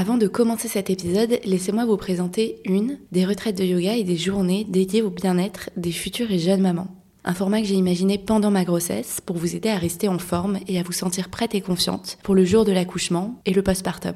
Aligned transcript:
Avant 0.00 0.16
de 0.16 0.28
commencer 0.28 0.66
cet 0.66 0.88
épisode, 0.88 1.40
laissez-moi 1.44 1.84
vous 1.84 1.98
présenter 1.98 2.62
une 2.64 2.96
des 3.12 3.26
retraites 3.26 3.58
de 3.58 3.64
yoga 3.64 3.98
et 3.98 4.02
des 4.02 4.16
journées 4.16 4.64
dédiées 4.66 5.02
au 5.02 5.10
bien-être 5.10 5.68
des 5.76 5.92
futures 5.92 6.30
et 6.30 6.38
jeunes 6.38 6.62
mamans. 6.62 6.88
Un 7.22 7.34
format 7.34 7.60
que 7.60 7.66
j'ai 7.66 7.74
imaginé 7.74 8.16
pendant 8.16 8.50
ma 8.50 8.64
grossesse 8.64 9.20
pour 9.20 9.36
vous 9.36 9.54
aider 9.54 9.68
à 9.68 9.76
rester 9.76 10.08
en 10.08 10.18
forme 10.18 10.58
et 10.66 10.78
à 10.78 10.82
vous 10.82 10.92
sentir 10.92 11.28
prête 11.28 11.54
et 11.54 11.60
confiante 11.60 12.16
pour 12.22 12.34
le 12.34 12.46
jour 12.46 12.64
de 12.64 12.72
l'accouchement 12.72 13.42
et 13.44 13.52
le 13.52 13.60
postpartum. 13.60 14.14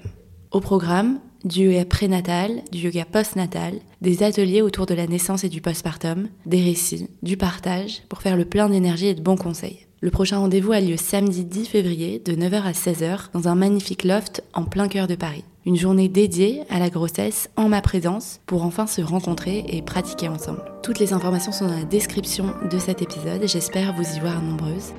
Au 0.52 0.60
programme, 0.60 1.20
du 1.44 1.64
yoga 1.66 1.84
prénatal, 1.84 2.62
du 2.72 2.78
yoga 2.78 3.04
postnatal, 3.04 3.74
des 4.00 4.22
ateliers 4.22 4.62
autour 4.62 4.86
de 4.86 4.94
la 4.94 5.06
naissance 5.06 5.44
et 5.44 5.50
du 5.50 5.60
postpartum, 5.60 6.28
des 6.46 6.64
récits, 6.64 7.08
du 7.22 7.36
partage 7.36 8.04
pour 8.08 8.22
faire 8.22 8.38
le 8.38 8.46
plein 8.46 8.70
d'énergie 8.70 9.08
et 9.08 9.14
de 9.14 9.20
bons 9.20 9.36
conseils. 9.36 9.84
Le 10.04 10.10
prochain 10.10 10.36
rendez-vous 10.36 10.72
a 10.72 10.82
lieu 10.82 10.98
samedi 10.98 11.46
10 11.46 11.64
février 11.64 12.18
de 12.22 12.32
9h 12.32 12.60
à 12.64 12.72
16h 12.72 13.30
dans 13.32 13.48
un 13.48 13.54
magnifique 13.54 14.04
loft 14.04 14.44
en 14.52 14.64
plein 14.64 14.86
cœur 14.86 15.06
de 15.06 15.14
Paris. 15.14 15.44
Une 15.64 15.76
journée 15.76 16.10
dédiée 16.10 16.60
à 16.68 16.78
la 16.78 16.90
grossesse 16.90 17.48
en 17.56 17.70
ma 17.70 17.80
présence 17.80 18.38
pour 18.44 18.64
enfin 18.64 18.86
se 18.86 19.00
rencontrer 19.00 19.64
et 19.66 19.80
pratiquer 19.80 20.28
ensemble. 20.28 20.62
Toutes 20.82 20.98
les 20.98 21.14
informations 21.14 21.52
sont 21.52 21.68
dans 21.68 21.78
la 21.78 21.84
description 21.84 22.52
de 22.70 22.78
cet 22.78 23.00
épisode 23.00 23.42
et 23.42 23.48
j'espère 23.48 23.94
vous 23.94 24.02
y 24.02 24.20
voir 24.20 24.42
nombreuses. 24.42 24.92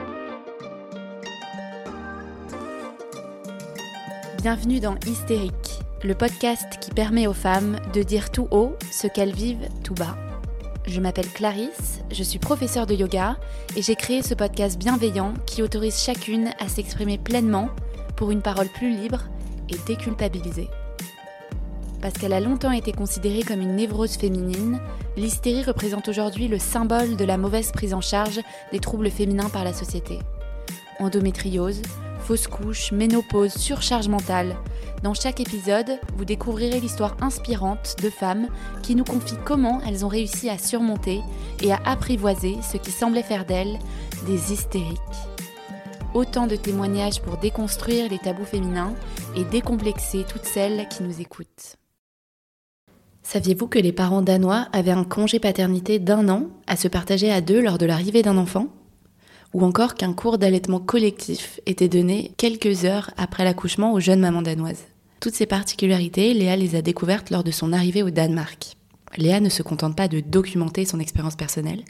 Bienvenue 4.42 4.80
dans 4.80 4.96
Hystérique, 5.06 5.82
le 6.04 6.16
podcast 6.16 6.80
qui 6.82 6.90
permet 6.90 7.28
aux 7.28 7.34
femmes 7.34 7.78
de 7.94 8.02
dire 8.02 8.32
tout 8.32 8.48
haut 8.50 8.74
ce 8.92 9.06
qu'elles 9.06 9.36
vivent 9.36 9.70
tout 9.84 9.94
bas. 9.94 10.18
Je 10.88 11.02
m'appelle 11.02 11.28
Clarisse, 11.28 12.02
je 12.12 12.22
suis 12.22 12.38
professeure 12.38 12.86
de 12.86 12.94
yoga 12.94 13.38
et 13.76 13.82
j'ai 13.82 13.96
créé 13.96 14.22
ce 14.22 14.36
podcast 14.36 14.78
bienveillant 14.78 15.34
qui 15.48 15.64
autorise 15.64 16.00
chacune 16.00 16.52
à 16.60 16.70
s'exprimer 16.70 17.18
pleinement 17.18 17.70
pour 18.16 18.30
une 18.30 18.44
parole 18.44 18.68
plus 18.68 18.96
libre 18.96 19.24
et 19.70 19.78
déculpabilisée. 19.88 20.70
Parce 22.02 22.14
qu'elle 22.14 22.34
a 22.34 22.40
longtemps 22.40 22.72
été 22.72 22.92
considérée 22.92 23.42
comme 23.42 23.62
une 23.62 23.76
névrose 23.76 24.16
féminine, 24.16 24.80
l'hystérie 25.18 25.64
représente 25.64 26.08
aujourd'hui 26.08 26.48
le 26.48 26.60
symbole 26.60 27.16
de 27.16 27.26
la 27.26 27.38
mauvaise 27.38 27.72
prise 27.72 27.96
en 27.96 28.02
charge 28.02 28.40
des 28.72 28.80
troubles 28.80 29.10
féminins 29.10 29.50
par 29.50 29.64
la 29.64 29.74
société. 29.74 30.20
Endométriose, 31.00 31.82
fausse 32.26 32.48
couche, 32.48 32.92
ménopause, 32.92 33.54
surcharge 33.54 34.08
mentale. 34.08 34.56
Dans 35.04 35.14
chaque 35.14 35.40
épisode, 35.40 36.00
vous 36.18 36.26
découvrirez 36.26 36.80
l'histoire 36.80 37.16
inspirante 37.22 37.98
de 38.02 38.10
femmes 38.10 38.48
qui 38.82 38.96
nous 38.96 39.04
confient 39.04 39.38
comment 39.46 39.80
elles 39.88 40.04
ont 40.04 40.10
réussi 40.10 40.50
à 40.50 40.58
surmonter 40.58 41.22
et 41.62 41.72
à 41.72 41.80
apprivoiser 41.86 42.58
ce 42.64 42.78
qui 42.78 42.90
semblait 42.90 43.22
faire 43.22 43.46
d'elles 43.46 43.78
des 44.26 44.52
hystériques. 44.52 45.00
Autant 46.16 46.48
de 46.48 46.56
témoignages 46.56 47.22
pour 47.22 47.38
déconstruire 47.38 48.10
les 48.10 48.18
tabous 48.18 48.46
féminins 48.46 48.96
et 49.36 49.44
décomplexer 49.44 50.26
toutes 50.28 50.46
celles 50.46 50.88
qui 50.88 51.04
nous 51.04 51.22
écoutent. 51.22 51.76
Saviez-vous 53.22 53.68
que 53.68 53.80
les 53.80 53.92
parents 53.92 54.24
danois 54.24 54.68
avaient 54.72 54.92
un 54.92 55.04
congé 55.04 55.40
paternité 55.40 56.00
d'un 56.00 56.28
an 56.30 56.48
à 56.66 56.76
se 56.76 56.88
partager 56.88 57.32
à 57.32 57.42
deux 57.42 57.62
lors 57.62 57.78
de 57.78 57.86
l'arrivée 57.86 58.24
d'un 58.24 58.38
enfant? 58.38 58.68
Ou 59.54 59.64
encore 59.64 59.96
qu'un 59.96 60.14
cours 60.14 60.38
d'allaitement 60.38 60.80
collectif 60.80 61.60
était 61.66 61.88
donné 61.88 62.32
quelques 62.38 62.86
heures 62.86 63.12
après 63.18 63.44
l'accouchement 63.44 63.94
aux 63.94 64.00
jeunes 64.00 64.20
mamans 64.20 64.42
danoises. 64.42 64.84
Toutes 65.20 65.36
ces 65.36 65.46
particularités, 65.46 66.34
Léa 66.34 66.56
les 66.56 66.76
a 66.76 66.82
découvertes 66.82 67.30
lors 67.30 67.44
de 67.44 67.52
son 67.52 67.74
arrivée 67.74 68.04
au 68.04 68.10
Danemark. 68.10 68.76
Léa 69.18 69.40
ne 69.40 69.50
se 69.50 69.64
contente 69.64 69.96
pas 69.96 70.08
de 70.08 70.20
documenter 70.20 70.86
son 70.86 71.00
expérience 71.00 71.36
personnelle, 71.36 71.84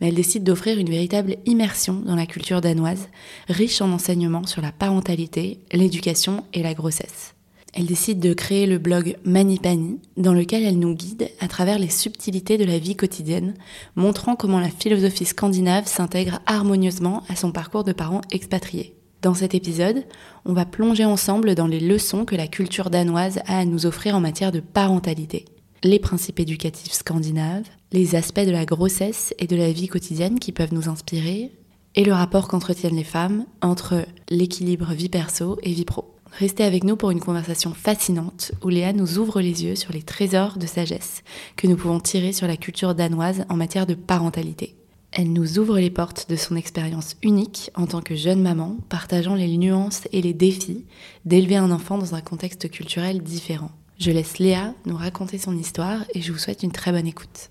mais 0.00 0.08
elle 0.08 0.14
décide 0.14 0.44
d'offrir 0.44 0.78
une 0.78 0.90
véritable 0.90 1.36
immersion 1.46 1.94
dans 1.94 2.16
la 2.16 2.26
culture 2.26 2.60
danoise, 2.60 3.08
riche 3.48 3.80
en 3.80 3.92
enseignements 3.92 4.46
sur 4.46 4.60
la 4.60 4.72
parentalité, 4.72 5.60
l'éducation 5.72 6.44
et 6.52 6.62
la 6.62 6.74
grossesse. 6.74 7.33
Elle 7.76 7.86
décide 7.86 8.20
de 8.20 8.34
créer 8.34 8.66
le 8.66 8.78
blog 8.78 9.16
Manipani, 9.24 9.98
dans 10.16 10.32
lequel 10.32 10.62
elle 10.62 10.78
nous 10.78 10.94
guide 10.94 11.28
à 11.40 11.48
travers 11.48 11.80
les 11.80 11.88
subtilités 11.88 12.56
de 12.56 12.64
la 12.64 12.78
vie 12.78 12.94
quotidienne, 12.94 13.54
montrant 13.96 14.36
comment 14.36 14.60
la 14.60 14.70
philosophie 14.70 15.24
scandinave 15.24 15.88
s'intègre 15.88 16.38
harmonieusement 16.46 17.24
à 17.28 17.34
son 17.34 17.50
parcours 17.50 17.82
de 17.82 17.92
parents 17.92 18.20
expatriés. 18.30 18.94
Dans 19.22 19.34
cet 19.34 19.56
épisode, 19.56 20.04
on 20.44 20.52
va 20.52 20.66
plonger 20.66 21.04
ensemble 21.04 21.56
dans 21.56 21.66
les 21.66 21.80
leçons 21.80 22.24
que 22.24 22.36
la 22.36 22.46
culture 22.46 22.90
danoise 22.90 23.40
a 23.46 23.58
à 23.58 23.64
nous 23.64 23.86
offrir 23.86 24.14
en 24.14 24.20
matière 24.20 24.52
de 24.52 24.60
parentalité. 24.60 25.44
Les 25.82 25.98
principes 25.98 26.38
éducatifs 26.38 26.92
scandinaves, 26.92 27.68
les 27.90 28.14
aspects 28.14 28.46
de 28.46 28.52
la 28.52 28.66
grossesse 28.66 29.34
et 29.40 29.48
de 29.48 29.56
la 29.56 29.72
vie 29.72 29.88
quotidienne 29.88 30.38
qui 30.38 30.52
peuvent 30.52 30.74
nous 30.74 30.88
inspirer, 30.88 31.50
et 31.96 32.04
le 32.04 32.12
rapport 32.12 32.46
qu'entretiennent 32.46 32.96
les 32.96 33.02
femmes 33.02 33.46
entre 33.62 34.06
l'équilibre 34.28 34.92
vie 34.92 35.08
perso 35.08 35.58
et 35.62 35.72
vie 35.72 35.84
pro. 35.84 36.13
Restez 36.38 36.64
avec 36.64 36.82
nous 36.82 36.96
pour 36.96 37.12
une 37.12 37.20
conversation 37.20 37.74
fascinante 37.74 38.52
où 38.64 38.68
Léa 38.68 38.92
nous 38.92 39.18
ouvre 39.18 39.40
les 39.40 39.64
yeux 39.64 39.76
sur 39.76 39.92
les 39.92 40.02
trésors 40.02 40.58
de 40.58 40.66
sagesse 40.66 41.22
que 41.56 41.68
nous 41.68 41.76
pouvons 41.76 42.00
tirer 42.00 42.32
sur 42.32 42.48
la 42.48 42.56
culture 42.56 42.96
danoise 42.96 43.44
en 43.48 43.56
matière 43.56 43.86
de 43.86 43.94
parentalité. 43.94 44.74
Elle 45.12 45.32
nous 45.32 45.60
ouvre 45.60 45.78
les 45.78 45.90
portes 45.90 46.28
de 46.28 46.34
son 46.34 46.56
expérience 46.56 47.14
unique 47.22 47.70
en 47.76 47.86
tant 47.86 48.00
que 48.00 48.16
jeune 48.16 48.42
maman, 48.42 48.78
partageant 48.88 49.36
les 49.36 49.56
nuances 49.56 50.08
et 50.12 50.22
les 50.22 50.34
défis 50.34 50.84
d'élever 51.24 51.54
un 51.54 51.70
enfant 51.70 51.98
dans 51.98 52.16
un 52.16 52.20
contexte 52.20 52.68
culturel 52.68 53.22
différent. 53.22 53.70
Je 54.00 54.10
laisse 54.10 54.40
Léa 54.40 54.74
nous 54.86 54.96
raconter 54.96 55.38
son 55.38 55.56
histoire 55.56 56.04
et 56.14 56.20
je 56.20 56.32
vous 56.32 56.38
souhaite 56.38 56.64
une 56.64 56.72
très 56.72 56.90
bonne 56.90 57.06
écoute. 57.06 57.50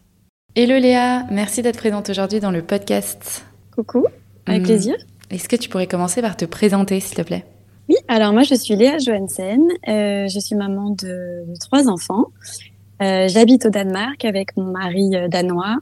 Hello 0.56 0.78
Léa, 0.78 1.26
merci 1.32 1.62
d'être 1.62 1.78
présente 1.78 2.10
aujourd'hui 2.10 2.42
dans 2.42 2.52
le 2.52 2.62
podcast. 2.62 3.46
Coucou, 3.74 4.08
avec 4.46 4.64
plaisir. 4.64 4.96
Est-ce 5.30 5.48
que 5.48 5.56
tu 5.56 5.70
pourrais 5.70 5.88
commencer 5.88 6.22
par 6.22 6.36
te 6.36 6.44
présenter 6.44 7.00
s'il 7.00 7.16
te 7.16 7.22
plaît? 7.22 7.46
Oui, 7.90 7.96
alors 8.08 8.32
moi 8.32 8.44
je 8.44 8.56
suis 8.56 8.76
Léa 8.76 8.98
Johansen, 8.98 9.62
euh, 9.88 10.28
je 10.28 10.40
suis 10.40 10.56
maman 10.56 10.92
de, 10.92 11.46
trois 11.60 11.90
enfants. 11.90 12.28
Euh, 13.02 13.28
J'habite 13.28 13.66
au 13.66 13.70
Danemark 13.70 14.24
avec 14.24 14.56
mon 14.56 14.72
mari 14.72 15.16
euh, 15.16 15.28
danois. 15.28 15.78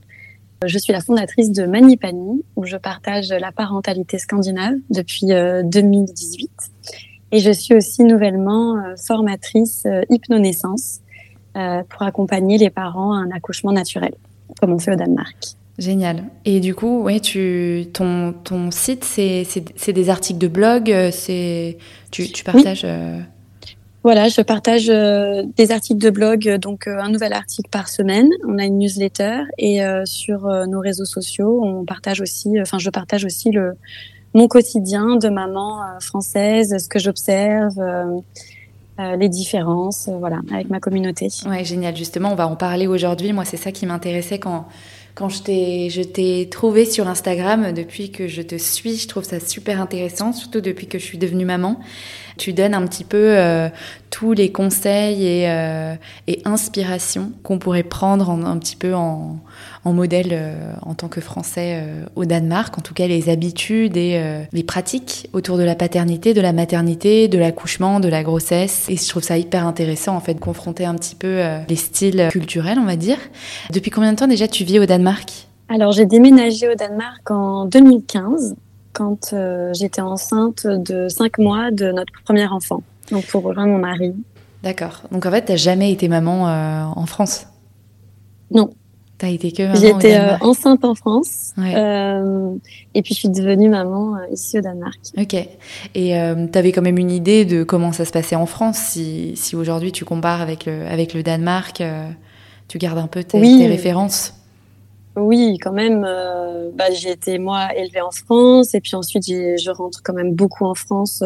Je 0.66 0.78
suis 0.78 0.94
la 0.94 1.02
fondatrice 1.02 1.52
de 1.52 1.66
Manipani, 1.66 2.44
où 2.56 2.66
je 2.66 2.78
partage 2.78 3.30
la 3.30 3.52
parentalité 3.52 4.20
scandinave 4.20 4.76
depuis 4.90 5.28
2018. 5.28 6.52
Euh, 6.52 6.98
Et 7.32 7.40
je 7.40 7.52
suis 7.52 7.76
aussi 7.76 8.04
nouvellement 8.04 8.76
formatrice 8.96 9.88
hypnonaissance 10.12 11.00
pour 11.54 12.04
accompagner 12.04 12.60
les 12.60 12.70
parents 12.70 13.14
à 13.14 13.18
un 13.18 13.32
accouchement 13.32 13.72
naturel, 13.72 14.14
comme 14.60 14.72
on 14.72 14.78
fait 14.78 14.94
au 14.94 14.96
Danemark. 14.96 15.56
Génial. 15.82 16.26
Et 16.46 16.60
du 16.60 16.76
coup, 16.76 17.02
ouais, 17.02 17.20
tu, 17.20 17.88
ton, 17.92 18.34
ton 18.44 18.70
site, 18.70 19.04
c'est 19.04 19.92
des 19.92 20.10
articles 20.12 20.38
de 20.38 20.48
blog, 20.48 20.92
euh, 20.92 21.10
c'est 21.12 21.80
tu, 22.12 22.32
tu 22.32 22.44
partages. 22.44 22.84
Euh, 22.86 23.20
voilà, 24.04 24.30
je 24.30 24.42
partage 24.42 24.92
euh, 24.92 25.42
des 25.58 25.72
articles 25.72 26.00
de 26.00 26.12
blog, 26.12 26.48
donc 26.60 26.86
un 26.86 27.10
nouvel 27.10 27.34
article 27.34 27.68
par 27.72 27.90
semaine. 27.90 28.30
On 28.48 28.60
a 28.60 28.66
une 28.66 28.78
newsletter 28.78 29.40
et 29.58 29.80
sur 30.06 30.48
nos 30.68 30.80
réseaux 30.80 31.06
sociaux, 31.06 31.64
on 31.64 31.84
partage 31.84 32.22
aussi, 32.22 32.62
enfin, 32.62 32.78
je 32.78 32.92
partage 32.92 33.26
aussi 33.26 33.50
le 33.50 33.74
mon 34.36 34.48
quotidien 34.48 35.18
de 35.18 35.30
maman 35.30 35.80
française, 36.00 36.78
ce 36.78 36.88
que 36.88 37.00
j'observe. 37.00 37.76
les 39.00 39.30
différences, 39.30 40.10
voilà, 40.20 40.42
avec 40.54 40.70
ma 40.70 40.80
communauté. 40.80 41.30
Ouais, 41.48 41.66
génial. 41.66 41.96
Justement, 41.96 42.32
on 42.32 42.36
va 42.36 42.48
en 42.48 42.56
parler 42.56 42.86
aujourd'hui. 42.86 43.34
Moi, 43.34 43.46
c'est 43.46 43.58
ça 43.58 43.72
qui 43.72 43.88
m'intéressait 43.88 44.38
quand 44.38 44.68
quand 45.16 45.30
je 45.30 45.44
t'ai, 45.44 45.90
je 45.90 46.02
t'ai 46.02 46.48
trouvé 46.50 46.86
sur 46.86 47.08
Instagram 47.08 47.74
depuis 47.74 48.12
que 48.12 48.28
je 48.28 48.42
te 48.42 48.56
suis, 48.56 48.98
je 48.98 49.08
trouve 49.08 49.24
ça 49.24 49.40
super 49.40 49.82
intéressant, 49.82 50.34
surtout 50.34 50.62
depuis 50.62 50.88
que 50.88 51.00
je 51.00 51.04
suis 51.04 51.18
devenue 51.18 51.46
maman. 51.46 51.80
Tu 52.38 52.54
donnes 52.54 52.74
un 52.74 52.86
petit 52.88 53.04
peu 53.04 53.38
euh, 53.38 53.70
tous 54.10 54.34
les 54.34 54.52
conseils 54.52 55.26
et, 55.26 55.50
euh, 55.50 55.96
et 56.28 56.42
inspirations 56.46 57.32
qu'on 57.44 57.60
pourrait 57.60 57.84
prendre 57.84 58.30
un 58.30 58.58
petit 58.58 58.76
peu 58.76 58.96
en, 58.96 59.40
en 59.84 59.94
modèle 59.94 60.30
euh, 60.32 60.74
en 60.84 60.94
tant 60.94 61.08
que 61.08 61.22
Français 61.22 61.84
au 62.16 62.26
Danemark, 62.26 62.78
en 62.78 62.82
tout 62.82 62.94
cas 62.94 63.08
les 63.08 63.30
habitudes 63.30 63.98
et 63.98 64.22
les 64.52 64.64
pratiques 64.64 65.30
autour 65.34 65.58
de 65.58 65.64
la 65.64 65.76
paternité, 65.76 66.34
de 66.34 66.42
la 66.42 66.54
maternité, 66.54 67.28
de 67.28 67.38
l'accouchement, 67.38 68.00
de 68.00 68.08
la 68.08 68.24
grossesse. 68.24 68.88
Et 68.90 68.96
je 68.96 69.08
trouve 69.08 69.24
ça 69.24 69.38
hyper 69.38 69.66
intéressant 69.66 70.16
en 70.16 70.20
fait 70.20 70.34
de 70.34 70.40
confronter 70.40 70.86
un 70.86 70.96
petit 70.96 71.16
peu 71.16 71.42
les 71.68 71.76
styles 71.76 72.28
culturels, 72.32 72.78
on 72.80 72.86
va 72.86 72.96
dire. 72.96 73.18
Depuis 73.72 73.92
combien 73.92 74.14
de 74.14 74.18
temps 74.18 74.28
déjà 74.28 74.48
tu 74.48 74.64
vis 74.64 74.80
au 74.80 74.86
Danemark? 74.86 75.48
Alors 75.70 75.92
j'ai 75.92 76.06
déménagé 76.06 76.70
au 76.70 76.76
Danemark 76.76 77.32
en 77.32 77.66
2015 77.66 78.56
quand 78.94 79.34
euh, 79.34 79.74
j'étais 79.74 80.02
enceinte 80.02 80.68
de 80.68 81.08
5 81.08 81.38
mois 81.38 81.72
de 81.72 81.92
notre 81.92 82.12
premier 82.26 82.48
enfant, 82.48 82.84
donc 83.12 83.26
pour 83.28 83.44
rejoindre 83.44 83.72
mon 83.72 83.80
mari. 83.80 84.14
D'accord. 84.64 85.02
Donc 85.12 85.26
en 85.26 85.32
fait, 85.32 85.46
tu 85.46 85.52
n'as 85.52 85.58
jamais 85.58 85.92
été 85.92 86.08
maman 86.08 86.48
euh, 86.48 86.84
en 86.96 87.06
France? 87.06 87.48
Non. 88.52 88.70
Été 89.30 89.52
que 89.52 89.64
maman 89.64 89.76
J'étais 89.76 90.18
euh, 90.18 90.38
enceinte 90.42 90.84
en 90.86 90.96
France. 90.96 91.54
et 91.58 93.02
puis 93.02 93.14
je 93.14 93.20
suis 93.20 93.30
devenue 93.30 93.70
maman 93.70 94.18
ici 94.32 94.58
au 94.58 94.62
Danemark. 94.62 95.00
Ok. 95.18 95.34
Et 95.34 95.50
tu 96.52 96.58
avais 96.58 96.72
quand 96.72 96.82
même 96.82 96.98
une 96.98 97.12
idée 97.12 97.46
de 97.46 97.64
comment 97.64 97.92
ça 97.92 98.06
se 98.06 98.12
passait 98.12 98.36
en 98.36 98.46
France 98.46 98.78
Si, 98.78 99.34
si 99.36 99.56
aujourd'hui 99.56 99.92
tu 99.92 100.06
compares 100.06 100.42
avec 100.42 100.66
le, 100.66 100.86
avec 100.88 101.14
le 101.14 101.24
Danemark, 101.24 101.82
tu 102.68 102.78
gardes 102.78 103.00
un 103.00 103.08
peu 103.08 103.24
tes, 103.24 103.42
tes 103.42 103.68
références? 103.68 104.34
Oui, 105.16 105.58
quand 105.62 105.74
même. 105.74 106.06
Euh, 106.08 106.70
bah, 106.74 106.90
j'ai 106.92 107.12
été 107.12 107.38
moi 107.38 107.76
élevée 107.76 108.02
en 108.02 108.12
France 108.12 108.74
et 108.74 108.80
puis 108.82 108.96
ensuite 108.96 109.26
je 109.28 109.72
rentre 109.72 110.02
quand 110.04 110.14
même 110.14 110.34
beaucoup 110.34 110.66
en 110.66 110.76
France. 110.76 111.22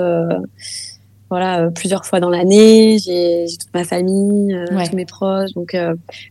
Euh, 1.25 1.29
voilà 1.29 1.71
plusieurs 1.71 2.05
fois 2.05 2.19
dans 2.19 2.29
l'année. 2.29 2.97
J'ai 2.99 3.45
toute 3.59 3.73
ma 3.73 3.83
famille, 3.83 4.57
tous 4.69 4.95
mes 4.95 5.05
proches, 5.05 5.53
donc 5.53 5.75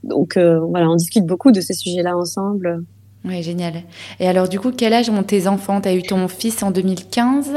donc 0.03 0.37
voilà, 0.37 0.89
on 0.89 0.97
discute 0.97 1.27
beaucoup 1.27 1.53
de 1.53 1.61
ces 1.61 1.75
sujets-là 1.75 2.17
ensemble. 2.17 2.85
Oui, 3.25 3.43
génial. 3.43 3.83
Et 4.21 4.29
alors, 4.29 4.49
du 4.49 4.61
coup, 4.61 4.71
quel 4.71 4.93
âge 4.93 5.09
ont 5.09 5.23
tes 5.23 5.47
enfants? 5.47 5.81
Tu 5.81 5.89
as 5.89 5.95
eu 5.95 6.03
ton 6.03 6.29
fils 6.29 6.63
en 6.63 6.71
2015 6.71 7.55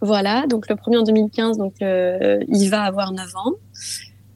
Voilà, 0.00 0.46
donc 0.46 0.68
le 0.68 0.76
premier 0.76 0.98
en 0.98 1.02
2015, 1.02 1.58
donc 1.58 1.74
euh, 1.82 2.38
il 2.48 2.70
va 2.70 2.82
avoir 2.82 3.12
9 3.12 3.26
ans. 3.36 3.52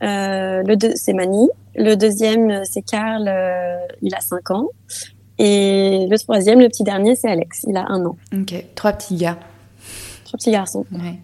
Euh, 0.02 0.62
le 0.64 0.76
deux, 0.76 0.92
c'est 0.96 1.12
Mani. 1.12 1.48
Le 1.76 1.94
deuxième, 1.94 2.64
c'est 2.64 2.82
Karl, 2.82 3.28
euh, 3.28 3.76
il 4.02 4.14
a 4.14 4.20
5 4.20 4.50
ans. 4.50 4.68
Et 5.38 6.08
le 6.10 6.18
troisième, 6.18 6.58
le 6.58 6.68
petit 6.68 6.82
dernier, 6.82 7.14
c'est 7.14 7.28
Alex, 7.28 7.64
il 7.68 7.76
a 7.76 7.86
un 7.88 8.04
an. 8.04 8.16
Ok, 8.34 8.54
trois 8.74 8.92
petits 8.92 9.14
gars. 9.14 9.38
Trois 10.28 10.36
petits 10.36 10.50
garçons. 10.50 10.84
Ouais. 10.92 11.14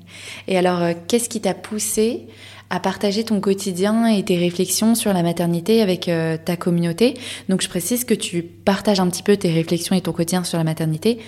Et 0.48 0.56
alors, 0.56 0.80
qu'est-ce 1.06 1.28
qui 1.28 1.42
t'a 1.42 1.52
poussé 1.52 2.26
à 2.70 2.80
partager 2.80 3.22
ton 3.22 3.38
quotidien 3.38 4.06
et 4.06 4.22
tes 4.22 4.38
réflexions 4.38 4.94
sur 4.94 5.12
la 5.12 5.22
maternité 5.22 5.82
avec 5.82 6.08
euh, 6.08 6.38
ta 6.42 6.56
communauté? 6.56 7.12
Donc 7.50 7.60
je 7.60 7.68
précise 7.68 8.04
que 8.04 8.14
tu 8.14 8.42
partages 8.42 9.00
un 9.00 9.08
petit 9.08 9.22
peu 9.22 9.36
tes 9.36 9.52
réflexions 9.52 9.94
et 9.94 10.00
ton 10.00 10.12
quotidien 10.12 10.42
sur 10.42 10.56
la 10.56 10.64
maternité 10.64 11.18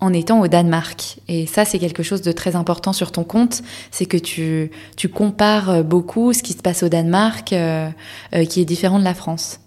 en 0.00 0.14
étant 0.14 0.40
au 0.40 0.48
Danemark. 0.48 1.18
Et 1.28 1.44
ça, 1.44 1.66
c'est 1.66 1.78
quelque 1.78 2.02
chose 2.02 2.22
de 2.22 2.32
très 2.32 2.56
important 2.56 2.94
sur 2.94 3.12
ton 3.12 3.24
compte, 3.24 3.60
c'est 3.90 4.06
que 4.06 4.16
tu, 4.16 4.70
tu 4.96 5.10
compares 5.10 5.68
euh, 5.68 5.82
beaucoup 5.82 6.32
ce 6.32 6.42
qui 6.42 6.54
se 6.54 6.62
passe 6.62 6.82
au 6.82 6.88
Danemark, 6.88 7.52
euh, 7.52 7.90
qui 8.48 8.62
est 8.62 8.64
différent 8.64 8.98
de 8.98 9.04
la 9.04 9.14
France. 9.14 9.60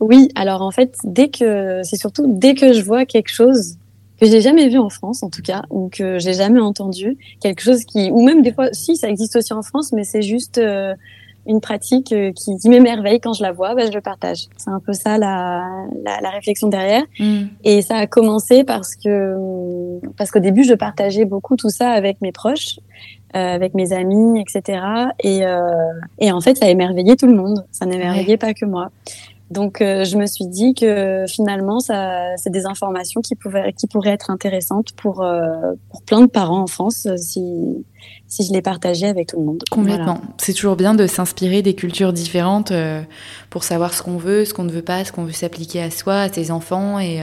Oui, 0.00 0.30
alors 0.34 0.62
en 0.62 0.70
fait, 0.70 0.96
dès 1.04 1.28
que 1.28 1.82
c'est 1.82 1.96
surtout 1.96 2.24
dès 2.26 2.54
que 2.54 2.72
je 2.72 2.80
vois 2.80 3.04
quelque 3.04 3.30
chose 3.30 3.76
que 4.20 4.26
j'ai 4.26 4.40
jamais 4.40 4.68
vu 4.68 4.78
en 4.78 4.90
France 4.90 5.22
en 5.22 5.30
tout 5.30 5.42
cas 5.42 5.62
ou 5.70 5.88
que 5.88 6.18
j'ai 6.18 6.32
jamais 6.32 6.60
entendu 6.60 7.16
quelque 7.40 7.60
chose 7.60 7.84
qui 7.84 8.10
ou 8.10 8.24
même 8.24 8.42
des 8.42 8.52
fois 8.52 8.68
si 8.72 8.96
ça 8.96 9.08
existe 9.08 9.36
aussi 9.36 9.52
en 9.52 9.62
France 9.62 9.92
mais 9.92 10.04
c'est 10.04 10.22
juste 10.22 10.58
euh, 10.58 10.94
une 11.46 11.60
pratique 11.60 12.12
euh, 12.12 12.32
qui, 12.32 12.56
qui 12.56 12.68
m'émerveille 12.68 13.20
quand 13.20 13.32
je 13.32 13.42
la 13.42 13.52
vois 13.52 13.74
bah, 13.74 13.86
je 13.86 13.92
le 13.92 14.00
partage. 14.00 14.46
C'est 14.56 14.70
un 14.70 14.80
peu 14.80 14.92
ça 14.92 15.18
la, 15.18 15.68
la, 16.04 16.20
la 16.20 16.30
réflexion 16.30 16.68
derrière. 16.68 17.04
Mm. 17.18 17.44
et 17.64 17.82
ça 17.82 17.96
a 17.96 18.06
commencé 18.06 18.64
parce 18.64 18.96
que 18.96 19.36
parce 20.16 20.30
qu'au 20.30 20.40
début 20.40 20.64
je 20.64 20.74
partageais 20.74 21.24
beaucoup 21.24 21.56
tout 21.56 21.70
ça 21.70 21.90
avec 21.90 22.20
mes 22.20 22.32
proches 22.32 22.80
euh, 23.34 23.38
avec 23.38 23.74
mes 23.74 23.92
amis 23.92 24.40
etc 24.40 24.80
et 25.22 25.42
et 26.18 26.32
en 26.32 26.40
fait 26.40 26.56
ça 26.56 26.66
a 26.66 26.68
émerveillé 26.70 27.16
tout 27.16 27.26
le 27.26 27.34
monde. 27.34 27.64
Ça 27.70 27.84
n'émerveillait 27.84 28.38
pas 28.38 28.54
que 28.54 28.64
moi 28.64 28.90
donc, 29.50 29.80
euh, 29.80 30.04
je 30.04 30.16
me 30.16 30.26
suis 30.26 30.46
dit 30.46 30.74
que 30.74 31.24
finalement, 31.28 31.78
ça, 31.78 32.36
c'est 32.36 32.50
des 32.50 32.66
informations 32.66 33.20
qui, 33.20 33.36
pouvaient, 33.36 33.72
qui 33.72 33.86
pourraient 33.86 34.10
être 34.10 34.30
intéressantes 34.30 34.92
pour, 34.96 35.22
euh, 35.22 35.74
pour 35.90 36.02
plein 36.02 36.20
de 36.20 36.26
parents 36.26 36.62
en 36.62 36.66
France 36.66 37.06
euh, 37.06 37.16
si, 37.16 37.84
si 38.26 38.44
je 38.44 38.52
les 38.52 38.60
partageais 38.60 39.06
avec 39.06 39.28
tout 39.28 39.38
le 39.38 39.44
monde. 39.44 39.62
Complètement. 39.70 40.20
C'est 40.38 40.52
toujours 40.52 40.74
bien 40.74 40.94
de 40.94 41.06
s'inspirer 41.06 41.62
des 41.62 41.74
cultures 41.74 42.12
différentes 42.12 42.72
pour 43.50 43.62
savoir 43.62 43.94
ce 43.94 44.02
qu'on 44.02 44.16
veut, 44.16 44.44
ce 44.44 44.52
qu'on 44.52 44.64
ne 44.64 44.72
veut 44.72 44.82
pas, 44.82 45.04
ce 45.04 45.12
qu'on 45.12 45.24
veut 45.24 45.32
s'appliquer 45.32 45.82
à 45.82 45.90
soi, 45.90 46.22
à 46.22 46.28
ses 46.28 46.50
enfants 46.50 46.98
et, 46.98 47.20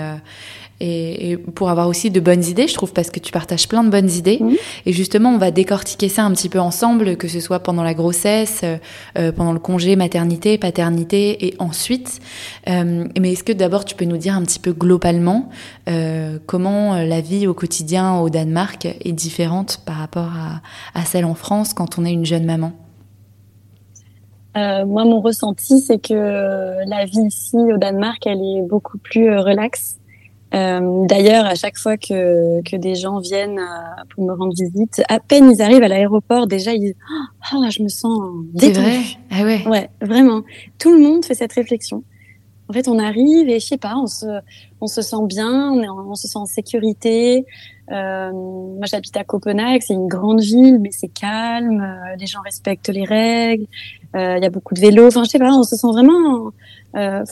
et, 0.79 1.37
pour 1.37 1.69
avoir 1.69 1.87
aussi 1.87 2.11
de 2.11 2.19
bonnes 2.19 2.43
idées, 2.43 2.67
je 2.67 2.73
trouve, 2.73 2.93
parce 2.93 3.09
que 3.09 3.19
tu 3.19 3.31
partages 3.31 3.67
plein 3.67 3.83
de 3.83 3.89
bonnes 3.89 4.09
idées. 4.09 4.41
Et 4.85 4.93
justement, 4.93 5.29
on 5.29 5.37
va 5.37 5.51
décortiquer 5.51 6.09
ça 6.09 6.23
un 6.23 6.31
petit 6.31 6.49
peu 6.49 6.59
ensemble, 6.59 7.15
que 7.15 7.27
ce 7.27 7.39
soit 7.39 7.59
pendant 7.59 7.83
la 7.83 7.93
grossesse, 7.93 8.61
euh, 8.63 8.77
euh, 9.17 9.31
pendant 9.31 9.53
le 9.53 9.59
congé 9.59 9.95
maternité, 9.95 10.57
paternité, 10.57 11.47
et 11.47 11.55
ensuite. 11.59 12.19
Euh, 12.67 13.05
mais 13.19 13.33
est-ce 13.33 13.43
que 13.43 13.53
d'abord 13.53 13.85
tu 13.85 13.95
peux 13.95 14.05
nous 14.05 14.17
dire 14.17 14.35
un 14.35 14.41
petit 14.41 14.59
peu 14.59 14.73
globalement 14.73 15.49
comment 16.45 16.95
la 16.95 17.21
vie 17.21 17.45
au 17.47 17.53
quotidien 17.53 18.19
au 18.19 18.29
Danemark 18.29 18.85
est 18.85 19.11
différente 19.11 19.81
par 19.85 19.95
rapport 19.95 20.31
à, 20.33 20.61
à 20.99 21.03
celle 21.03 21.25
en 21.25 21.35
France 21.35 21.73
quand 21.73 21.99
on 21.99 22.05
est 22.05 22.11
une 22.11 22.25
jeune 22.25 22.45
maman? 22.45 22.71
Moi, 24.55 25.03
mon 25.05 25.19
ressenti, 25.21 25.79
c'est 25.79 25.99
que 25.99 26.87
la 26.87 27.05
vie 27.05 27.27
ici 27.27 27.57
au 27.57 27.77
Danemark, 27.77 28.25
elle 28.25 28.41
est 28.41 28.61
beaucoup 28.61 28.97
plus 28.97 29.37
relaxe. 29.37 29.97
Euh, 30.55 31.05
D'ailleurs, 31.07 31.45
à 31.45 31.55
chaque 31.55 31.77
fois 31.77 31.97
que, 31.97 32.61
que 32.61 32.75
des 32.75 32.95
gens 32.95 33.19
viennent 33.19 33.59
euh, 33.59 34.03
pour 34.13 34.25
me 34.25 34.33
rendre 34.33 34.53
visite, 34.53 35.01
à 35.09 35.19
peine 35.19 35.51
ils 35.51 35.61
arrivent 35.61 35.83
à 35.83 35.87
l'aéroport, 35.87 36.47
déjà 36.47 36.73
ils 36.73 36.79
disent 36.79 36.95
oh, 37.53 37.61
là, 37.61 37.69
je 37.69 37.81
me 37.81 37.89
sens 37.89 38.19
détendue. 38.53 38.85
Vrai 38.85 39.01
ah 39.31 39.43
ouais. 39.43 39.67
Ouais, 39.67 39.89
vraiment. 40.01 40.41
Tout 40.79 40.93
le 40.93 40.99
monde 40.99 41.25
fait 41.25 41.35
cette 41.35 41.53
réflexion. 41.53 42.03
En 42.69 42.73
fait, 42.73 42.87
on 42.87 42.97
arrive 42.97 43.49
et 43.49 43.59
je 43.59 43.65
sais 43.65 43.77
pas, 43.77 43.95
on 43.97 44.07
se, 44.07 44.25
on 44.79 44.87
se 44.87 45.01
sent 45.01 45.25
bien, 45.27 45.71
on, 45.71 45.81
est 45.83 45.89
on 45.89 46.15
se 46.15 46.27
sent 46.27 46.37
en 46.37 46.45
sécurité. 46.45 47.45
Euh, 47.91 48.31
moi, 48.31 48.85
j'habite 48.85 49.15
à 49.17 49.23
Copenhague, 49.23 49.81
c'est 49.85 49.93
une 49.93 50.07
grande 50.07 50.39
ville, 50.39 50.79
mais 50.79 50.91
c'est 50.91 51.09
calme. 51.09 51.81
Euh, 51.81 52.15
les 52.17 52.25
gens 52.25 52.41
respectent 52.41 52.89
les 52.89 53.03
règles. 53.03 53.65
Euh, 54.15 54.37
il 54.37 54.43
y 54.43 54.45
a 54.45 54.49
beaucoup 54.49 54.73
de 54.73 54.79
vélos. 54.79 55.07
Enfin, 55.07 55.23
je 55.23 55.29
sais 55.29 55.39
pas, 55.39 55.53
on 55.53 55.63
se 55.63 55.75
sent 55.75 55.87
vraiment 55.87 56.51
euh, 56.95 57.23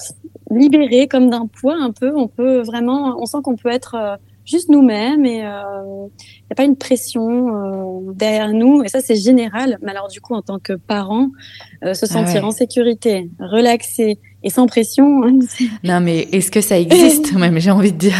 libéré 0.51 1.07
comme 1.07 1.29
d'un 1.29 1.47
poids 1.47 1.75
un 1.79 1.91
peu. 1.91 2.11
On 2.15 2.27
peut 2.27 2.61
vraiment, 2.61 3.15
on 3.19 3.25
sent 3.25 3.37
qu'on 3.43 3.55
peut 3.55 3.69
être 3.69 3.95
euh, 3.95 4.15
juste 4.45 4.69
nous-mêmes 4.69 5.25
et 5.25 5.37
il 5.37 5.45
euh, 5.45 6.07
n'y 6.07 6.51
a 6.51 6.55
pas 6.55 6.63
une 6.63 6.75
pression 6.75 8.09
euh, 8.09 8.13
derrière 8.13 8.51
nous. 8.53 8.83
Et 8.83 8.89
ça, 8.89 9.01
c'est 9.01 9.15
général. 9.15 9.77
Mais 9.81 9.91
alors, 9.91 10.07
du 10.07 10.21
coup, 10.21 10.33
en 10.33 10.41
tant 10.41 10.59
que 10.59 10.73
parent, 10.73 11.29
se 11.83 11.89
ah 11.89 11.95
sentir 11.95 12.45
en 12.45 12.51
sécurité, 12.51 13.29
relaxé 13.39 14.19
et 14.43 14.49
sans 14.49 14.67
pression. 14.67 15.23
Hein, 15.23 15.39
non, 15.83 15.99
mais 16.01 16.27
est-ce 16.31 16.51
que 16.51 16.61
ça 16.61 16.79
existe? 16.79 17.33
Même 17.37 17.59
J'ai 17.59 17.71
envie 17.71 17.93
de 17.93 17.97
dire. 17.97 18.17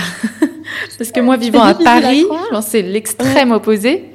Parce 0.98 1.12
que 1.12 1.20
moi, 1.20 1.38
vivant 1.38 1.64
à 1.64 1.74
Paris, 1.74 2.24
c'est 2.62 2.82
l'extrême 2.82 3.52
opposé. 3.52 4.06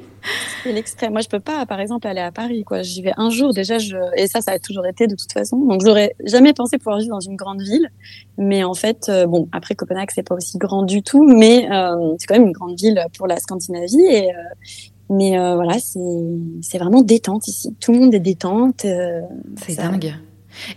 C'est 0.63 0.71
l'extrême. 0.71 1.11
Moi, 1.11 1.21
je 1.21 1.29
peux 1.29 1.39
pas, 1.39 1.65
par 1.65 1.79
exemple, 1.79 2.07
aller 2.07 2.21
à 2.21 2.31
Paris. 2.31 2.63
Quoi, 2.63 2.81
j'y 2.81 3.01
vais 3.01 3.13
un 3.17 3.29
jour 3.29 3.53
déjà. 3.53 3.77
Je... 3.77 3.95
Et 4.15 4.27
ça, 4.27 4.41
ça 4.41 4.51
a 4.51 4.59
toujours 4.59 4.85
été 4.85 5.07
de 5.07 5.15
toute 5.15 5.31
façon. 5.31 5.57
Donc, 5.57 5.81
j'aurais 5.85 6.15
jamais 6.25 6.53
pensé 6.53 6.77
pouvoir 6.77 6.99
vivre 6.99 7.11
dans 7.11 7.19
une 7.19 7.35
grande 7.35 7.61
ville. 7.61 7.89
Mais 8.37 8.63
en 8.63 8.73
fait, 8.73 9.07
euh, 9.09 9.25
bon, 9.25 9.47
après 9.51 9.75
Copenhague, 9.75 10.09
c'est 10.13 10.27
pas 10.27 10.35
aussi 10.35 10.57
grand 10.57 10.83
du 10.83 11.01
tout, 11.03 11.23
mais 11.23 11.69
euh, 11.71 12.15
c'est 12.19 12.27
quand 12.27 12.35
même 12.35 12.47
une 12.47 12.53
grande 12.53 12.77
ville 12.77 13.03
pour 13.17 13.27
la 13.27 13.37
Scandinavie. 13.37 14.01
Et 14.01 14.29
euh, 14.29 14.37
mais 15.09 15.37
voilà, 15.37 15.79
c'est 15.79 15.99
c'est 16.61 16.77
vraiment 16.77 17.01
détente 17.01 17.47
ici. 17.47 17.73
Tout 17.79 17.93
le 17.93 17.99
monde 17.99 18.13
est 18.13 18.19
détente. 18.19 18.81
c'est 18.81 19.75
dingue. 19.77 20.13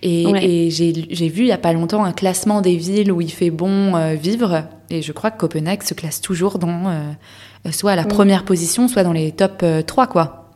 Et, 0.03 0.23
et 0.23 0.71
j'ai 0.71 1.29
vu 1.29 1.43
il 1.43 1.49
y 1.49 1.53
a 1.53 1.59
pas 1.59 1.73
longtemps 1.73 2.05
un 2.05 2.13
classement 2.13 2.61
des 2.61 2.77
villes 2.77 3.11
où 3.11 3.21
il 3.21 3.33
fait 3.33 3.51
bon 3.51 4.15
vivre. 4.15 4.69
Et 4.89 5.03
je 5.03 5.11
crois 5.11 5.33
que 5.33 5.39
Copenhague 5.39 5.83
se 5.83 5.95
classe 5.95 6.21
toujours 6.21 6.61
dans 6.61 7.17
soit 7.71 7.93
à 7.93 7.97
la 7.97 8.05
première 8.05 8.45
position, 8.45 8.89
soit 8.89 9.03
dans 9.03 9.13
les 9.13 9.33
top 9.33 9.65
3, 9.87 10.05
euh, 10.05 10.07
quoi. 10.07 10.49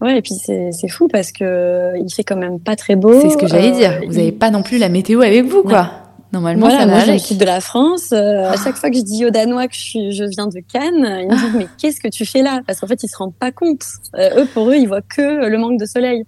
Ouais, 0.00 0.18
et 0.18 0.22
puis 0.22 0.34
c'est 0.34 0.88
fou 0.88 1.08
parce 1.08 1.32
que 1.32 1.42
euh, 1.42 1.98
il 1.98 2.12
fait 2.12 2.22
quand 2.22 2.36
même 2.36 2.60
pas 2.60 2.76
très 2.76 2.94
beau. 2.94 3.20
C'est 3.20 3.30
ce 3.30 3.36
que 3.36 3.48
j'allais 3.48 3.72
dire. 3.72 4.00
Vous 4.06 4.14
n'avez 4.14 4.32
pas 4.32 4.50
non 4.50 4.62
plus 4.62 4.78
la 4.78 4.88
météo 4.88 5.22
avec 5.22 5.44
vous, 5.44 5.62
quoi. 5.62 5.90
Normalement, 6.32 6.68
ça 6.68 6.84
va 6.84 6.86
moi, 6.86 7.04
de 7.04 7.44
la 7.44 7.60
France. 7.60 8.12
À 8.12 8.54
chaque 8.62 8.76
fois 8.76 8.90
que 8.90 8.96
je 8.96 9.02
dis 9.02 9.24
aux 9.24 9.30
Danois 9.30 9.66
que 9.66 9.74
je, 9.74 9.80
suis, 9.80 10.12
je 10.12 10.24
viens 10.24 10.46
de 10.46 10.60
Cannes, 10.60 11.20
ils 11.22 11.28
me 11.28 11.34
disent 11.34 11.54
mais 11.56 11.68
qu'est-ce 11.78 12.00
que 12.00 12.08
tu 12.08 12.26
fais 12.26 12.42
là? 12.42 12.60
Parce 12.66 12.80
qu'en 12.80 12.86
fait, 12.86 13.02
ils 13.02 13.08
se 13.08 13.16
rendent 13.16 13.34
pas 13.34 13.50
compte. 13.50 13.84
eux, 14.14 14.46
pour 14.52 14.68
eux, 14.68 14.76
ils 14.76 14.86
voient 14.86 15.00
que 15.00 15.48
le 15.48 15.58
manque 15.58 15.80
de 15.80 15.86
soleil. 15.86 16.24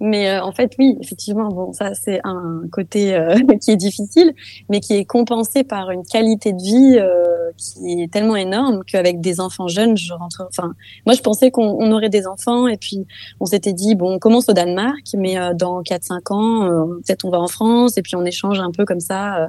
Mais 0.00 0.30
euh, 0.30 0.42
en 0.42 0.52
fait, 0.52 0.72
oui, 0.78 0.96
effectivement, 1.00 1.48
bon, 1.48 1.72
ça 1.72 1.94
c'est 1.94 2.20
un 2.24 2.62
côté 2.70 3.14
euh, 3.14 3.36
qui 3.62 3.70
est 3.70 3.76
difficile, 3.76 4.34
mais 4.68 4.80
qui 4.80 4.94
est 4.94 5.04
compensé 5.04 5.64
par 5.64 5.90
une 5.90 6.04
qualité 6.04 6.52
de 6.52 6.62
vie 6.62 6.98
euh, 6.98 7.50
qui 7.56 8.02
est 8.02 8.12
tellement 8.12 8.36
énorme 8.36 8.82
qu'avec 8.86 9.20
des 9.20 9.40
enfants 9.40 9.68
jeunes, 9.68 9.96
je 9.96 10.12
rentre. 10.12 10.46
Enfin, 10.48 10.74
moi, 11.06 11.14
je 11.14 11.22
pensais 11.22 11.50
qu'on 11.50 11.90
aurait 11.92 12.08
des 12.08 12.26
enfants, 12.26 12.66
et 12.68 12.76
puis 12.76 13.06
on 13.40 13.46
s'était 13.46 13.72
dit 13.72 13.94
bon, 13.94 14.14
on 14.14 14.18
commence 14.18 14.48
au 14.48 14.52
Danemark, 14.52 15.04
mais 15.16 15.36
dans 15.54 15.82
4-5 15.82 16.32
ans, 16.32 16.88
peut-être 17.04 17.24
on 17.24 17.30
va 17.30 17.40
en 17.40 17.48
France, 17.48 17.96
et 17.96 18.02
puis 18.02 18.16
on 18.16 18.24
échange 18.24 18.60
un 18.60 18.70
peu 18.70 18.84
comme 18.84 19.00
ça. 19.00 19.48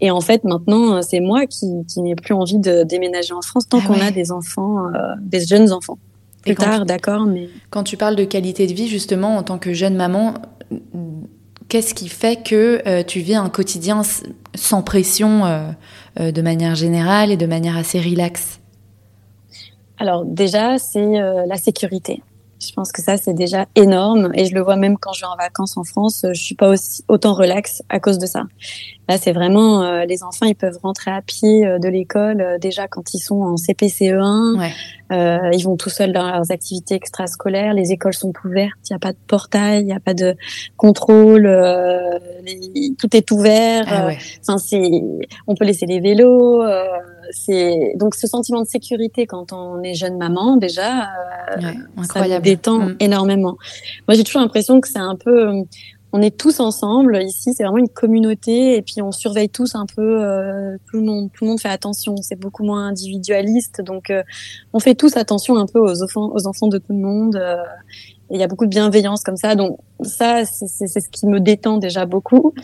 et 0.00 0.10
en 0.10 0.20
fait, 0.20 0.44
maintenant, 0.44 1.00
c'est 1.02 1.20
moi 1.20 1.46
qui, 1.46 1.84
qui 1.86 2.02
n'ai 2.02 2.14
plus 2.14 2.34
envie 2.34 2.58
de 2.58 2.82
déménager 2.82 3.34
en 3.34 3.42
France 3.42 3.68
tant 3.68 3.78
ah 3.82 3.86
qu'on 3.86 4.00
a 4.00 4.10
des 4.10 4.32
enfants, 4.32 4.90
des 5.20 5.40
jeunes 5.40 5.72
enfants 5.72 5.98
plus 6.54 6.64
tard, 6.64 6.86
d'accord, 6.86 7.26
mais... 7.26 7.48
Quand 7.70 7.82
tu 7.82 7.96
parles 7.96 8.16
de 8.16 8.24
qualité 8.24 8.66
de 8.66 8.72
vie, 8.72 8.88
justement, 8.88 9.36
en 9.36 9.42
tant 9.42 9.58
que 9.58 9.72
jeune 9.72 9.96
maman, 9.96 10.34
qu'est-ce 11.68 11.94
qui 11.94 12.08
fait 12.08 12.42
que 12.42 12.82
euh, 12.86 13.02
tu 13.02 13.20
vis 13.20 13.34
un 13.34 13.48
quotidien 13.48 14.02
sans 14.54 14.82
pression 14.82 15.44
euh, 15.44 15.70
euh, 16.20 16.32
de 16.32 16.42
manière 16.42 16.74
générale 16.74 17.30
et 17.30 17.36
de 17.36 17.46
manière 17.46 17.76
assez 17.76 18.00
relaxe? 18.00 18.60
Alors 19.98 20.24
déjà, 20.24 20.78
c'est 20.78 21.20
la 21.46 21.56
sécurité. 21.56 22.22
Je 22.58 22.72
pense 22.72 22.90
que 22.90 23.02
ça, 23.02 23.16
c'est 23.16 23.34
déjà 23.34 23.66
énorme. 23.74 24.30
Et 24.34 24.46
je 24.46 24.54
le 24.54 24.62
vois 24.62 24.76
même 24.76 24.96
quand 24.98 25.12
je 25.12 25.20
vais 25.20 25.26
en 25.26 25.36
vacances 25.36 25.76
en 25.76 25.84
France, 25.84 26.24
je 26.32 26.40
suis 26.40 26.54
pas 26.54 26.68
aussi, 26.68 27.04
autant 27.08 27.34
relax 27.34 27.82
à 27.88 28.00
cause 28.00 28.18
de 28.18 28.26
ça. 28.26 28.44
Là, 29.08 29.18
c'est 29.18 29.32
vraiment, 29.32 29.82
euh, 29.82 30.04
les 30.04 30.24
enfants, 30.24 30.46
ils 30.46 30.56
peuvent 30.56 30.78
rentrer 30.82 31.12
à 31.12 31.22
pied 31.22 31.64
euh, 31.64 31.78
de 31.78 31.88
l'école 31.88 32.40
euh, 32.40 32.58
déjà 32.58 32.88
quand 32.88 33.14
ils 33.14 33.20
sont 33.20 33.40
en 33.40 33.54
CPCE1. 33.54 34.58
Ouais. 34.58 35.52
ils 35.56 35.62
vont 35.62 35.76
tout 35.76 35.90
seuls 35.90 36.12
dans 36.12 36.28
leurs 36.28 36.50
activités 36.50 36.94
extrascolaires. 36.94 37.72
Les 37.74 37.92
écoles 37.92 38.14
sont 38.14 38.32
ouvertes. 38.44 38.78
Il 38.88 38.92
n'y 38.92 38.96
a 38.96 38.98
pas 38.98 39.12
de 39.12 39.18
portail, 39.28 39.82
il 39.82 39.86
n'y 39.86 39.92
a 39.92 40.00
pas 40.00 40.14
de 40.14 40.34
contrôle. 40.76 41.44
tout 42.98 43.16
est 43.16 43.30
ouvert. 43.30 43.84
Ah 43.86 44.06
ouais. 44.06 44.18
Enfin, 44.40 44.58
c'est, 44.58 45.02
on 45.46 45.54
peut 45.54 45.64
laisser 45.64 45.86
les 45.86 46.00
vélos. 46.00 46.62
C'est 47.30 47.92
donc 47.96 48.14
ce 48.14 48.26
sentiment 48.26 48.62
de 48.62 48.66
sécurité 48.66 49.26
quand 49.26 49.52
on 49.52 49.82
est 49.82 49.94
jeune 49.94 50.16
maman 50.16 50.56
déjà, 50.56 51.02
euh, 51.02 51.72
incroyable. 51.96 52.44
ça 52.44 52.50
détend 52.50 52.78
mm. 52.78 52.96
énormément. 53.00 53.56
Moi, 54.08 54.16
j'ai 54.16 54.24
toujours 54.24 54.42
l'impression 54.42 54.80
que 54.80 54.88
c'est 54.88 54.98
un 54.98 55.16
peu, 55.16 55.64
on 56.16 56.22
est 56.22 56.36
tous 56.36 56.60
ensemble 56.60 57.22
ici, 57.22 57.52
c'est 57.52 57.62
vraiment 57.62 57.78
une 57.78 57.90
communauté 57.90 58.76
et 58.76 58.82
puis 58.82 59.02
on 59.02 59.12
surveille 59.12 59.50
tous 59.50 59.74
un 59.74 59.84
peu. 59.84 60.24
Euh, 60.24 60.76
tout 60.88 60.96
le 60.96 61.02
monde, 61.02 61.30
tout 61.32 61.44
le 61.44 61.50
monde 61.50 61.60
fait 61.60 61.68
attention. 61.68 62.16
C'est 62.22 62.38
beaucoup 62.38 62.64
moins 62.64 62.88
individualiste, 62.88 63.82
donc 63.82 64.08
euh, 64.08 64.22
on 64.72 64.80
fait 64.80 64.94
tous 64.94 65.16
attention 65.16 65.56
un 65.58 65.66
peu 65.66 65.78
aux 65.78 66.02
enfants, 66.02 66.30
aux 66.32 66.46
enfants 66.46 66.68
de 66.68 66.78
tout 66.78 66.92
le 66.94 67.00
monde. 67.00 67.36
Euh, 67.36 67.56
il 68.30 68.40
y 68.40 68.42
a 68.42 68.48
beaucoup 68.48 68.64
de 68.64 68.70
bienveillance 68.70 69.22
comme 69.22 69.36
ça, 69.36 69.54
donc 69.54 69.78
ça 70.02 70.44
c'est 70.44 70.88
ce 70.88 71.08
qui 71.10 71.26
me 71.26 71.38
détend 71.38 71.76
déjà 71.76 72.06
beaucoup. 72.06 72.54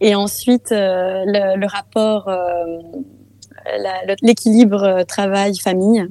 Et 0.00 0.14
ensuite 0.14 0.68
le, 0.70 1.56
le, 1.58 1.66
rapport, 1.66 2.30
l'équilibre 4.22 5.02
travail-famille. 5.04 6.06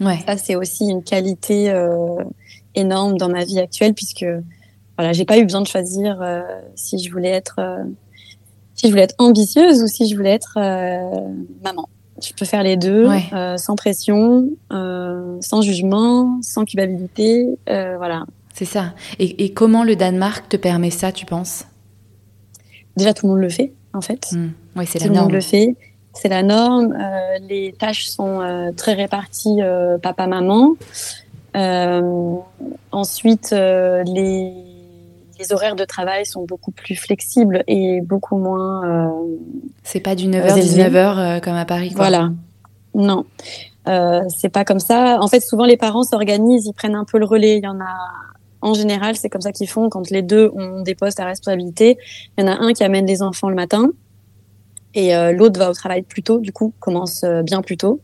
Ouais. 0.00 0.18
Ça 0.26 0.36
c'est 0.36 0.54
aussi 0.54 0.84
une 0.84 1.02
qualité 1.02 1.72
énorme 2.74 3.18
dans 3.18 3.28
ma 3.28 3.44
vie 3.44 3.58
actuelle 3.58 3.94
puisque 3.94 4.26
voilà, 4.98 5.12
j'ai 5.12 5.24
pas 5.24 5.38
eu 5.38 5.44
besoin 5.44 5.60
de 5.60 5.66
choisir 5.68 6.20
euh, 6.20 6.42
si 6.74 6.98
je 6.98 7.10
voulais 7.12 7.30
être 7.30 7.56
euh, 7.60 7.84
si 8.74 8.86
je 8.86 8.90
voulais 8.90 9.04
être 9.04 9.14
ambitieuse 9.18 9.80
ou 9.80 9.86
si 9.86 10.08
je 10.08 10.16
voulais 10.16 10.32
être 10.32 10.54
euh, 10.56 11.32
maman. 11.62 11.88
Je 12.20 12.32
peux 12.32 12.44
faire 12.44 12.64
les 12.64 12.76
deux 12.76 13.08
sans 13.58 13.76
pression, 13.76 14.50
sans 14.70 15.62
jugement, 15.62 16.40
sans 16.42 16.64
culpabilité, 16.64 17.46
voilà. 17.68 18.26
C'est 18.54 18.64
ça. 18.64 18.94
Et, 19.20 19.44
et, 19.44 19.52
comment 19.52 19.84
le 19.84 19.94
Danemark 19.94 20.48
te 20.48 20.56
permet 20.56 20.90
ça, 20.90 21.12
tu 21.12 21.26
penses? 21.26 21.64
Déjà, 22.96 23.14
tout 23.14 23.26
le 23.26 23.34
monde 23.34 23.42
le 23.42 23.48
fait, 23.48 23.72
en 23.94 24.00
fait. 24.00 24.32
Mmh. 24.32 24.48
Oui, 24.74 24.84
c'est 24.84 24.98
la 24.98 25.06
norme. 25.06 25.14
Tout 25.14 25.14
le 25.14 25.22
monde 25.22 25.32
le 25.32 25.40
fait. 25.40 25.76
C'est 26.20 26.28
la 26.28 26.42
norme. 26.42 26.96
les 27.48 27.74
tâches 27.78 28.08
sont 28.08 28.72
très 28.76 28.94
réparties 28.94 29.60
papa-maman. 30.02 30.74
ensuite, 32.92 33.52
les 33.52 34.52
les 35.38 35.52
horaires 35.52 35.76
de 35.76 35.84
travail 35.84 36.26
sont 36.26 36.44
beaucoup 36.44 36.70
plus 36.70 36.96
flexibles 36.96 37.62
et 37.66 38.00
beaucoup 38.00 38.36
moins. 38.36 38.84
Euh, 38.84 39.36
c'est 39.84 40.00
pas 40.00 40.14
du 40.14 40.26
9h, 40.26 40.58
19h 40.58 40.96
euh, 40.96 41.40
comme 41.40 41.54
à 41.54 41.64
Paris. 41.64 41.90
Quoi. 41.90 42.08
Voilà. 42.08 42.30
Non. 42.94 43.24
Euh, 43.86 44.22
c'est 44.28 44.48
pas 44.48 44.64
comme 44.64 44.80
ça. 44.80 45.18
En 45.20 45.28
fait, 45.28 45.40
souvent, 45.40 45.64
les 45.64 45.76
parents 45.76 46.02
s'organisent, 46.02 46.66
ils 46.66 46.72
prennent 46.72 46.96
un 46.96 47.04
peu 47.04 47.18
le 47.18 47.24
relais. 47.24 47.58
Il 47.58 47.64
y 47.64 47.68
en 47.68 47.80
a. 47.80 47.96
En 48.60 48.74
général, 48.74 49.14
c'est 49.14 49.28
comme 49.28 49.40
ça 49.40 49.52
qu'ils 49.52 49.68
font 49.68 49.88
quand 49.88 50.10
les 50.10 50.22
deux 50.22 50.50
ont 50.52 50.82
des 50.82 50.96
postes 50.96 51.20
à 51.20 51.24
responsabilité. 51.24 51.96
Il 52.36 52.44
y 52.44 52.48
en 52.48 52.50
a 52.50 52.56
un 52.56 52.72
qui 52.72 52.82
amène 52.82 53.06
les 53.06 53.22
enfants 53.22 53.48
le 53.48 53.54
matin 53.54 53.90
et 54.94 55.14
euh, 55.14 55.32
l'autre 55.32 55.58
va 55.58 55.70
au 55.70 55.74
travail 55.74 56.02
plus 56.02 56.22
tôt, 56.22 56.38
du 56.38 56.52
coup, 56.52 56.72
commence 56.80 57.24
bien 57.44 57.62
plus 57.62 57.76
tôt. 57.76 58.00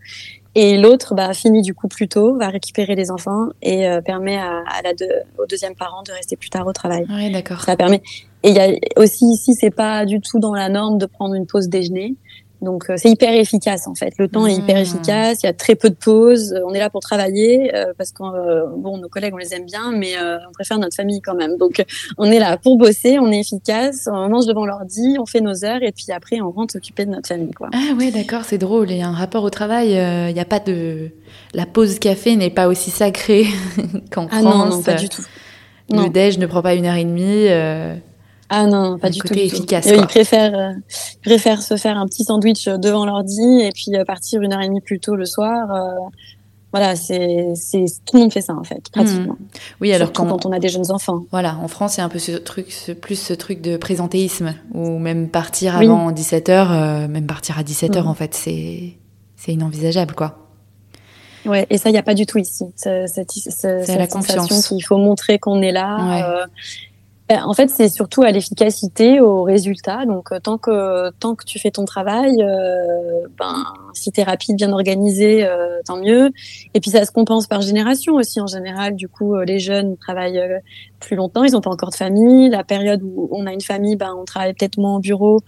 Et 0.57 0.79
l'autre 0.79 1.15
bah, 1.15 1.35
finit 1.35 1.63
du 1.63 1.75
coup 1.75 1.89
plus 1.89 2.07
tôt, 2.07 2.37
va 2.37 2.49
récupérer 2.49 2.95
les 2.95 3.11
enfants 3.11 3.49
et 3.61 3.89
euh, 3.89 4.01
permet 4.01 4.37
à, 4.37 4.63
à 4.69 4.83
la 4.83 4.91
au 5.39 5.47
deuxième 5.47 5.75
parent 5.75 6.03
de 6.05 6.13
rester 6.13 6.37
plus 6.37 6.49
tard 6.49 6.67
au 6.67 6.73
travail. 6.73 7.05
Oui, 7.09 7.33
d'accord. 7.33 7.61
Ça 7.63 7.77
permet. 7.77 8.03
Et 8.45 8.51
il 8.51 8.55
y 8.55 8.61
a 8.61 8.69
aussi 8.97 9.25
ici, 9.27 9.55
c'est 9.55 9.75
pas 9.75 10.05
du 10.05 10.21
tout 10.21 10.39
dans 10.39 10.55
la 10.55 10.69
norme 10.69 10.99
de 10.99 11.07
prendre 11.07 11.35
une 11.35 11.47
pause 11.47 11.69
déjeuner. 11.69 12.15
Donc 12.65 12.91
euh, 12.91 12.95
c'est 12.97 13.11
hyper 13.11 13.33
efficace 13.35 13.87
en 13.87 13.95
fait. 13.95 14.13
Le 14.19 14.29
temps 14.29 14.47
est 14.47 14.55
hyper 14.55 14.77
mmh. 14.77 14.81
efficace. 14.83 15.39
Il 15.43 15.47
y 15.47 15.49
a 15.49 15.53
très 15.53 15.75
peu 15.75 15.91
de 15.91 15.95
pauses. 15.95 16.55
On 16.67 16.73
est 16.75 16.79
là 16.79 16.91
pour 16.91 17.01
travailler 17.01 17.75
euh, 17.75 17.93
parce 17.97 18.11
que 18.11 18.23
euh, 18.23 18.67
bon, 18.77 18.99
nos 18.99 19.09
collègues 19.09 19.35
on 19.35 19.39
les 19.39 19.55
aime 19.55 19.67
bien, 19.67 19.93
mais 19.93 20.15
on 20.49 20.53
préfère 20.53 20.79
notre 20.79 20.97
famille 20.97 21.21
quand 21.21 21.35
même. 21.35 21.57
Donc 21.57 21.85
on 22.19 22.31
est 22.31 22.39
là 22.39 22.57
pour 22.57 22.77
bosser. 22.77 23.19
On 23.19 23.31
est 23.31 23.41
efficace. 23.41 24.09
On 24.11 24.29
mange 24.29 24.47
devant 24.47 24.67
l'ordi, 24.67 25.17
on 25.21 25.27
fait 25.27 25.41
nos 25.41 25.65
heures 25.65 25.83
et 25.83 25.93
puis 25.93 26.07
après 26.13 26.41
on 26.41 26.51
rentre 26.51 26.73
s'occuper 26.73 27.05
de 27.05 27.11
notre 27.11 27.29
famille 27.29 27.53
quoi. 27.53 27.69
Ah 27.73 27.95
ouais 27.97 28.11
d'accord, 28.11 28.43
c'est 28.45 28.59
drôle. 28.59 28.91
Il 28.91 28.97
y 28.97 29.03
a 29.03 29.09
un 29.09 29.15
rapport 29.15 29.45
au 29.45 29.51
travail. 29.51 29.91
Il 29.91 30.35
n'y 30.35 30.41
a 30.41 30.45
pas 30.45 30.61
de 30.61 31.11
la 31.53 31.67
pause 31.67 31.99
café 31.99 32.37
n'est 32.37 32.51
pas 32.51 32.67
aussi 32.69 32.91
sacrée 32.91 33.47
qu'en 34.11 34.27
ah 34.31 34.41
France. 34.41 34.43
Non 34.43 34.67
non 34.77 34.83
pas 34.83 34.95
du 34.95 35.09
tout. 35.09 35.23
Le 35.91 36.09
déj 36.09 36.39
ne 36.39 36.47
prend 36.47 36.63
pas 36.63 36.75
une 36.75 36.87
heure 36.87 36.97
et 36.97 37.05
demie. 37.05 37.47
Ah 38.49 38.67
non, 38.67 38.99
pas 38.99 39.11
du 39.11 39.21
tout. 39.21 39.33
efficace. 39.35 39.87
Ils 39.87 40.07
préfèrent, 40.07 40.59
euh, 40.59 40.73
préfèrent 41.23 41.63
se 41.63 41.77
faire 41.77 41.99
un 41.99 42.07
petit 42.07 42.25
sandwich 42.25 42.69
euh, 42.69 42.77
devant 42.77 43.07
l'ordi 43.07 43.61
et 43.61 43.71
puis 43.73 43.97
euh, 43.97 44.05
partir 44.05 44.43
une 44.43 44.53
heure 44.53 44.61
et 44.61 44.69
demie 44.69 44.81
plus 44.81 45.01
tôt 45.01 45.17
le 45.17 45.25
soir. 45.25 45.69
voilà, 46.73 46.97
c'est, 46.97 47.55
tout 48.05 48.17
le 48.17 48.21
monde 48.21 48.33
fait 48.33 48.43
ça 48.43 48.55
en 48.55 48.65
fait, 48.65 48.91
pratiquement. 48.93 49.35
Hmm. 49.35 49.47
Oui, 49.81 49.93
alors 49.93 50.13
quand, 50.13 50.27
quand, 50.27 50.45
on 50.47 50.53
a 50.53 50.59
des 50.59 50.69
jeunes 50.69 50.91
enfants. 50.91 51.25
Voilà, 51.31 51.57
en 51.63 51.69
France, 51.69 51.97
il 51.97 52.01
y 52.01 52.03
a 52.03 52.05
un 52.05 52.09
peu 52.09 52.19
ce 52.19 52.33
truc, 52.33 52.71
ce, 52.71 52.93
plus 52.93 53.19
ce 53.19 53.33
truc 53.33 53.61
de 53.61 53.77
présentéisme 53.77 54.55
ou 54.73 54.99
même 54.99 55.29
partir 55.29 55.77
avant 55.77 56.11
17 56.11 56.49
h 56.49 57.09
même 57.09 57.27
partir 57.27 57.59
à 57.59 57.63
17 57.63 57.97
h 57.97 58.03
hmm. 58.03 58.07
en 58.07 58.15
fait, 58.15 58.35
c'est 58.35 58.95
c'est 59.37 59.53
inenvisageable 59.53 60.15
quoi. 60.15 60.39
Ouais, 61.47 61.67
et 61.69 61.77
ça, 61.77 61.91
il 61.91 61.93
n'y 61.93 61.99
a 61.99 62.03
pas 62.03 62.15
du 62.15 62.25
tout 62.25 62.39
ici. 62.39 62.65
Cette, 62.75 63.09
cette, 63.11 63.31
cette 63.31 63.89
la 63.89 64.09
sensation 64.09 64.63
qu'il 64.63 64.83
faut 64.83 64.97
montrer 64.97 65.39
qu'on 65.39 65.61
est 65.61 65.73
là. 65.73 66.47
En 67.31 67.55
fait, 67.55 67.69
c'est 67.69 67.89
surtout 67.89 68.23
à 68.23 68.31
l'efficacité, 68.31 69.21
au 69.21 69.43
résultat. 69.45 70.05
Donc, 70.05 70.31
euh, 70.31 70.39
tant 70.41 70.59
que 70.59 71.11
tant 71.21 71.35
que 71.35 71.45
tu 71.45 71.59
fais 71.59 71.71
ton 71.71 71.87
travail, 71.87 72.43
euh, 72.43 73.27
ben 73.39 73.65
si 73.95 74.13
t'es 74.13 74.23
rapide, 74.23 74.57
bien 74.57 74.73
organisé, 74.73 75.45
euh, 75.45 75.81
tant 75.87 75.97
mieux. 75.97 76.31
Et 76.75 76.81
puis 76.81 76.91
ça 76.91 77.05
se 77.05 77.11
compense 77.11 77.47
par 77.47 77.63
génération 77.63 78.15
aussi. 78.15 78.41
En 78.41 78.47
général, 78.47 78.95
du 78.95 79.09
coup, 79.09 79.37
les 79.37 79.59
jeunes 79.59 79.97
travaillent 79.97 80.43
plus 81.01 81.17
longtemps, 81.17 81.45
ils 81.45 81.53
n'ont 81.53 81.63
pas 81.63 81.71
encore 81.71 81.91
de 81.91 81.97
famille. 81.97 82.51
La 82.51 82.65
période 82.65 83.01
où 83.03 83.29
on 83.33 83.47
a 83.47 83.53
une 83.53 83.63
famille, 83.63 83.97
ben 83.97 84.15
on 84.19 84.25
travaille 84.25 84.53
peut-être 84.53 84.77
moins 84.77 84.97
au 84.97 85.01
bureau. 85.01 85.41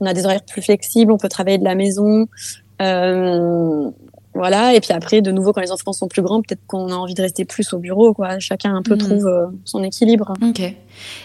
On 0.00 0.06
a 0.06 0.14
des 0.14 0.24
horaires 0.24 0.44
plus 0.44 0.62
flexibles, 0.62 1.12
on 1.12 1.18
peut 1.18 1.28
travailler 1.28 1.58
de 1.58 1.64
la 1.64 1.76
maison. 1.76 2.26
Euh, 2.80 3.90
voilà. 4.34 4.74
Et 4.74 4.80
puis 4.80 4.92
après, 4.92 5.22
de 5.22 5.30
nouveau, 5.30 5.52
quand 5.52 5.60
les 5.60 5.72
enfants 5.72 5.92
sont 5.92 6.08
plus 6.08 6.22
grands, 6.22 6.40
peut-être 6.40 6.60
qu'on 6.66 6.88
a 6.88 6.94
envie 6.94 7.14
de 7.14 7.22
rester 7.22 7.44
plus 7.44 7.72
au 7.72 7.78
bureau, 7.78 8.14
quoi. 8.14 8.38
Chacun 8.38 8.74
un 8.74 8.82
peu 8.82 8.94
hmm. 8.94 8.98
trouve 8.98 9.26
euh, 9.26 9.46
son 9.64 9.82
équilibre. 9.82 10.34
Ok. 10.42 10.62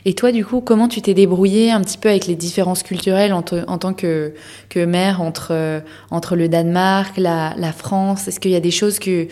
Et 0.05 0.13
toi, 0.13 0.31
du 0.31 0.45
coup, 0.45 0.61
comment 0.61 0.87
tu 0.87 1.01
t'es 1.01 1.13
débrouillée 1.13 1.71
un 1.71 1.81
petit 1.81 1.97
peu 1.97 2.09
avec 2.09 2.27
les 2.27 2.35
différences 2.35 2.83
culturelles 2.83 3.33
en, 3.33 3.43
en 3.67 3.77
tant 3.77 3.93
que, 3.93 4.33
que 4.69 4.83
mère 4.85 5.21
entre, 5.21 5.49
euh, 5.51 5.79
entre 6.11 6.35
le 6.35 6.49
Danemark, 6.49 7.17
la, 7.17 7.53
la 7.57 7.73
France? 7.73 8.27
Est-ce 8.27 8.39
qu'il 8.39 8.51
y 8.51 8.55
a 8.55 8.61
des 8.61 8.71
choses 8.71 8.99
que 8.99 9.27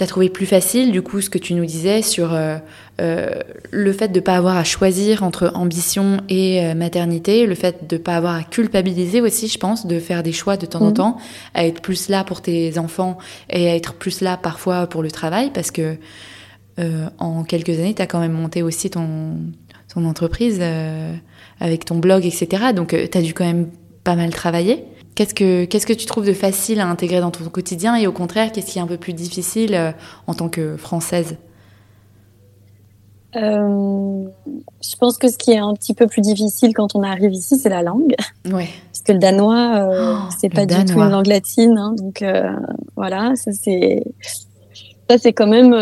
tu 0.00 0.04
as 0.04 0.06
trouvé 0.06 0.30
plus 0.30 0.46
facile, 0.46 0.92
du 0.92 1.02
coup, 1.02 1.20
ce 1.20 1.28
que 1.28 1.36
tu 1.36 1.52
nous 1.52 1.66
disais 1.66 2.00
sur 2.00 2.32
euh, 2.32 2.56
euh, 3.02 3.28
le 3.70 3.92
fait 3.92 4.08
de 4.08 4.18
ne 4.18 4.24
pas 4.24 4.34
avoir 4.34 4.56
à 4.56 4.64
choisir 4.64 5.22
entre 5.22 5.52
ambition 5.54 6.22
et 6.30 6.64
euh, 6.64 6.74
maternité, 6.74 7.44
le 7.44 7.54
fait 7.54 7.86
de 7.86 7.96
ne 7.96 8.00
pas 8.00 8.16
avoir 8.16 8.34
à 8.34 8.42
culpabiliser 8.42 9.20
aussi, 9.20 9.46
je 9.46 9.58
pense, 9.58 9.86
de 9.86 10.00
faire 10.00 10.22
des 10.22 10.32
choix 10.32 10.56
de 10.56 10.64
temps 10.64 10.80
en 10.80 10.86
mhm. 10.86 10.94
temps, 10.94 11.18
à 11.52 11.66
être 11.66 11.82
plus 11.82 12.08
là 12.08 12.24
pour 12.24 12.40
tes 12.40 12.78
enfants 12.78 13.18
et 13.50 13.68
à 13.68 13.76
être 13.76 13.92
plus 13.92 14.22
là 14.22 14.38
parfois 14.38 14.86
pour 14.86 15.02
le 15.02 15.10
travail, 15.10 15.50
parce 15.52 15.70
que 15.70 15.96
en 17.18 17.44
quelques 17.44 17.78
années, 17.78 17.92
tu 17.92 18.00
as 18.00 18.06
quand 18.06 18.20
même 18.20 18.32
monté 18.32 18.62
aussi 18.62 18.88
ton, 18.88 19.36
ton 19.92 20.06
entreprise 20.06 20.62
avec 21.60 21.84
ton 21.84 21.98
blog, 21.98 22.24
etc. 22.24 22.72
Donc, 22.74 22.96
tu 23.10 23.18
as 23.18 23.20
dû 23.20 23.34
quand 23.34 23.44
même 23.44 23.68
pas 24.02 24.16
mal 24.16 24.30
travailler. 24.30 24.86
Qu'est-ce 25.14 25.34
que, 25.34 25.64
qu'est-ce 25.64 25.86
que 25.86 25.92
tu 25.92 26.06
trouves 26.06 26.26
de 26.26 26.32
facile 26.32 26.80
à 26.80 26.86
intégrer 26.86 27.20
dans 27.20 27.30
ton 27.30 27.44
quotidien 27.44 27.96
et 27.96 28.06
au 28.06 28.12
contraire, 28.12 28.52
qu'est-ce 28.52 28.72
qui 28.72 28.78
est 28.78 28.82
un 28.82 28.86
peu 28.86 28.96
plus 28.96 29.12
difficile 29.12 29.74
euh, 29.74 29.92
en 30.26 30.34
tant 30.34 30.48
que 30.48 30.76
française? 30.76 31.36
Euh, 33.36 34.24
Je 34.80 34.96
pense 34.96 35.18
que 35.18 35.28
ce 35.28 35.36
qui 35.36 35.52
est 35.52 35.58
un 35.58 35.74
petit 35.74 35.94
peu 35.94 36.06
plus 36.06 36.22
difficile 36.22 36.72
quand 36.74 36.94
on 36.94 37.02
arrive 37.02 37.32
ici, 37.32 37.58
c'est 37.58 37.68
la 37.68 37.82
langue. 37.82 38.14
Ouais. 38.46 38.68
Parce 38.86 39.02
que 39.04 39.12
le 39.12 39.18
danois, 39.18 39.76
euh, 39.76 40.16
oh, 40.16 40.32
c'est 40.38 40.48
pas 40.48 40.64
du 40.64 40.84
tout 40.84 40.98
une 41.00 41.10
langue 41.10 41.26
latine, 41.26 41.76
hein, 41.76 41.94
donc 41.96 42.24
voilà, 42.96 43.34
ça 43.36 43.52
c'est 43.52 44.02
ça 45.08 45.18
c'est 45.18 45.32
quand 45.32 45.46
même 45.48 45.74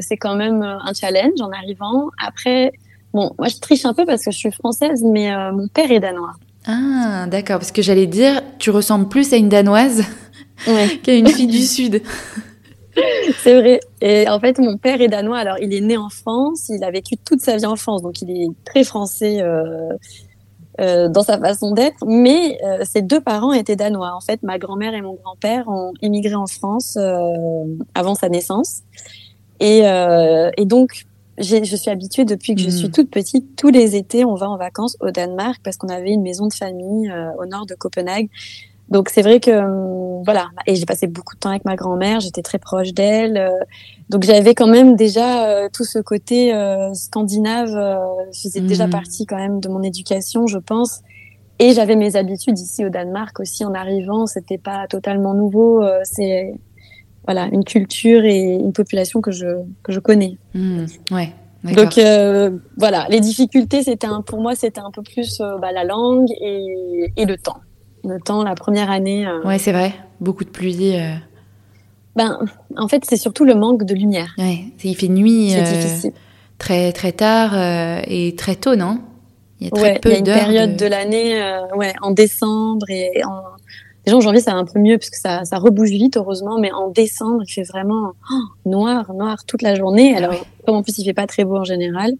c'est 0.00 0.16
quand 0.16 0.34
même 0.34 0.62
un 0.62 0.92
challenge 0.92 1.40
en 1.40 1.50
arrivant. 1.50 2.08
Après, 2.24 2.72
bon, 3.12 3.32
moi 3.38 3.48
je 3.48 3.58
triche 3.58 3.84
un 3.84 3.94
peu 3.94 4.04
parce 4.04 4.24
que 4.24 4.30
je 4.30 4.38
suis 4.38 4.52
française, 4.52 5.02
mais 5.04 5.30
mon 5.52 5.68
père 5.68 5.90
est 5.90 6.00
danois. 6.00 6.32
Ah, 6.66 7.26
d'accord. 7.28 7.58
Parce 7.58 7.72
que 7.72 7.82
j'allais 7.82 8.06
dire, 8.06 8.42
tu 8.58 8.70
ressembles 8.70 9.08
plus 9.08 9.32
à 9.32 9.36
une 9.36 9.48
Danoise 9.48 10.04
qu'à 11.02 11.14
une 11.14 11.28
fille 11.28 11.46
du 11.48 11.62
Sud. 11.62 12.02
C'est 13.38 13.54
vrai. 13.54 13.80
Et 14.00 14.28
en 14.28 14.38
fait, 14.38 14.58
mon 14.58 14.76
père 14.76 15.00
est 15.00 15.08
danois. 15.08 15.38
Alors, 15.38 15.58
il 15.60 15.72
est 15.74 15.80
né 15.80 15.96
en 15.96 16.10
France. 16.10 16.68
Il 16.68 16.84
a 16.84 16.90
vécu 16.90 17.16
toute 17.16 17.40
sa 17.40 17.56
vie 17.56 17.66
en 17.66 17.76
France. 17.76 18.02
Donc, 18.02 18.20
il 18.22 18.30
est 18.30 18.48
très 18.64 18.84
français 18.84 19.40
euh, 19.40 19.88
euh, 20.80 21.08
dans 21.08 21.22
sa 21.22 21.38
façon 21.38 21.72
d'être. 21.72 22.04
Mais 22.06 22.58
euh, 22.64 22.84
ses 22.84 23.02
deux 23.02 23.20
parents 23.20 23.52
étaient 23.52 23.76
danois. 23.76 24.12
En 24.14 24.20
fait, 24.20 24.42
ma 24.42 24.58
grand-mère 24.58 24.94
et 24.94 25.00
mon 25.00 25.14
grand-père 25.14 25.68
ont 25.68 25.92
immigré 26.02 26.34
en 26.34 26.46
France 26.46 26.98
avant 27.94 28.14
sa 28.14 28.28
naissance. 28.28 28.82
Et, 29.60 29.82
et 30.56 30.64
donc, 30.64 31.04
je 31.38 31.76
suis 31.76 31.90
habituée 31.90 32.24
depuis 32.24 32.54
que 32.54 32.60
je 32.60 32.70
suis 32.70 32.88
hmm. 32.88 32.92
toute 32.92 33.10
petite. 33.10 33.56
Tous 33.56 33.70
les 33.70 33.96
étés, 33.96 34.24
on 34.24 34.34
va 34.34 34.48
en 34.48 34.56
vacances 34.56 34.96
au 35.00 35.10
Danemark 35.10 35.60
parce 35.62 35.76
qu'on 35.76 35.88
avait 35.88 36.12
une 36.12 36.22
maison 36.22 36.46
de 36.46 36.52
famille 36.52 37.10
euh, 37.10 37.30
au 37.38 37.46
nord 37.46 37.66
de 37.66 37.74
Copenhague. 37.74 38.28
Donc 38.88 39.08
c'est 39.08 39.22
vrai 39.22 39.40
que 39.40 39.50
euh, 39.50 40.22
voilà, 40.24 40.48
et 40.66 40.74
j'ai 40.76 40.84
passé 40.84 41.06
beaucoup 41.06 41.34
de 41.34 41.40
temps 41.40 41.50
avec 41.50 41.64
ma 41.64 41.76
grand-mère, 41.76 42.20
j'étais 42.20 42.42
très 42.42 42.58
proche 42.58 42.92
d'elle. 42.92 43.38
Euh, 43.38 43.50
donc 44.10 44.24
j'avais 44.24 44.54
quand 44.54 44.66
même 44.66 44.96
déjà 44.96 45.68
tout 45.70 45.84
ce 45.84 45.98
côté 45.98 46.52
scandinave, 46.92 47.70
faisait 48.32 48.60
déjà 48.60 48.86
hmm. 48.86 48.90
partie 48.90 49.26
quand 49.26 49.38
même 49.38 49.60
de 49.60 49.68
mon 49.68 49.82
éducation, 49.82 50.46
je 50.46 50.58
pense. 50.58 51.00
Et 51.62 51.74
j'avais 51.74 51.94
mes 51.94 52.16
habitudes 52.16 52.58
ici 52.58 52.84
au 52.84 52.88
Danemark 52.88 53.38
aussi 53.38 53.64
en 53.64 53.72
arrivant. 53.72 54.26
C'était 54.26 54.58
pas 54.58 54.88
totalement 54.88 55.32
nouveau. 55.32 55.80
Euh, 55.80 56.00
c'est 56.02 56.54
voilà 57.24 57.48
une 57.52 57.64
culture 57.64 58.24
et 58.24 58.40
une 58.40 58.72
population 58.72 59.20
que 59.20 59.30
je 59.30 59.46
que 59.82 59.92
je 59.92 60.00
connais. 60.00 60.38
Mmh, 60.54 60.84
ouais. 61.10 61.32
Donc 61.64 61.96
euh, 61.96 62.50
voilà, 62.76 63.06
les 63.08 63.20
difficultés, 63.20 63.84
c'était 63.84 64.08
pour 64.26 64.40
moi, 64.40 64.54
c'était 64.56 64.80
un 64.80 64.90
peu 64.90 65.02
plus 65.02 65.40
euh, 65.40 65.58
bah, 65.58 65.70
la 65.72 65.84
langue 65.84 66.28
et, 66.40 67.12
et, 67.16 67.24
le 67.24 67.36
temps. 67.36 67.58
Le 68.04 68.18
temps, 68.18 68.42
la 68.42 68.56
première 68.56 68.90
année. 68.90 69.26
Euh... 69.26 69.42
Ouais, 69.42 69.58
c'est 69.58 69.70
vrai. 69.70 69.92
Beaucoup 70.20 70.44
de 70.44 70.50
pluie. 70.50 70.96
Euh. 70.96 71.14
Ben, 72.16 72.40
en 72.76 72.88
fait, 72.88 73.04
c'est 73.08 73.16
surtout 73.16 73.44
le 73.44 73.54
manque 73.54 73.84
de 73.84 73.94
lumière. 73.94 74.34
Ouais, 74.38 74.64
il 74.82 74.96
fait 74.96 75.08
nuit. 75.08 75.50
C'est 75.50 75.62
difficile. 75.62 76.12
Très 76.58 76.92
très 76.92 77.12
tard 77.12 77.54
et 78.06 78.34
très 78.36 78.56
tôt, 78.56 78.76
non? 78.76 79.00
Il 79.60 79.66
y 79.66 79.68
a 79.68 79.70
très 79.70 79.98
peu 80.00 80.10
Il 80.10 80.12
y 80.12 80.16
a 80.16 80.18
une 80.18 80.24
période 80.24 80.76
de, 80.76 80.84
de 80.84 80.90
l'année, 80.90 81.58
ouais, 81.76 81.92
en 82.02 82.10
décembre 82.10 82.86
et 82.88 83.24
en 83.24 83.42
Déjà 84.04 84.16
en 84.16 84.20
janvier, 84.20 84.40
ça 84.40 84.52
va 84.52 84.58
un 84.58 84.64
peu 84.64 84.78
mieux 84.78 84.98
parce 84.98 85.10
que 85.10 85.18
ça, 85.18 85.44
ça 85.44 85.58
rebouge 85.58 85.90
vite, 85.90 86.16
heureusement. 86.16 86.58
Mais 86.58 86.72
en 86.72 86.88
décembre, 86.88 87.42
il 87.46 87.52
fait 87.52 87.62
vraiment 87.62 88.12
oh, 88.32 88.34
noir, 88.68 89.12
noir 89.14 89.44
toute 89.44 89.62
la 89.62 89.74
journée. 89.74 90.16
Alors, 90.16 90.34
comme 90.66 90.76
en 90.76 90.82
plus, 90.82 90.98
il 90.98 91.04
fait 91.04 91.12
pas 91.12 91.26
très 91.26 91.44
beau 91.44 91.56
en 91.56 91.64
général. 91.64 92.12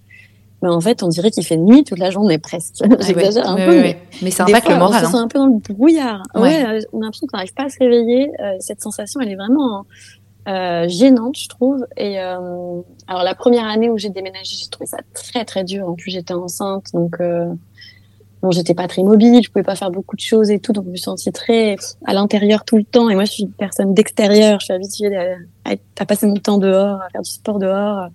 Mais 0.63 0.69
en 0.69 0.81
fait, 0.81 1.03
on 1.03 1.09
dirait 1.09 1.33
qu'il 1.33 1.45
fait 1.45 1.57
nuit 1.57 1.83
toute 1.83 1.99
la 1.99 2.11
journée 2.11 2.39
presque. 2.39 2.77
Ah 2.85 2.87
J'exagère 3.01 3.49
un 3.49 3.57
peu. 3.57 3.81
mais, 3.81 3.99
mais 4.23 4.31
ça 4.31 4.45
impacte 4.45 4.69
le 4.69 4.77
moral. 4.77 5.03
On 5.03 5.07
se 5.07 5.13
sent 5.13 5.19
un 5.19 5.27
peu 5.27 5.39
dans 5.41 5.47
le 5.47 5.59
brouillard. 5.59 6.23
Ouais, 6.37 6.65
euh, 6.65 6.81
on 6.93 7.01
a 7.01 7.05
l'impression 7.05 7.27
qu'on 7.27 7.37
n'arrive 7.37 7.55
pas 7.55 7.65
à 7.65 7.69
se 7.69 7.79
réveiller. 7.81 8.31
Euh, 8.41 8.55
cette 8.61 8.81
sensation, 8.81 9.21
elle 9.21 9.31
est 9.31 9.37
vraiment 9.37 9.85
euh, 10.49 10.89
gênante, 10.89 11.39
je 11.39 11.49
trouve. 11.49 11.87
Et 11.97 12.21
euh, 12.21 12.81
alors, 13.07 13.23
la 13.23 13.35
première 13.35 13.67
année 13.67 13.91
où 13.91 13.99
j'ai 13.99 14.11
déménagé, 14.11 14.57
j'ai 14.57 14.69
trouvé 14.69 14.87
ça 14.87 14.99
très 15.15 15.45
très 15.45 15.63
dur. 15.63 15.89
En 15.89 15.95
plus, 15.95 16.11
j'étais 16.11 16.35
enceinte, 16.35 16.87
donc 16.93 17.21
euh, 17.21 17.53
bon, 18.43 18.51
j'étais 18.51 18.75
pas 18.75 18.89
très 18.89 19.03
mobile, 19.03 19.41
je 19.43 19.51
pouvais 19.51 19.63
pas 19.63 19.77
faire 19.77 19.91
beaucoup 19.91 20.17
de 20.17 20.21
choses 20.21 20.51
et 20.51 20.59
tout, 20.59 20.73
donc 20.73 20.85
je 20.87 20.91
me 20.91 20.97
sentais 20.97 21.31
très 21.31 21.77
à 22.05 22.13
l'intérieur 22.13 22.65
tout 22.65 22.77
le 22.77 22.85
temps. 22.85 23.09
Et 23.09 23.15
moi, 23.15 23.25
je 23.25 23.33
suis 23.33 23.43
une 23.45 23.53
personne 23.53 23.95
d'extérieur, 23.95 24.61
je 24.61 24.67
suis 24.67 24.75
habituée 24.75 25.17
à, 25.65 25.71
à, 25.99 26.07
passer 26.07 26.27
mon 26.27 26.35
temps 26.35 26.59
dehors, 26.59 27.01
à 27.01 27.09
faire 27.11 27.23
du 27.23 27.31
sport 27.31 27.59
dehors. 27.59 28.09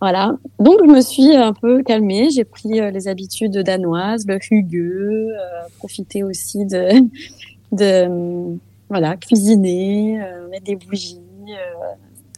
Voilà. 0.00 0.36
Donc, 0.60 0.78
je 0.84 0.90
me 0.90 1.00
suis 1.00 1.34
un 1.34 1.52
peu 1.52 1.82
calmée. 1.82 2.30
J'ai 2.30 2.44
pris 2.44 2.80
euh, 2.80 2.90
les 2.90 3.08
habitudes 3.08 3.58
danoises, 3.58 4.26
le 4.28 4.38
rugueux, 4.48 5.28
euh, 5.32 5.40
profiter 5.78 6.22
aussi 6.22 6.66
de, 6.66 6.90
de, 7.72 8.56
voilà, 8.88 9.16
cuisiner, 9.16 10.22
euh, 10.22 10.48
mettre 10.50 10.64
des 10.64 10.76
bougies. 10.76 11.20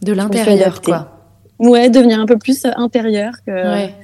De 0.03 0.13
l'intérieur, 0.13 0.81
quoi. 0.81 1.11
Ouais, 1.59 1.91
devenir 1.91 2.21
un 2.21 2.27
peu 2.27 2.39
plus 2.39 2.65
intérieur 2.65 3.35
que. 3.45 3.51
Ouais. 3.51 3.95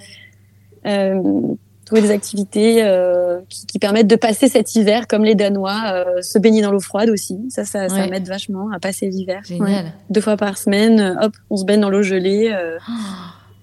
Euh, 0.87 1.55
trouver 1.87 2.03
des 2.03 2.11
activités 2.11 2.85
euh, 2.85 3.41
qui, 3.49 3.65
qui, 3.65 3.79
permettent 3.79 4.09
de 4.09 4.17
passer 4.17 4.49
cet 4.49 4.75
hiver 4.75 5.07
comme 5.07 5.25
les 5.25 5.35
Danois, 5.35 5.83
euh, 5.87 6.21
se 6.21 6.39
baigner 6.39 6.61
dans 6.61 6.73
l'eau 6.73 6.81
froide 6.81 7.09
aussi. 7.09 7.39
Ça, 7.49 7.65
ça, 7.65 7.89
ça 7.89 8.07
m'aide 8.09 8.29
vachement 8.29 8.69
à 8.75 8.79
passer 8.79 9.09
l'hiver. 9.09 9.43
Deux 10.11 10.21
fois 10.21 10.37
par 10.37 10.59
semaine, 10.59 11.17
hop, 11.23 11.33
on 11.49 11.57
se 11.57 11.65
baigne 11.65 11.81
dans 11.81 11.89
l'eau 11.89 12.03
gelée. 12.03 12.51
Euh, 12.53 12.77
oh. 12.87 12.93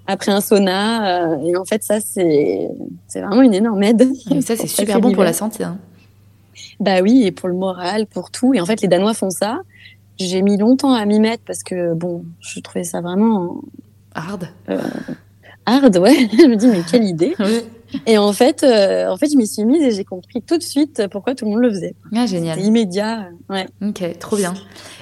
Après 0.05 0.33
un 0.33 0.41
sauna, 0.41 1.31
euh, 1.31 1.45
et 1.45 1.55
en 1.55 1.63
fait 1.63 1.81
ça 1.81 2.01
c'est 2.01 2.67
c'est 3.07 3.21
vraiment 3.21 3.41
une 3.41 3.53
énorme 3.53 3.81
aide. 3.83 4.01
Et 4.35 4.41
ça 4.41 4.57
c'est 4.57 4.67
super 4.67 4.99
bon 4.99 5.13
pour 5.13 5.23
la 5.23 5.31
santé. 5.31 5.63
Hein. 5.63 5.77
Bah 6.81 6.99
oui 7.01 7.23
et 7.23 7.31
pour 7.31 7.47
le 7.47 7.55
moral, 7.55 8.05
pour 8.07 8.29
tout. 8.29 8.53
Et 8.53 8.59
en 8.59 8.65
fait 8.65 8.81
les 8.81 8.89
Danois 8.89 9.13
font 9.13 9.29
ça. 9.29 9.61
J'ai 10.19 10.41
mis 10.41 10.57
longtemps 10.57 10.91
à 10.91 11.05
m'y 11.05 11.21
mettre 11.21 11.43
parce 11.47 11.63
que 11.63 11.93
bon, 11.93 12.25
je 12.41 12.59
trouvais 12.59 12.83
ça 12.83 12.99
vraiment 12.99 13.61
hard. 14.13 14.49
Euh, 14.69 14.81
hard, 15.65 15.95
ouais. 15.95 16.27
je 16.37 16.47
me 16.47 16.57
dis 16.57 16.67
mais 16.67 16.81
quelle 16.89 17.05
idée. 17.05 17.33
Et 18.05 18.17
en 18.17 18.33
fait, 18.33 18.63
euh, 18.63 19.09
en 19.09 19.17
fait, 19.17 19.27
je 19.31 19.37
m'y 19.37 19.47
suis 19.47 19.65
mise 19.65 19.81
et 19.83 19.91
j'ai 19.91 20.03
compris 20.03 20.41
tout 20.41 20.57
de 20.57 20.63
suite 20.63 21.03
pourquoi 21.11 21.35
tout 21.35 21.45
le 21.45 21.51
monde 21.51 21.61
le 21.61 21.69
faisait. 21.69 21.95
Ah, 22.15 22.25
génial. 22.25 22.59
Immédiat. 22.59 23.29
Ouais. 23.49 23.67
Ok, 23.81 24.03
trop 24.19 24.37
bien. 24.37 24.53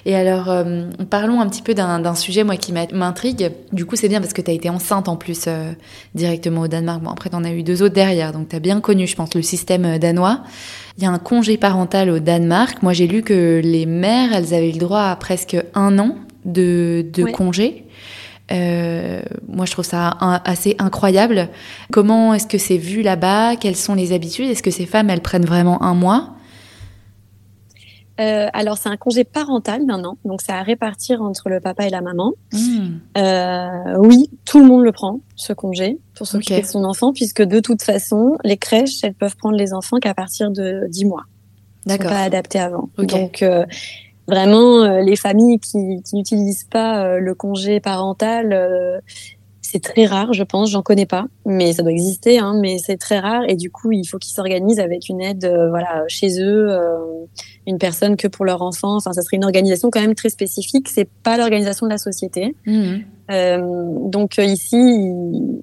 Et 0.06 0.16
alors, 0.16 0.50
euh, 0.50 0.86
parlons 1.10 1.42
un 1.42 1.48
petit 1.48 1.62
peu 1.62 1.74
d'un 1.74 2.16
sujet, 2.16 2.44
moi, 2.44 2.58
qui 2.58 2.74
m'intrigue. 2.74 3.52
Du 3.72 3.86
coup, 3.86 3.96
c'est 3.96 4.10
bien 4.10 4.22
parce 4.22 4.34
que 4.34 4.42
tu 4.42 4.52
as 4.52 4.54
été 4.54 4.70
enceinte 4.70 5.08
en 5.08 5.16
plus 5.16 5.46
euh, 5.48 5.72
directement 6.16 6.62
au 6.62 6.68
Danemark. 6.68 7.02
Bon, 7.02 7.12
après, 7.12 7.30
tu 7.30 7.36
en 7.36 7.44
as 7.44 7.52
eu 7.52 7.64
deux 7.64 7.84
autres 7.84 7.96
derrière. 7.96 8.32
Donc, 8.32 8.50
tu 8.50 8.56
as 8.56 8.60
bien 8.60 8.82
connu, 8.82 9.08
je 9.08 9.16
pense, 9.16 9.34
le 9.36 9.42
système 9.42 9.98
danois. 9.98 10.44
Il 10.98 11.04
y 11.04 11.06
a 11.06 11.12
un 11.12 11.20
congé 11.20 11.58
parental 11.58 12.10
au 12.10 12.20
Danemark. 12.20 12.82
Moi, 12.84 12.94
j'ai 12.94 13.08
lu 13.08 13.22
que 13.22 13.62
les 13.64 13.86
mères, 13.86 14.34
elles 14.34 14.54
avaient 14.54 14.72
le 14.72 14.80
droit 14.80 15.04
à 15.04 15.16
presque 15.16 15.58
un 15.74 16.00
an 16.00 16.16
de, 16.46 17.06
de 17.14 17.24
ouais. 17.24 17.32
congé. 17.32 17.86
Euh, 18.51 19.22
moi, 19.48 19.66
je 19.66 19.72
trouve 19.72 19.85
ça 19.85 20.09
assez 20.46 20.75
incroyable. 20.79 21.50
Comment 21.92 22.33
est-ce 22.33 22.48
que 22.48 22.57
c'est 22.57 22.77
vu 22.77 23.01
là-bas? 23.01 23.55
Quelles 23.55 23.75
sont 23.75 23.96
les 23.96 24.14
habitudes? 24.14 24.50
Est-ce 24.50 24.64
que 24.64 24.72
ces 24.72 24.85
femmes, 24.85 25.09
elles 25.09 25.22
prennent 25.22 25.46
vraiment 25.46 25.81
un 25.83 25.94
mois? 25.94 26.35
Euh, 28.20 28.48
alors, 28.53 28.77
c'est 28.77 28.90
un 28.90 28.98
congé 28.98 29.24
parental 29.24 29.81
an, 29.90 30.18
donc 30.25 30.42
c'est 30.42 30.51
à 30.51 30.61
répartir 30.61 31.22
entre 31.22 31.50
le 31.50 31.59
papa 31.59 31.87
et 31.87 31.90
la 31.90 32.01
maman. 32.01 32.33
Mmh. 32.53 32.87
Euh, 33.18 33.96
oui, 33.98 34.29
tout 34.46 34.59
le 34.59 34.66
monde 34.66 34.83
le 34.83 34.92
prend, 34.92 35.22
ce 35.35 35.53
congé, 35.53 35.98
pour 36.16 36.27
s'occuper 36.27 36.55
okay. 36.55 36.64
de 36.64 36.68
son 36.68 36.83
enfant, 36.83 37.14
puisque 37.14 37.42
de 37.42 37.59
toute 37.59 37.81
façon, 37.81 38.37
les 38.44 38.57
crèches, 38.57 39.03
elles 39.03 39.16
peuvent 39.16 39.37
prendre 39.37 39.55
les 39.57 39.74
enfants 39.74 39.98
qu'à 39.98 40.14
partir 40.14 40.51
de 40.51 40.85
10 40.90 41.05
mois. 41.05 41.24
D'accord. 41.87 42.11
pas 42.11 42.22
adaptés 42.22 42.59
avant. 42.59 42.90
Okay. 42.98 43.20
Donc, 43.20 43.42
euh, 43.42 43.66
vraiment 44.31 44.83
euh, 44.83 45.01
les 45.01 45.15
familles 45.15 45.59
qui, 45.59 46.01
qui 46.03 46.15
n'utilisent 46.15 46.63
pas 46.63 47.05
euh, 47.05 47.20
le 47.20 47.35
congé 47.35 47.79
parental 47.79 48.53
euh, 48.53 49.00
c'est 49.63 49.81
très 49.81 50.05
rare, 50.05 50.33
je 50.33 50.44
pense. 50.44 50.70
J'en 50.70 50.81
connais 50.81 51.05
pas, 51.05 51.27
mais 51.46 51.72
ça 51.72 51.81
doit 51.81 51.94
exister. 51.94 52.39
Hein, 52.39 52.59
mais 52.61 52.77
c'est 52.77 52.98
très 52.98 53.20
rare 53.20 53.44
et 53.48 53.55
du 53.55 53.72
coup, 53.72 53.94
il 53.94 54.03
faut 54.03 54.17
qu'ils 54.17 54.33
s'organisent 54.33 54.81
avec 54.81 55.07
une 55.07 55.22
aide, 55.22 55.46
voilà, 55.70 56.03
chez 56.09 56.41
eux, 56.41 56.77
une 57.65 57.77
personne 57.77 58.17
que 58.17 58.27
pour 58.27 58.44
leur 58.44 58.63
enfant. 58.63 58.98
Enfin, 58.98 59.13
ça 59.13 59.22
serait 59.22 59.37
une 59.37 59.46
organisation 59.46 59.89
quand 59.89 60.01
même 60.01 60.15
très 60.15 60.27
spécifique. 60.27 60.89
C'est 60.89 61.07
pas 61.24 61.37
l'organisation 61.37 61.85
de 61.85 61.91
la 61.91 62.00
société. 62.00 62.53
Mmh. 62.65 64.09
Donc 64.09 64.39
ici, 64.39 64.75
il, 64.75 65.61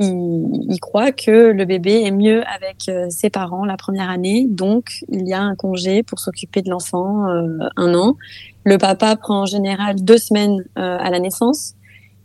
il, 0.00 0.66
il, 0.68 0.80
croit 0.80 1.12
que 1.12 1.52
le 1.52 1.64
bébé 1.64 2.02
est 2.02 2.10
mieux 2.10 2.42
avec 2.46 2.88
euh, 2.88 3.06
ses 3.10 3.30
parents 3.30 3.64
la 3.64 3.76
première 3.76 4.10
année, 4.10 4.46
donc 4.48 5.04
il 5.08 5.26
y 5.26 5.32
a 5.32 5.40
un 5.40 5.54
congé 5.54 6.02
pour 6.02 6.18
s'occuper 6.18 6.62
de 6.62 6.70
l'enfant 6.70 7.28
euh, 7.28 7.58
un 7.76 7.94
an. 7.94 8.16
Le 8.64 8.78
papa 8.78 9.14
prend 9.16 9.42
en 9.42 9.46
général 9.46 10.02
deux 10.02 10.18
semaines 10.18 10.64
euh, 10.78 10.96
à 10.98 11.10
la 11.10 11.20
naissance 11.20 11.74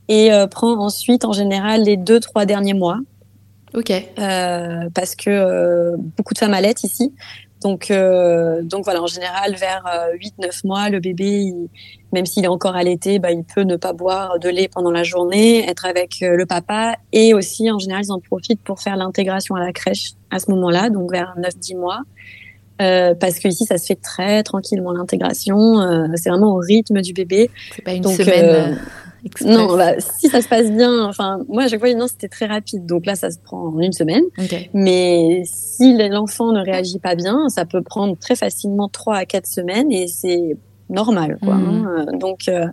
et 0.08 0.32
euh, 0.32 0.48
prend 0.48 0.80
ensuite 0.80 1.26
en 1.26 1.34
général 1.34 1.84
les 1.84 1.98
deux 1.98 2.20
trois 2.20 2.46
derniers 2.46 2.74
mois. 2.74 3.00
Ok. 3.76 3.92
Euh, 3.92 4.90
parce 4.96 5.16
que 5.16 5.96
beaucoup 6.18 6.34
de 6.34 6.40
femmes 6.40 6.56
allaitent 6.56 6.84
ici, 6.84 7.14
donc, 7.62 7.92
euh, 7.92 8.62
donc 8.64 8.86
voilà, 8.86 9.02
en 9.02 9.08
général, 9.08 9.56
vers 9.56 9.84
8-9 10.14 10.46
euh, 10.46 10.50
mois, 10.64 10.90
le 10.90 11.00
bébé, 11.00 11.42
il, 11.42 11.70
même 12.12 12.26
s'il 12.26 12.44
est 12.44 12.50
encore 12.50 12.76
allaité, 12.76 13.20
bah, 13.20 13.32
il 13.32 13.44
peut 13.44 13.62
ne 13.62 13.76
pas 13.76 13.94
boire 13.94 14.40
de 14.40 14.50
lait 14.50 14.68
pendant 14.68 14.92
la 14.92 15.04
journée, 15.04 15.70
être 15.70 15.86
avec 15.86 16.22
euh, 16.22 16.36
le 16.36 16.46
papa. 16.46 16.96
Et 17.12 17.34
aussi, 17.34 17.70
en 17.70 17.78
général, 17.78 18.04
ils 18.06 18.12
en 18.12 18.20
profitent 18.20 18.64
pour 18.64 18.80
faire 18.82 18.96
l'intégration 18.96 19.56
à 19.56 19.60
la 19.60 19.72
crèche 19.72 20.12
à 20.32 20.40
ce 20.40 20.50
moment-là, 20.52 20.90
donc 20.90 21.12
vers 21.12 21.36
9-10 21.38 21.78
mois. 21.78 22.00
Euh, 22.82 23.14
parce 23.14 23.40
que 23.40 23.50
ici 23.50 23.66
ça 23.66 23.78
se 23.78 23.88
fait 23.88 24.00
très 24.02 24.42
tranquillement 24.42 24.94
l'intégration, 24.94 25.82
euh, 25.82 26.08
c'est 26.16 26.30
vraiment 26.30 26.54
au 26.56 26.60
rythme 26.60 27.02
du 27.02 27.12
bébé. 27.12 27.50
C'est 27.76 27.82
pas 27.82 27.92
une 27.92 28.04
donc, 28.04 28.14
semaine. 28.14 28.80
Express. 29.26 29.56
Non, 29.56 29.76
bah, 29.76 30.00
si 30.00 30.30
ça 30.30 30.42
se 30.42 30.48
passe 30.48 30.72
bien, 30.72 31.06
enfin, 31.06 31.40
moi, 31.48 31.64
à 31.64 31.68
chaque 31.68 31.80
fois, 31.80 31.94
non, 31.94 32.08
c'était 32.08 32.28
très 32.30 32.46
rapide. 32.46 32.86
Donc 32.86 33.06
là, 33.06 33.16
ça 33.16 33.30
se 33.32 33.38
prend 33.40 33.68
en 33.68 33.80
une 33.80 33.94
semaine. 33.94 34.24
Okay. 34.38 34.70
Mais 34.74 35.44
si 35.46 35.98
l'enfant 36.10 36.52
ne 36.52 36.62
réagit 36.62 37.00
pas 37.00 37.16
bien, 37.16 37.50
ça 37.50 37.66
peut 37.66 37.82
prendre 37.82 38.18
très 38.18 38.36
facilement 38.36 38.88
trois 38.90 39.18
à 39.18 39.26
quatre 39.26 39.48
semaines 39.48 39.92
et 39.92 40.08
c'est 40.08 40.58
normal, 40.90 41.38
quoi. 41.44 41.56
Mmh. 41.56 41.88
Hein. 41.88 42.06
Donc, 42.18 42.48
euh, 42.48 42.66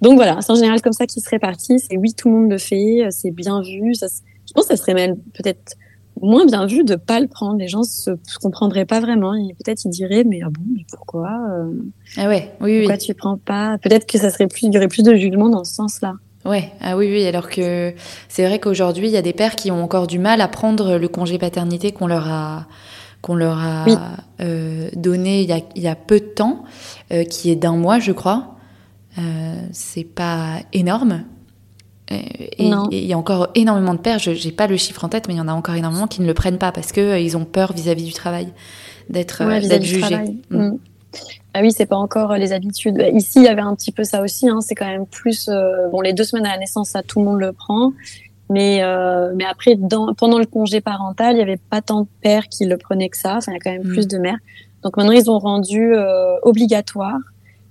donc 0.00 0.16
voilà, 0.16 0.40
c'est 0.40 0.52
en 0.52 0.56
général 0.56 0.80
comme 0.82 0.92
ça 0.92 1.06
qu'il 1.06 1.22
se 1.22 1.28
répartit. 1.28 1.78
C'est 1.78 1.96
oui, 1.96 2.14
tout 2.14 2.28
le 2.28 2.34
monde 2.34 2.50
le 2.50 2.58
fait, 2.58 3.06
c'est 3.10 3.30
bien 3.30 3.60
vu. 3.62 3.94
Ça, 3.94 4.06
je 4.46 4.52
pense 4.52 4.66
que 4.66 4.76
ça 4.76 4.82
serait 4.82 4.94
même 4.94 5.16
peut-être 5.34 5.76
moins 6.20 6.46
bien 6.46 6.66
vu 6.66 6.84
de 6.84 6.94
pas 6.96 7.20
le 7.20 7.26
prendre. 7.28 7.58
Les 7.58 7.68
gens 7.68 7.82
se, 7.82 8.10
se 8.26 8.38
comprendraient 8.38 8.84
pas 8.86 9.00
vraiment. 9.00 9.32
Peut-être 9.64 9.84
ils 9.84 9.90
diraient 9.90 10.24
mais 10.24 10.40
ah 10.44 10.48
bon, 10.50 10.62
mais 10.74 10.84
pourquoi 10.90 11.30
euh, 11.50 11.72
Ah 12.16 12.28
ouais, 12.28 12.52
oui, 12.60 12.78
pourquoi 12.80 12.94
oui. 12.96 13.00
tu 13.00 13.14
prends 13.14 13.36
pas? 13.38 13.78
Peut-être 13.78 14.06
que 14.06 14.18
ça 14.18 14.30
serait 14.30 14.46
plus, 14.46 14.64
il 14.64 14.72
y 14.74 14.76
aurait 14.78 14.88
plus 14.88 15.02
de 15.02 15.14
jugement 15.14 15.48
dans 15.48 15.64
ce 15.64 15.74
sens-là. 15.74 16.14
Ouais, 16.44 16.70
ah 16.80 16.96
oui, 16.96 17.08
oui. 17.10 17.26
Alors 17.26 17.48
que 17.48 17.92
c'est 18.28 18.46
vrai 18.46 18.60
qu'aujourd'hui, 18.60 19.08
il 19.08 19.12
y 19.12 19.16
a 19.16 19.22
des 19.22 19.32
pères 19.32 19.56
qui 19.56 19.70
ont 19.72 19.82
encore 19.82 20.06
du 20.06 20.18
mal 20.18 20.40
à 20.40 20.48
prendre 20.48 20.96
le 20.96 21.08
congé 21.08 21.38
paternité 21.38 21.90
qu'on 21.92 22.06
leur 22.06 22.30
a 22.30 22.66
qu'on 23.22 23.34
leur 23.34 23.58
a 23.58 23.84
oui. 23.86 23.94
euh, 24.40 24.88
donné 24.94 25.42
il 25.42 25.48
y, 25.48 25.52
a, 25.52 25.58
il 25.74 25.82
y 25.82 25.88
a 25.88 25.96
peu 25.96 26.20
de 26.20 26.26
temps, 26.26 26.62
euh, 27.12 27.24
qui 27.24 27.50
est 27.50 27.56
d'un 27.56 27.72
mois, 27.76 27.98
je 27.98 28.12
crois. 28.12 28.54
Euh, 29.18 29.54
c'est 29.72 30.04
pas 30.04 30.60
énorme, 30.72 31.24
et 32.08 32.70
il 32.92 33.04
y 33.04 33.12
a 33.12 33.18
encore 33.18 33.48
énormément 33.54 33.94
de 33.94 33.98
pères, 33.98 34.18
je 34.18 34.30
n'ai 34.30 34.52
pas 34.52 34.66
le 34.66 34.76
chiffre 34.76 35.04
en 35.04 35.08
tête, 35.08 35.26
mais 35.26 35.34
il 35.34 35.38
y 35.38 35.40
en 35.40 35.48
a 35.48 35.52
encore 35.52 35.74
énormément 35.74 36.06
qui 36.06 36.22
ne 36.22 36.26
le 36.26 36.34
prennent 36.34 36.58
pas 36.58 36.70
parce 36.70 36.92
qu'ils 36.92 37.02
euh, 37.02 37.18
ils 37.18 37.36
ont 37.36 37.44
peur 37.44 37.72
vis-à-vis 37.72 38.04
-vis 38.04 38.06
du 38.06 38.12
travail, 38.12 38.48
d'être 39.10 39.44
ouais, 39.44 39.64
euh, 39.72 39.80
jugés. 39.82 40.38
Mm. 40.50 40.68
Mm. 40.68 40.78
Ah 41.54 41.60
oui, 41.62 41.72
c'est 41.72 41.86
pas 41.86 41.96
encore 41.96 42.34
les 42.34 42.52
habitudes. 42.52 43.02
Ici, 43.14 43.38
il 43.38 43.44
y 43.44 43.48
avait 43.48 43.62
un 43.62 43.74
petit 43.74 43.92
peu 43.92 44.04
ça 44.04 44.20
aussi. 44.20 44.48
Hein, 44.48 44.60
c'est 44.60 44.74
quand 44.74 44.86
même 44.86 45.06
plus. 45.06 45.48
Euh, 45.48 45.88
bon, 45.90 46.02
les 46.02 46.12
deux 46.12 46.24
semaines 46.24 46.46
à 46.46 46.52
la 46.52 46.58
naissance, 46.58 46.90
ça 46.90 47.02
tout 47.02 47.20
le 47.20 47.24
monde 47.24 47.40
le 47.40 47.52
prend. 47.52 47.92
Mais, 48.50 48.82
euh, 48.82 49.32
mais 49.34 49.44
après, 49.44 49.74
dans, 49.74 50.14
pendant 50.14 50.38
le 50.38 50.46
congé 50.46 50.80
parental, 50.80 51.32
il 51.32 51.36
n'y 51.36 51.42
avait 51.42 51.56
pas 51.56 51.80
tant 51.80 52.02
de 52.02 52.06
pères 52.20 52.48
qui 52.48 52.66
le 52.66 52.76
prenaient 52.76 53.08
que 53.08 53.16
ça. 53.16 53.36
Enfin, 53.38 53.52
il 53.52 53.54
y 53.54 53.56
a 53.56 53.60
quand 53.60 53.72
même 53.72 53.88
mm. 53.88 53.92
plus 53.92 54.06
de 54.06 54.18
mères. 54.18 54.38
Donc 54.82 54.96
maintenant, 54.96 55.12
ils 55.12 55.30
ont 55.30 55.38
rendu 55.38 55.94
euh, 55.94 56.36
obligatoire 56.42 57.18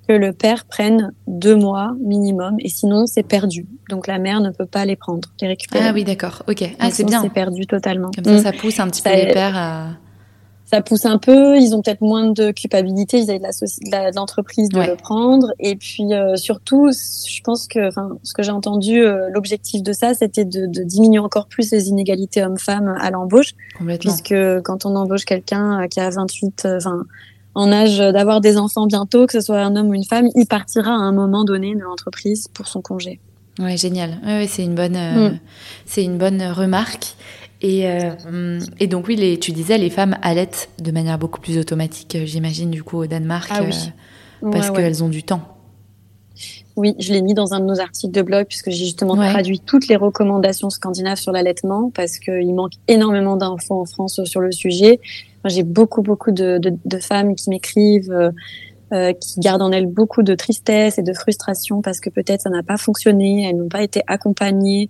que 0.08 0.13
le 0.13 0.34
père 0.34 0.65
prenne 0.65 1.13
deux 1.28 1.56
mois 1.56 1.96
minimum, 2.02 2.56
et 2.60 2.70
sinon 2.70 3.06
c'est 3.08 3.24
perdu. 3.24 3.65
Donc 3.89 4.08
la 4.08 4.20
mère 4.20 4.41
ne 4.41 4.50
peut 4.50 4.65
pas 4.65 4.86
les 4.86 4.96
prendre, 4.96 5.30
les 5.41 5.48
récupérer. 5.48 5.86
Ah 5.88 5.94
oui, 5.94 6.04
d'accord. 6.04 6.44
Ok. 6.48 6.63
Ah, 6.80 6.89
c'est 6.91 7.04
bien. 7.04 7.22
C'est 7.22 7.30
perdu 7.30 7.65
totalement. 7.68 8.12
Comme 8.15 8.26
ça, 8.26 8.44
ça 8.44 8.52
mm. 8.52 8.58
pousse 8.58 8.80
un 8.80 8.88
petit 8.88 9.02
peu 9.02 9.12
les 9.12 9.34
pères 9.34 9.58
à 9.58 9.89
ça 10.65 10.82
pousse 10.82 11.06
un 11.06 11.18
peu. 11.18 11.58
Ils 11.58 11.76
ont 11.76 11.82
peut-être 11.82 12.02
moins 12.02 12.32
de 12.32 12.52
culpabilité 12.52 13.20
vis-à-vis 13.20 13.39
de 13.39 14.15
l'entreprise 14.15 14.70
de, 14.70 14.82
le 14.82 14.96
prendre. 14.96 15.54
Et 15.60 15.76
puis 15.76 16.13
euh, 16.13 16.36
surtout, 16.36 16.91
je 16.91 17.41
pense 17.44 17.68
que, 17.68 17.88
enfin, 17.88 18.18
ce 18.24 18.34
que 18.34 18.44
j'ai 18.44 18.52
entendu, 18.52 19.04
euh, 19.04 19.30
l'objectif 19.32 19.84
de 19.84 19.94
ça, 19.94 20.13
c'était 20.13 20.46
de, 20.46 20.65
de, 20.65 20.84
diminuer 20.84 21.20
encore 21.20 21.48
plus 21.48 21.72
les 21.72 21.89
inégalités 21.89 22.44
hommes-femmes 22.44 22.96
à 23.00 23.12
l'embauche, 23.12 23.54
puisque 24.00 24.36
quand 24.63 24.86
on 24.86 24.96
embauche 24.96 25.26
quelqu'un 25.26 25.84
euh, 25.84 25.88
qui 25.88 26.00
a 26.00 26.10
28, 26.10 26.68
enfin, 26.78 27.06
en 27.56 27.72
âge 27.72 27.98
d'avoir 27.98 28.41
des 28.41 28.58
enfants 28.58 28.86
bientôt, 28.86 29.26
que 29.26 29.34
ce 29.34 29.41
soit 29.41 29.62
un 29.62 29.76
homme 29.76 29.89
ou 29.89 29.94
une 29.94 30.04
femme, 30.04 30.28
il 30.36 30.46
partira 30.46 30.91
à 30.91 31.00
un 31.00 31.13
moment 31.13 31.44
donné 31.44 31.74
de 31.74 31.80
l'entreprise 31.80 32.48
pour 32.50 32.68
son 32.68 32.82
congé. 32.82 33.20
Ouais, 33.60 33.78
génial. 33.78 34.20
Ouais, 34.26 34.48
c'est 34.48 34.63
une 34.63 34.76
bonne, 34.76 34.98
mm. 34.98 35.39
c'est 35.86 36.04
une 36.04 36.18
bonne 36.18 36.44
remarque. 36.44 37.15
Et, 37.62 37.88
euh, 37.88 38.60
et, 38.80 38.88
donc 38.88 39.08
oui, 39.08 39.15
les, 39.15 39.39
tu 39.39 39.52
disais, 39.52 39.78
les 39.78 39.89
femmes 39.89 40.18
allaitent 40.22 40.70
de 40.80 40.91
manière 40.91 41.18
beaucoup 41.18 41.39
plus 41.39 41.58
automatique, 41.58 42.15
euh, 42.15 42.26
j'imagine, 42.26 42.70
du 42.70 42.84
coup, 42.84 42.98
au 42.98 43.08
Danemark, 43.08 43.50
ah 43.52 43.62
euh, 43.62 44.52
parce 44.52 44.70
qu'elles 44.72 45.04
ont 45.04 45.10
du 45.10 45.24
temps. 45.24 45.41
Oui, 46.76 46.94
je 47.00 47.13
l'ai 47.13 47.22
mis 47.22 47.34
dans 47.34 47.54
un 47.54 47.62
de 47.62 47.65
nos 47.65 47.80
articles 47.80 48.13
de 48.13 48.22
blog, 48.22 48.46
puisque 48.48 48.70
j'ai 48.70 48.84
justement 48.84 49.15
traduit 49.15 49.62
toutes 49.62 49.88
les 49.88 49.96
recommandations 49.96 50.70
scandinaves 50.70 51.18
sur 51.18 51.32
l'allaitement, 51.32 51.89
parce 51.89 52.20
qu'il 52.20 52.54
manque 52.54 52.74
énormément 52.89 53.38
d'infos 53.38 53.80
en 53.80 53.86
France 53.86 54.22
sur 54.26 54.41
le 54.41 54.52
sujet. 54.52 55.00
J'ai 55.45 55.63
beaucoup, 55.63 56.01
beaucoup 56.01 56.31
de, 56.31 56.58
de, 56.58 56.73
de 56.84 56.97
femmes 56.97 57.36
qui 57.36 57.49
m'écrivent, 57.49 58.31
euh, 58.93 59.13
qui 59.13 59.39
gardent 59.39 59.63
en 59.63 59.71
elles 59.71 59.88
beaucoup 59.88 60.23
de 60.23 60.36
tristesse 60.36 60.97
et 60.97 61.03
de 61.03 61.13
frustration, 61.13 61.81
parce 61.81 61.99
que 61.99 62.10
peut-être 62.10 62.41
ça 62.41 62.49
n'a 62.49 62.63
pas 62.63 62.77
fonctionné, 62.77 63.47
elles 63.49 63.58
n'ont 63.58 63.69
pas 63.69 63.84
été 63.84 64.01
accompagnées. 64.08 64.89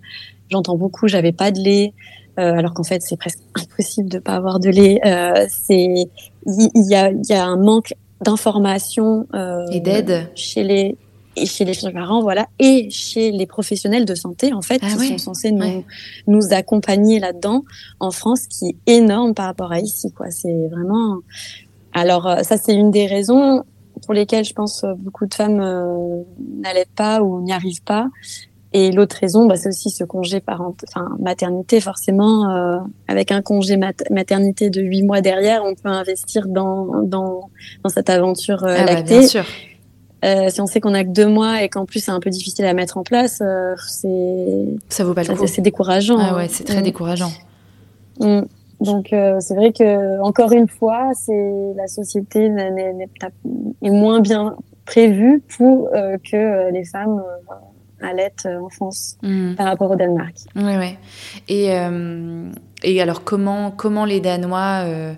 J'entends 0.50 0.76
beaucoup, 0.76 1.08
j'avais 1.08 1.32
pas 1.32 1.50
de 1.50 1.60
lait. 1.60 1.94
Euh, 2.38 2.52
alors 2.52 2.74
qu'en 2.74 2.84
fait 2.84 3.00
c'est 3.00 3.16
presque 3.16 3.38
impossible 3.54 4.10
de 4.10 4.18
pas 4.18 4.34
avoir 4.34 4.60
de 4.60 4.68
lait. 4.68 5.00
Euh, 5.06 5.46
c'est 5.48 6.08
il 6.46 6.70
y, 6.74 6.94
a 6.94 7.10
il 7.10 7.26
y 7.28 7.32
a 7.32 7.44
un 7.44 7.56
manque 7.56 7.94
d'information 8.20 9.26
euh, 9.34 9.64
et 9.72 9.80
d'aide 9.80 10.30
chez 10.34 10.62
les 10.62 10.96
et 11.36 11.46
chez 11.46 11.64
les 11.64 11.92
parents, 11.92 12.20
voilà, 12.22 12.46
et 12.58 12.88
chez 12.90 13.30
les 13.30 13.46
professionnels 13.46 14.04
de 14.04 14.14
santé, 14.14 14.52
en 14.52 14.62
fait, 14.62 14.80
ah 14.82 14.88
qui 14.88 15.08
sont 15.08 15.18
censés 15.18 15.52
nous, 15.52 15.84
nous 16.26 16.52
accompagner 16.52 17.20
là-dedans, 17.20 17.64
en 18.00 18.10
France, 18.10 18.46
qui 18.46 18.70
est 18.70 18.92
énorme 18.96 19.34
par 19.34 19.46
rapport 19.46 19.72
à 19.72 19.80
ici, 19.80 20.12
quoi. 20.12 20.30
C'est 20.30 20.68
vraiment. 20.68 21.18
Alors, 21.92 22.26
euh, 22.26 22.42
ça, 22.42 22.56
c'est 22.56 22.74
une 22.74 22.90
des 22.90 23.06
raisons 23.06 23.64
pour 24.04 24.14
lesquelles 24.14 24.44
je 24.44 24.52
pense 24.52 24.84
beaucoup 24.98 25.26
de 25.26 25.34
femmes 25.34 25.60
euh, 25.60 26.22
n'allaitent 26.62 26.94
pas 26.94 27.22
ou 27.22 27.42
n'y 27.42 27.52
arrivent 27.52 27.82
pas. 27.82 28.08
Et 28.72 28.92
l'autre 28.92 29.16
raison, 29.18 29.46
bah, 29.46 29.56
c'est 29.56 29.70
aussi 29.70 29.88
ce 29.90 30.04
congé 30.04 30.40
parent, 30.40 30.74
enfin 30.88 31.08
maternité 31.18 31.80
forcément. 31.80 32.50
Euh, 32.50 32.78
avec 33.08 33.32
un 33.32 33.40
congé 33.40 33.78
maternité 34.10 34.68
de 34.68 34.82
huit 34.82 35.02
mois 35.02 35.22
derrière, 35.22 35.64
on 35.64 35.74
peut 35.74 35.88
investir 35.88 36.46
dans 36.46 37.02
dans, 37.02 37.48
dans 37.82 37.88
cette 37.88 38.10
aventure 38.10 38.64
euh, 38.64 38.76
ah 38.76 38.84
bah, 38.84 38.94
lactée. 38.94 39.20
bien 39.20 39.28
sûr. 39.28 39.44
Euh, 40.24 40.48
si 40.48 40.60
on 40.60 40.66
sait 40.66 40.80
qu'on 40.80 40.94
a 40.94 41.04
que 41.04 41.10
deux 41.10 41.26
mois 41.26 41.62
et 41.62 41.68
qu'en 41.68 41.84
plus 41.84 42.00
c'est 42.00 42.10
un 42.10 42.20
peu 42.20 42.30
difficile 42.30 42.64
à 42.64 42.74
mettre 42.74 42.96
en 42.96 43.02
place, 43.02 43.40
euh, 43.42 43.74
c'est 43.86 44.66
ça 44.88 45.04
vaut 45.04 45.14
pas 45.14 45.22
le 45.22 45.34
coup. 45.34 45.46
C'est 45.46 45.62
décourageant. 45.62 46.18
Ah 46.18 46.36
ouais, 46.36 46.48
c'est 46.48 46.64
très 46.64 46.80
mm. 46.80 46.84
décourageant. 46.84 47.32
Mm. 48.20 48.42
Donc 48.80 49.12
euh, 49.12 49.38
c'est 49.40 49.54
vrai 49.54 49.72
que 49.72 50.20
encore 50.22 50.52
une 50.52 50.68
fois, 50.68 51.10
c'est 51.14 51.72
la 51.76 51.86
société 51.86 52.46
est, 52.46 53.90
moins 53.90 54.20
bien 54.20 54.56
prévue 54.84 55.42
pour 55.56 55.90
que 55.90 56.70
les 56.70 56.84
femmes 56.84 57.22
euh, 58.02 58.60
en 58.60 58.68
France 58.68 59.16
mm. 59.22 59.54
par 59.54 59.66
rapport 59.66 59.90
au 59.90 59.96
Danemark. 59.96 60.34
Oui, 60.54 60.76
oui. 60.78 60.96
Et, 61.48 61.70
et 62.82 63.00
alors, 63.00 63.24
comment, 63.24 63.70
comment 63.70 64.04
les 64.04 64.20
Danois 64.20 64.84
euh, 64.84 65.14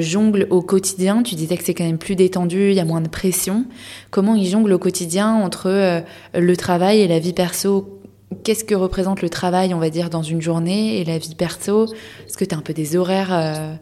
jonglent 0.00 0.46
au 0.50 0.62
quotidien? 0.62 1.22
Tu 1.22 1.34
disais 1.34 1.56
que 1.56 1.64
c'est 1.64 1.74
quand 1.74 1.84
même 1.84 1.98
plus 1.98 2.16
détendu, 2.16 2.70
il 2.70 2.74
y 2.74 2.80
a 2.80 2.84
moins 2.84 3.00
de 3.00 3.08
pression. 3.08 3.64
Comment 4.10 4.34
ils 4.34 4.46
jonglent 4.46 4.72
au 4.72 4.78
quotidien 4.78 5.32
entre 5.32 6.02
le 6.34 6.56
travail 6.56 7.00
et 7.00 7.08
la 7.08 7.18
vie 7.18 7.32
perso? 7.32 8.00
Qu'est-ce 8.44 8.64
que 8.64 8.74
représente 8.74 9.22
le 9.22 9.30
travail, 9.30 9.74
on 9.74 9.78
va 9.78 9.90
dire, 9.90 10.10
dans 10.10 10.22
une 10.22 10.42
journée 10.42 11.00
et 11.00 11.04
la 11.04 11.18
vie 11.18 11.34
perso? 11.34 11.86
Est-ce 11.86 12.36
que 12.36 12.44
tu 12.44 12.54
as 12.54 12.58
un 12.58 12.62
peu 12.62 12.74
des 12.74 12.96
horaires 12.96 13.78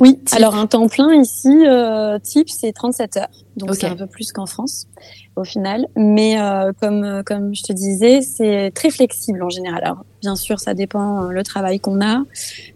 oui, 0.00 0.20
alors 0.32 0.56
un 0.56 0.66
temps 0.66 0.88
plein 0.88 1.14
ici, 1.14 1.64
type, 2.22 2.50
c'est 2.50 2.72
37 2.72 3.16
heures. 3.16 3.28
Donc 3.56 3.74
c'est 3.74 3.86
un 3.86 3.96
peu 3.96 4.06
plus 4.06 4.32
qu'en 4.32 4.44
France 4.44 4.86
au 5.38 5.44
final. 5.44 5.86
Mais 5.96 6.40
euh, 6.40 6.72
comme 6.78 7.04
euh, 7.04 7.22
comme 7.22 7.54
je 7.54 7.62
te 7.62 7.72
disais, 7.72 8.20
c'est 8.20 8.70
très 8.74 8.90
flexible 8.90 9.42
en 9.42 9.48
général. 9.48 9.82
Alors 9.84 10.04
bien 10.20 10.36
sûr, 10.36 10.60
ça 10.60 10.74
dépend 10.74 11.24
euh, 11.24 11.30
le 11.30 11.42
travail 11.42 11.80
qu'on 11.80 12.00
a, 12.00 12.22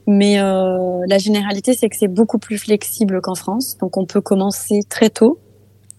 mais 0.07 0.37
la 0.37 1.19
généralité 1.19 1.75
c'est 1.75 1.89
que 1.89 1.97
c'est 1.97 2.09
beaucoup 2.09 2.39
plus 2.39 2.59
flexible 2.59 3.21
qu'en 3.21 3.35
France. 3.35 3.77
Donc 3.79 3.97
on 3.97 4.07
peut 4.07 4.21
commencer 4.21 4.81
très 4.89 5.11
tôt. 5.11 5.39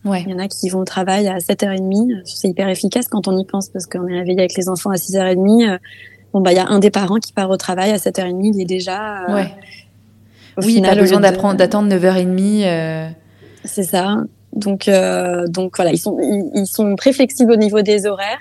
Ouais. 0.05 0.23
Il 0.25 0.31
y 0.31 0.33
en 0.33 0.39
a 0.39 0.49
qui 0.49 0.67
vont 0.67 0.79
au 0.79 0.85
travail 0.85 1.27
à 1.27 1.37
7h30. 1.37 2.23
C'est 2.25 2.49
hyper 2.49 2.67
efficace 2.67 3.07
quand 3.07 3.27
on 3.27 3.37
y 3.37 3.45
pense 3.45 3.69
parce 3.69 3.85
qu'on 3.85 4.05
est 4.07 4.19
réveillé 4.19 4.39
avec 4.39 4.55
les 4.57 4.67
enfants 4.67 4.89
à 4.89 4.95
6h30. 4.95 5.79
Bon 6.33 6.41
bah 6.41 6.51
il 6.51 6.55
y 6.55 6.59
a 6.59 6.67
un 6.67 6.79
des 6.79 6.89
parents 6.89 7.19
qui 7.19 7.31
part 7.31 7.49
au 7.49 7.57
travail 7.57 7.91
à 7.91 7.97
7h30, 7.97 8.51
il 8.55 8.61
est 8.61 8.65
déjà 8.65 9.25
ouais. 9.29 9.51
Oui, 10.57 10.75
final, 10.75 10.95
pas 10.95 11.01
besoin 11.01 11.19
d'apprendre 11.19 11.55
d'attendre 11.55 11.93
9h30 11.93 13.13
C'est 13.65 13.83
ça. 13.83 14.17
Donc, 14.55 14.87
euh, 14.87 15.47
donc 15.47 15.75
voilà, 15.75 15.91
ils 15.91 15.97
sont, 15.97 16.17
ils, 16.19 16.67
sont 16.67 16.95
très 16.95 17.11
flexibles 17.11 17.51
au 17.51 17.55
niveau 17.55 17.81
des 17.81 18.05
horaires. 18.05 18.39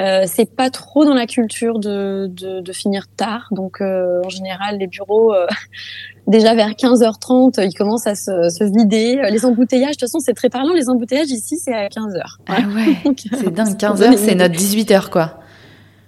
Euh, 0.00 0.24
c'est 0.26 0.56
pas 0.56 0.70
trop 0.70 1.04
dans 1.04 1.14
la 1.14 1.26
culture 1.26 1.78
de, 1.78 2.26
de, 2.28 2.60
de 2.60 2.72
finir 2.72 3.06
tard. 3.16 3.48
Donc, 3.50 3.80
euh, 3.80 4.22
en 4.24 4.28
général, 4.28 4.78
les 4.78 4.86
bureaux, 4.86 5.34
euh, 5.34 5.46
déjà 6.26 6.54
vers 6.54 6.70
15h30, 6.70 7.64
ils 7.64 7.74
commencent 7.74 8.06
à 8.06 8.14
se, 8.14 8.48
se 8.48 8.64
vider. 8.64 9.20
Les 9.30 9.44
embouteillages, 9.44 9.96
de 9.96 10.00
toute 10.00 10.08
façon, 10.08 10.18
c'est 10.20 10.34
très 10.34 10.48
parlant. 10.48 10.72
Les 10.72 10.88
embouteillages 10.88 11.30
ici, 11.30 11.58
c'est 11.58 11.74
à 11.74 11.88
15h. 11.88 12.22
Ah 12.48 12.58
ouais, 12.74 13.14
c'est 13.32 13.52
dingue. 13.52 13.76
15h, 13.76 14.16
c'est 14.16 14.34
notre 14.34 14.54
18h, 14.54 15.10
quoi. 15.10 15.40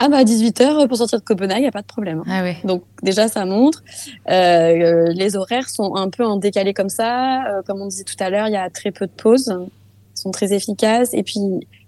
Ah 0.05 0.09
bah 0.09 0.24
18h 0.24 0.88
pour 0.88 0.96
sortir 0.96 1.20
de 1.20 1.24
Copenhague, 1.24 1.59
il 1.59 1.62
n'y 1.62 1.68
a 1.68 1.70
pas 1.70 1.83
de 1.83 1.87
problème. 1.87 2.24
Ah 2.28 2.42
oui. 2.42 2.57
Donc 2.64 2.83
déjà 3.05 3.28
ça 3.28 3.44
montre. 3.44 3.85
Euh, 4.28 5.07
les 5.12 5.37
horaires 5.37 5.68
sont 5.68 5.94
un 5.94 6.11
peu 6.11 6.26
en 6.26 6.38
décalé 6.38 6.74
comme 6.74 6.88
ça. 6.88 7.44
Euh, 7.44 7.62
comme 7.62 7.81
on 7.81 7.87
disait 7.87 8.02
tout 8.02 8.16
à 8.18 8.28
l'heure, 8.28 8.48
il 8.48 8.52
y 8.52 8.57
a 8.57 8.68
très 8.68 8.90
peu 8.90 9.07
de 9.07 9.12
pauses. 9.12 9.55
Ils 9.57 10.20
sont 10.20 10.33
très 10.33 10.52
efficaces. 10.52 11.14
Et 11.14 11.22
puis 11.22 11.38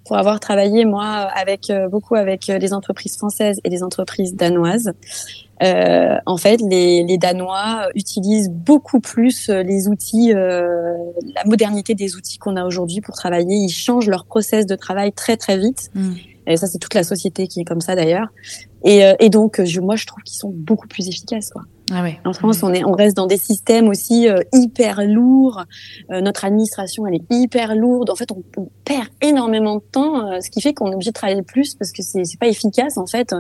pour 0.05 0.17
avoir 0.17 0.41
travaillé 0.41 0.85
moi 0.85 1.07
avec 1.07 1.71
euh, 1.71 1.89
beaucoup 1.89 2.15
avec 2.15 2.47
les 2.47 2.73
entreprises 2.73 3.17
françaises 3.17 3.61
et 3.65 3.71
les 3.71 3.83
entreprises 3.83 4.35
danoises, 4.35 4.93
euh, 5.63 6.17
en 6.27 6.37
fait, 6.37 6.61
les, 6.61 7.05
les, 7.05 7.17
Danois 7.17 7.89
utilisent 7.95 8.51
beaucoup 8.51 9.01
plus 9.01 9.49
les 9.49 9.89
outils, 9.89 10.33
euh, 10.35 10.95
la 11.35 11.45
modernité 11.45 11.95
des 11.95 12.17
outils 12.17 12.39
qu'on 12.39 12.57
a 12.57 12.65
aujourd'hui 12.65 13.01
pour 13.01 13.15
travailler. 13.15 13.57
Ils 13.57 13.71
changent 13.71 14.09
leur 14.09 14.25
process 14.25 14.67
de 14.67 14.75
travail 14.75 15.13
très 15.13 15.37
très 15.37 15.59
vite. 15.59 15.91
Mm. 15.95 16.15
Et 16.47 16.57
ça, 16.57 16.67
c'est 16.67 16.79
toute 16.79 16.95
la 16.95 17.05
société 17.05 17.47
qui 17.47 17.61
est 17.61 17.65
comme 17.65 17.81
ça 17.81 17.95
d'ailleurs. 17.95 18.29
Et, 18.85 19.05
euh, 19.05 19.15
et 19.19 19.31
donc, 19.31 19.63
je, 19.65 19.81
moi, 19.81 19.97
je 19.97 20.07
trouve 20.07 20.23
qu'ils 20.25 20.37
sont 20.37 20.53
beaucoup 20.53 20.89
plus 20.89 21.09
efficaces. 21.09 21.51
Quoi. 21.51 21.63
Ah. 21.91 22.05
En 22.25 22.33
France, 22.33 22.63
on, 22.63 22.73
est, 22.73 22.85
on 22.85 22.93
reste 22.93 23.17
dans 23.17 23.27
des 23.27 23.37
systèmes 23.37 23.89
aussi 23.89 24.29
euh, 24.29 24.41
hyper 24.53 25.05
lourds. 25.05 25.65
Euh, 26.11 26.21
notre 26.21 26.45
administration, 26.45 27.07
elle 27.07 27.17
est 27.17 27.27
hyper 27.31 27.75
lourde. 27.75 28.11
En 28.11 28.17
fait, 28.17 28.31
on, 28.33 28.43
perd 28.85 29.09
énormément 29.23 29.77
de 29.77 29.83
temps, 29.93 30.41
ce 30.43 30.51
qui 30.51 30.61
fait 30.61 30.75
qu'on 30.75 30.91
est 30.91 30.95
obligé 30.95 31.11
de 31.11 31.15
travailler 31.15 31.41
plus 31.41 31.75
parce 31.75 31.91
que 31.91 32.03
c'est 32.03 32.39
pas 32.39 32.49
efficace 32.49 32.99
en 32.99 33.07
fait. 33.07 33.33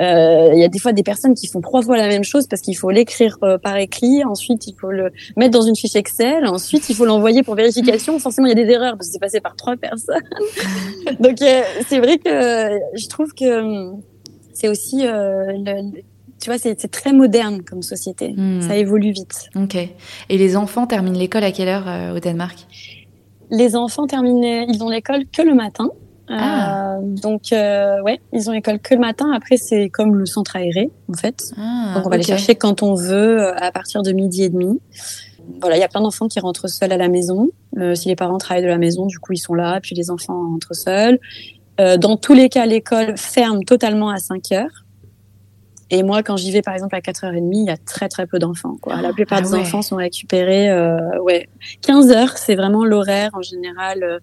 Euh, 0.00 0.50
il 0.52 0.58
y 0.58 0.64
a 0.64 0.68
des 0.68 0.78
fois 0.78 0.92
des 0.92 1.04
personnes 1.04 1.34
qui 1.34 1.46
font 1.46 1.60
trois 1.60 1.82
fois 1.82 1.96
la 1.96 2.08
même 2.08 2.24
chose 2.24 2.48
parce 2.48 2.62
qu'il 2.62 2.76
faut 2.76 2.90
l'écrire 2.90 3.38
euh, 3.42 3.58
par 3.58 3.76
écrit, 3.76 4.24
ensuite 4.24 4.66
il 4.66 4.74
faut 4.74 4.90
le 4.90 5.12
mettre 5.36 5.52
dans 5.52 5.62
une 5.62 5.76
fiche 5.76 5.94
Excel, 5.94 6.46
ensuite 6.46 6.88
il 6.88 6.96
faut 6.96 7.04
l'envoyer 7.04 7.42
pour 7.42 7.54
vérification. 7.54 8.18
Forcément, 8.18 8.48
il 8.48 8.58
y 8.58 8.60
a 8.60 8.64
des 8.64 8.70
erreurs 8.70 8.96
parce 8.96 9.08
que 9.08 9.12
c'est 9.12 9.20
passé 9.20 9.40
par 9.40 9.54
trois 9.54 9.76
personnes. 9.76 10.22
Donc 11.20 11.40
euh, 11.42 11.62
c'est 11.88 11.98
vrai 11.98 12.18
que 12.18 12.80
je 12.94 13.08
trouve 13.08 13.32
que 13.34 13.60
hum, 13.60 14.02
c'est 14.52 14.68
aussi 14.68 15.04
tu 16.44 16.50
vois, 16.50 16.58
c'est 16.58 16.90
très 16.90 17.14
moderne 17.14 17.62
comme 17.62 17.80
société. 17.80 18.34
Hmm. 18.36 18.60
Ça 18.60 18.76
évolue 18.76 19.12
vite. 19.12 19.48
Ok. 19.56 19.76
Et 19.76 20.36
les 20.36 20.56
enfants 20.56 20.86
terminent 20.86 21.18
l'école 21.18 21.42
à 21.42 21.52
quelle 21.52 21.68
heure 21.68 22.14
au 22.14 22.20
Danemark? 22.20 22.66
Les 23.50 23.76
enfants 23.76 24.06
terminent, 24.06 24.66
ils 24.68 24.84
ont 24.84 24.90
l'école 24.90 25.24
que 25.32 25.40
le 25.40 25.54
matin. 25.54 25.88
Ah. 26.28 26.96
Euh, 26.96 27.00
donc 27.02 27.52
euh, 27.52 28.02
ouais, 28.02 28.20
ils 28.32 28.48
ont 28.48 28.52
école 28.52 28.78
que 28.78 28.94
le 28.94 29.00
matin. 29.00 29.32
Après 29.32 29.56
c'est 29.56 29.88
comme 29.88 30.14
le 30.16 30.26
centre 30.26 30.56
aéré 30.56 30.90
en 31.08 31.14
fait. 31.14 31.52
Ah, 31.56 31.92
donc 31.94 32.06
on 32.06 32.10
va 32.10 32.16
les 32.16 32.22
chercher 32.22 32.54
quand 32.54 32.82
on 32.82 32.94
veut 32.94 33.42
euh, 33.42 33.54
à 33.56 33.70
partir 33.72 34.02
de 34.02 34.12
midi 34.12 34.42
et 34.42 34.48
demi. 34.48 34.80
Voilà, 35.60 35.76
il 35.76 35.80
y 35.80 35.84
a 35.84 35.88
plein 35.88 36.00
d'enfants 36.00 36.28
qui 36.28 36.40
rentrent 36.40 36.68
seuls 36.68 36.92
à 36.92 36.96
la 36.96 37.08
maison. 37.08 37.48
Euh, 37.78 37.94
si 37.94 38.08
les 38.08 38.16
parents 38.16 38.38
travaillent 38.38 38.62
de 38.62 38.68
la 38.68 38.78
maison, 38.78 39.06
du 39.06 39.18
coup 39.18 39.32
ils 39.32 39.38
sont 39.38 39.54
là. 39.54 39.80
Puis 39.80 39.94
les 39.94 40.10
enfants 40.10 40.38
rentrent 40.50 40.74
seuls. 40.74 41.18
Euh, 41.80 41.96
dans 41.96 42.16
tous 42.16 42.34
les 42.34 42.48
cas, 42.48 42.66
l'école 42.66 43.16
ferme 43.16 43.64
totalement 43.64 44.08
à 44.08 44.18
5 44.18 44.52
heures. 44.52 44.83
Et 45.94 46.02
moi, 46.02 46.22
quand 46.24 46.36
j'y 46.36 46.50
vais, 46.50 46.60
par 46.62 46.74
exemple, 46.74 46.96
à 46.96 47.00
4h30, 47.00 47.50
il 47.52 47.64
y 47.66 47.70
a 47.70 47.76
très, 47.76 48.08
très 48.08 48.26
peu 48.26 48.38
d'enfants. 48.40 48.76
Quoi. 48.80 49.00
La 49.00 49.12
plupart 49.12 49.38
Ah 49.38 49.42
des 49.42 49.52
ouais. 49.52 49.60
enfants 49.60 49.80
sont 49.82 49.96
récupérés. 49.96 50.68
Euh, 50.70 51.20
ouais. 51.22 51.48
15 51.82 52.10
heures, 52.10 52.36
c'est 52.36 52.56
vraiment 52.56 52.84
l'horaire, 52.84 53.30
en 53.34 53.42
général, 53.42 54.02
euh, 54.02 54.18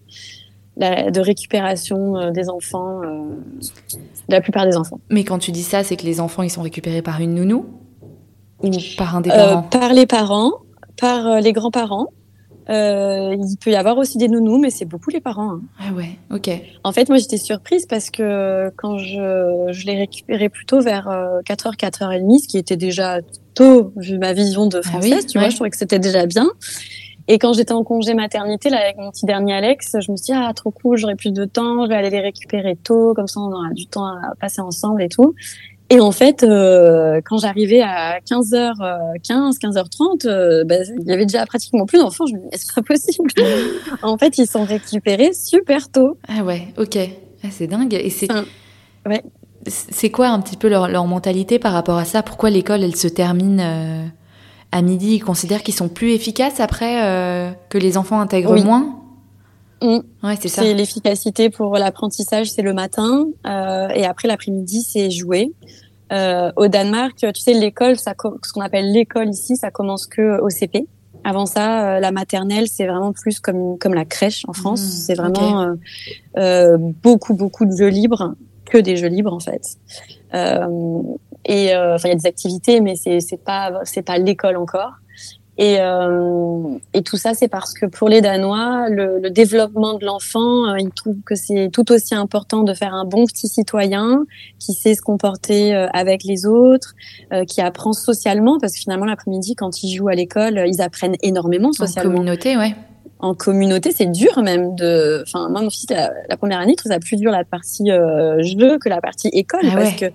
la- 0.76 1.10
de 1.10 1.20
récupération 1.20 2.16
euh, 2.18 2.30
des 2.30 2.50
enfants, 2.50 3.00
de 3.00 3.34
la 4.28 4.40
plupart 4.42 4.66
des 4.66 4.76
enfants. 4.76 5.00
Mais 5.08 5.24
quand 5.24 5.38
tu 5.38 5.50
dis 5.50 5.62
ça, 5.62 5.82
c'est 5.82 5.96
que 5.96 6.04
les 6.04 6.20
enfants, 6.20 6.42
ils 6.42 6.50
sont 6.50 6.62
récupérés 6.62 7.02
par 7.02 7.20
une 7.20 7.34
nounou? 7.34 7.64
Ou 8.62 8.70
par 8.98 9.16
un 9.16 9.20
des 9.22 9.30
parents? 9.30 9.62
par 9.62 9.92
les 9.92 10.06
parents, 10.06 10.52
par 11.00 11.40
les 11.40 11.52
grands-parents. 11.52 12.08
Euh, 12.70 13.34
il 13.38 13.56
peut 13.58 13.70
y 13.70 13.76
avoir 13.76 13.98
aussi 13.98 14.18
des 14.18 14.28
nounous, 14.28 14.58
mais 14.58 14.70
c'est 14.70 14.84
beaucoup 14.84 15.10
les 15.10 15.20
parents. 15.20 15.52
hein. 15.54 15.60
Ah 15.80 15.92
ouais, 15.92 16.18
ok. 16.32 16.50
En 16.84 16.92
fait, 16.92 17.08
moi, 17.08 17.18
j'étais 17.18 17.36
surprise 17.36 17.86
parce 17.86 18.10
que 18.10 18.70
quand 18.76 18.98
je, 18.98 19.68
je 19.72 19.86
l'ai 19.86 19.96
récupéré 19.96 20.48
plutôt 20.48 20.80
vers 20.80 21.08
euh, 21.08 21.40
4h, 21.42 21.76
4h30, 21.76 22.38
ce 22.42 22.48
qui 22.48 22.58
était 22.58 22.76
déjà 22.76 23.18
tôt, 23.54 23.92
vu 23.96 24.18
ma 24.18 24.32
vision 24.32 24.66
de 24.66 24.78
Ah 24.78 24.88
française, 24.88 25.12
oui, 25.12 25.26
tu 25.26 25.38
vois, 25.38 25.48
je 25.50 25.56
trouvais 25.56 25.70
que 25.70 25.76
c'était 25.76 25.98
déjà 25.98 26.26
bien. 26.26 26.48
Et 27.28 27.38
quand 27.38 27.52
j'étais 27.52 27.72
en 27.72 27.84
congé 27.84 28.14
maternité, 28.14 28.68
là, 28.68 28.78
avec 28.78 28.96
mon 28.96 29.10
petit 29.12 29.26
dernier 29.26 29.54
Alex, 29.54 29.96
je 30.00 30.10
me 30.10 30.16
suis 30.16 30.26
dit, 30.26 30.32
ah, 30.34 30.52
trop 30.54 30.70
cool, 30.72 30.96
j'aurai 30.98 31.14
plus 31.14 31.32
de 31.32 31.44
temps, 31.44 31.84
je 31.84 31.88
vais 31.88 31.94
aller 31.94 32.10
les 32.10 32.20
récupérer 32.20 32.74
tôt, 32.76 33.14
comme 33.14 33.28
ça, 33.28 33.38
on 33.40 33.52
aura 33.52 33.70
du 33.72 33.86
temps 33.86 34.06
à 34.06 34.34
passer 34.40 34.60
ensemble 34.60 35.02
et 35.02 35.08
tout. 35.08 35.34
Et 35.92 36.00
en 36.00 36.10
fait, 36.10 36.42
euh, 36.42 37.20
quand 37.22 37.36
j'arrivais 37.36 37.82
à 37.82 38.18
15h15, 38.20 39.58
15h30, 39.58 40.26
euh, 40.26 40.64
bah, 40.64 40.76
il 40.98 41.06
y 41.06 41.12
avait 41.12 41.26
déjà 41.26 41.44
pratiquement 41.44 41.84
plus 41.84 41.98
d'enfants. 41.98 42.24
Je 42.24 42.32
me 42.32 42.38
dis, 42.38 42.46
mais 42.50 42.56
c'est 42.56 42.74
pas 42.74 42.80
possible? 42.80 43.30
en 44.02 44.16
fait, 44.16 44.38
ils 44.38 44.46
sont 44.46 44.64
récupérés 44.64 45.34
super 45.34 45.90
tôt. 45.90 46.16
Ah 46.28 46.44
ouais, 46.44 46.68
ok. 46.78 46.96
Ah, 47.44 47.48
c'est 47.50 47.66
dingue. 47.66 47.92
Et 47.92 48.08
c'est 48.08 48.30
Enfin, 48.32 48.44
ouais. 49.04 49.22
c'est 49.66 50.10
quoi 50.10 50.28
un 50.28 50.40
petit 50.40 50.56
peu 50.56 50.70
leur, 50.70 50.88
leur 50.88 51.04
mentalité 51.06 51.58
par 51.58 51.74
rapport 51.74 51.98
à 51.98 52.06
ça? 52.06 52.22
Pourquoi 52.22 52.48
l'école, 52.48 52.82
elle 52.82 52.96
se 52.96 53.08
termine 53.08 53.60
euh, 53.60 54.06
à 54.72 54.80
midi? 54.80 55.16
Ils 55.16 55.20
considèrent 55.22 55.62
qu'ils 55.62 55.74
sont 55.74 55.90
plus 55.90 56.12
efficaces 56.12 56.58
après 56.60 57.04
euh, 57.04 57.50
que 57.68 57.76
les 57.76 57.98
enfants 57.98 58.18
intègrent 58.18 58.52
Oui. 58.52 58.64
moins? 58.64 58.98
Mm. 59.82 59.98
Ouais, 60.22 60.36
c'est 60.40 60.48
ça. 60.48 60.62
L'efficacité 60.62 61.50
pour 61.50 61.76
l'apprentissage, 61.76 62.50
c'est 62.50 62.62
le 62.62 62.72
matin, 62.72 63.26
euh, 63.46 63.88
et 63.88 64.06
après 64.06 64.28
l'après-midi, 64.28 64.82
c'est 64.82 65.10
jouer. 65.10 65.52
Euh, 66.12 66.52
au 66.56 66.68
Danemark, 66.68 67.16
tu 67.16 67.40
sais, 67.40 67.54
l'école, 67.54 67.98
ça, 67.98 68.14
ce 68.44 68.52
qu'on 68.52 68.60
appelle 68.60 68.92
l'école 68.92 69.30
ici, 69.30 69.56
ça 69.56 69.70
commence 69.70 70.06
que 70.06 70.40
au 70.40 70.50
CP. 70.50 70.86
Avant 71.24 71.46
ça, 71.46 71.96
euh, 71.96 72.00
la 72.00 72.10
maternelle, 72.10 72.66
c'est 72.68 72.86
vraiment 72.86 73.12
plus 73.12 73.40
comme 73.40 73.78
comme 73.78 73.94
la 73.94 74.04
crèche 74.04 74.44
en 74.48 74.52
France. 74.52 74.82
Mhm, 74.82 74.88
c'est 74.88 75.14
vraiment 75.14 75.62
euh, 75.62 75.74
euh, 76.36 76.76
beaucoup 76.78 77.34
beaucoup 77.34 77.64
de 77.64 77.74
jeux 77.74 77.88
libres, 77.88 78.34
que 78.66 78.78
des 78.78 78.96
jeux 78.96 79.08
libres 79.08 79.32
en 79.32 79.40
fait. 79.40 79.76
Euh, 80.34 81.02
et 81.44 81.74
euh, 81.74 81.94
enfin, 81.94 82.08
il 82.08 82.12
y 82.12 82.14
a 82.14 82.18
des 82.18 82.26
activités, 82.26 82.80
mais 82.80 82.96
c'est 82.96 83.20
c'est 83.20 83.42
pas 83.42 83.80
c'est 83.84 84.02
pas 84.02 84.18
l'école 84.18 84.56
encore. 84.56 84.94
Et, 85.58 85.76
euh, 85.80 86.62
et 86.94 87.02
tout 87.02 87.18
ça, 87.18 87.34
c'est 87.34 87.48
parce 87.48 87.74
que 87.74 87.84
pour 87.84 88.08
les 88.08 88.22
Danois, 88.22 88.88
le, 88.88 89.18
le 89.20 89.30
développement 89.30 89.94
de 89.98 90.04
l'enfant, 90.06 90.66
euh, 90.70 90.76
ils 90.78 90.90
trouvent 90.90 91.20
que 91.26 91.34
c'est 91.34 91.68
tout 91.70 91.92
aussi 91.92 92.14
important 92.14 92.62
de 92.62 92.72
faire 92.72 92.94
un 92.94 93.04
bon 93.04 93.26
petit 93.26 93.48
citoyen 93.48 94.24
qui 94.58 94.72
sait 94.72 94.94
se 94.94 95.02
comporter 95.02 95.74
euh, 95.74 95.88
avec 95.92 96.24
les 96.24 96.46
autres, 96.46 96.94
euh, 97.34 97.44
qui 97.44 97.60
apprend 97.60 97.92
socialement, 97.92 98.58
parce 98.58 98.72
que 98.72 98.78
finalement, 98.80 99.04
l'après-midi, 99.04 99.54
quand 99.54 99.82
ils 99.82 99.94
jouent 99.94 100.08
à 100.08 100.14
l'école, 100.14 100.62
ils 100.66 100.80
apprennent 100.80 101.16
énormément 101.22 101.68
En 101.68 101.72
socialement. 101.72 102.12
communauté, 102.14 102.56
ouais. 102.56 102.74
En 103.18 103.34
communauté, 103.34 103.92
c'est 103.94 104.10
dur 104.10 104.42
même 104.42 104.74
de. 104.74 105.22
Enfin, 105.26 105.48
moi, 105.50 105.60
mon 105.62 105.70
fils, 105.70 105.86
la, 105.90 106.12
la 106.28 106.36
première 106.36 106.58
année, 106.60 106.72
il 106.72 106.76
trouve 106.76 106.90
ça 106.90 106.98
plus 106.98 107.16
dur 107.16 107.30
la 107.30 107.44
partie 107.44 107.90
euh, 107.92 108.42
jeu 108.42 108.78
que 108.78 108.88
la 108.88 109.00
partie 109.00 109.28
école, 109.28 109.60
Ah 109.70 109.74
parce 109.76 109.90
ouais. 109.90 109.96
que 110.10 110.14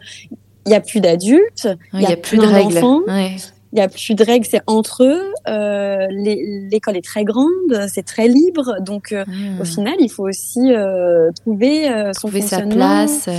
il 0.65 0.71
y 0.71 0.75
a 0.75 0.81
plus 0.81 0.99
d'adultes, 0.99 1.65
Ouais, 1.93 2.01
Il 2.01 2.01
y 2.01 2.11
a 2.11 2.17
plus 2.17 2.39
règles. 2.39 2.73
d'enfants. 2.73 2.99
Ouais. 3.07 3.35
Il 3.77 3.81
y 3.81 3.83
a 3.83 3.87
plus 3.89 4.15
de 4.15 4.23
règles, 4.23 4.45
c'est 4.49 4.61
entre 4.65 5.03
eux. 5.03 5.21
Euh, 5.47 6.07
L'école 6.09 6.97
est 6.97 7.05
très 7.05 7.23
grande, 7.23 7.47
c'est 7.87 8.03
très 8.05 8.27
libre, 8.27 8.77
donc 8.81 9.11
euh, 9.11 9.23
Hmm. 9.27 9.61
au 9.61 9.65
final, 9.65 9.93
il 9.99 10.09
faut 10.09 10.27
aussi 10.27 10.73
euh, 10.73 11.29
trouver 11.43 11.87
son 12.13 12.27
Trouver 12.27 12.41
sa 12.41 12.61
place. 12.61 13.29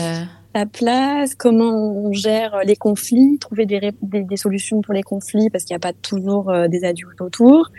sa 0.55 0.67
place, 0.67 1.35
comment 1.35 1.73
on 2.05 2.13
gère 2.13 2.61
les 2.65 2.77
conflits, 2.77 3.39
trouver 3.39 3.67
des, 3.67 3.79
ré- 3.79 3.95
des, 4.03 4.23
des 4.23 4.37
solutions 4.37 4.81
pour 4.81 4.95
les 4.95 5.03
conflits 5.03 5.51
parce 5.51 5.65
qu'il 5.65 5.75
n'y 5.75 5.79
a 5.79 5.81
pas 5.81 5.93
toujours 6.03 6.53
des 6.69 6.85
adultes 6.85 7.21
autour. 7.21 7.71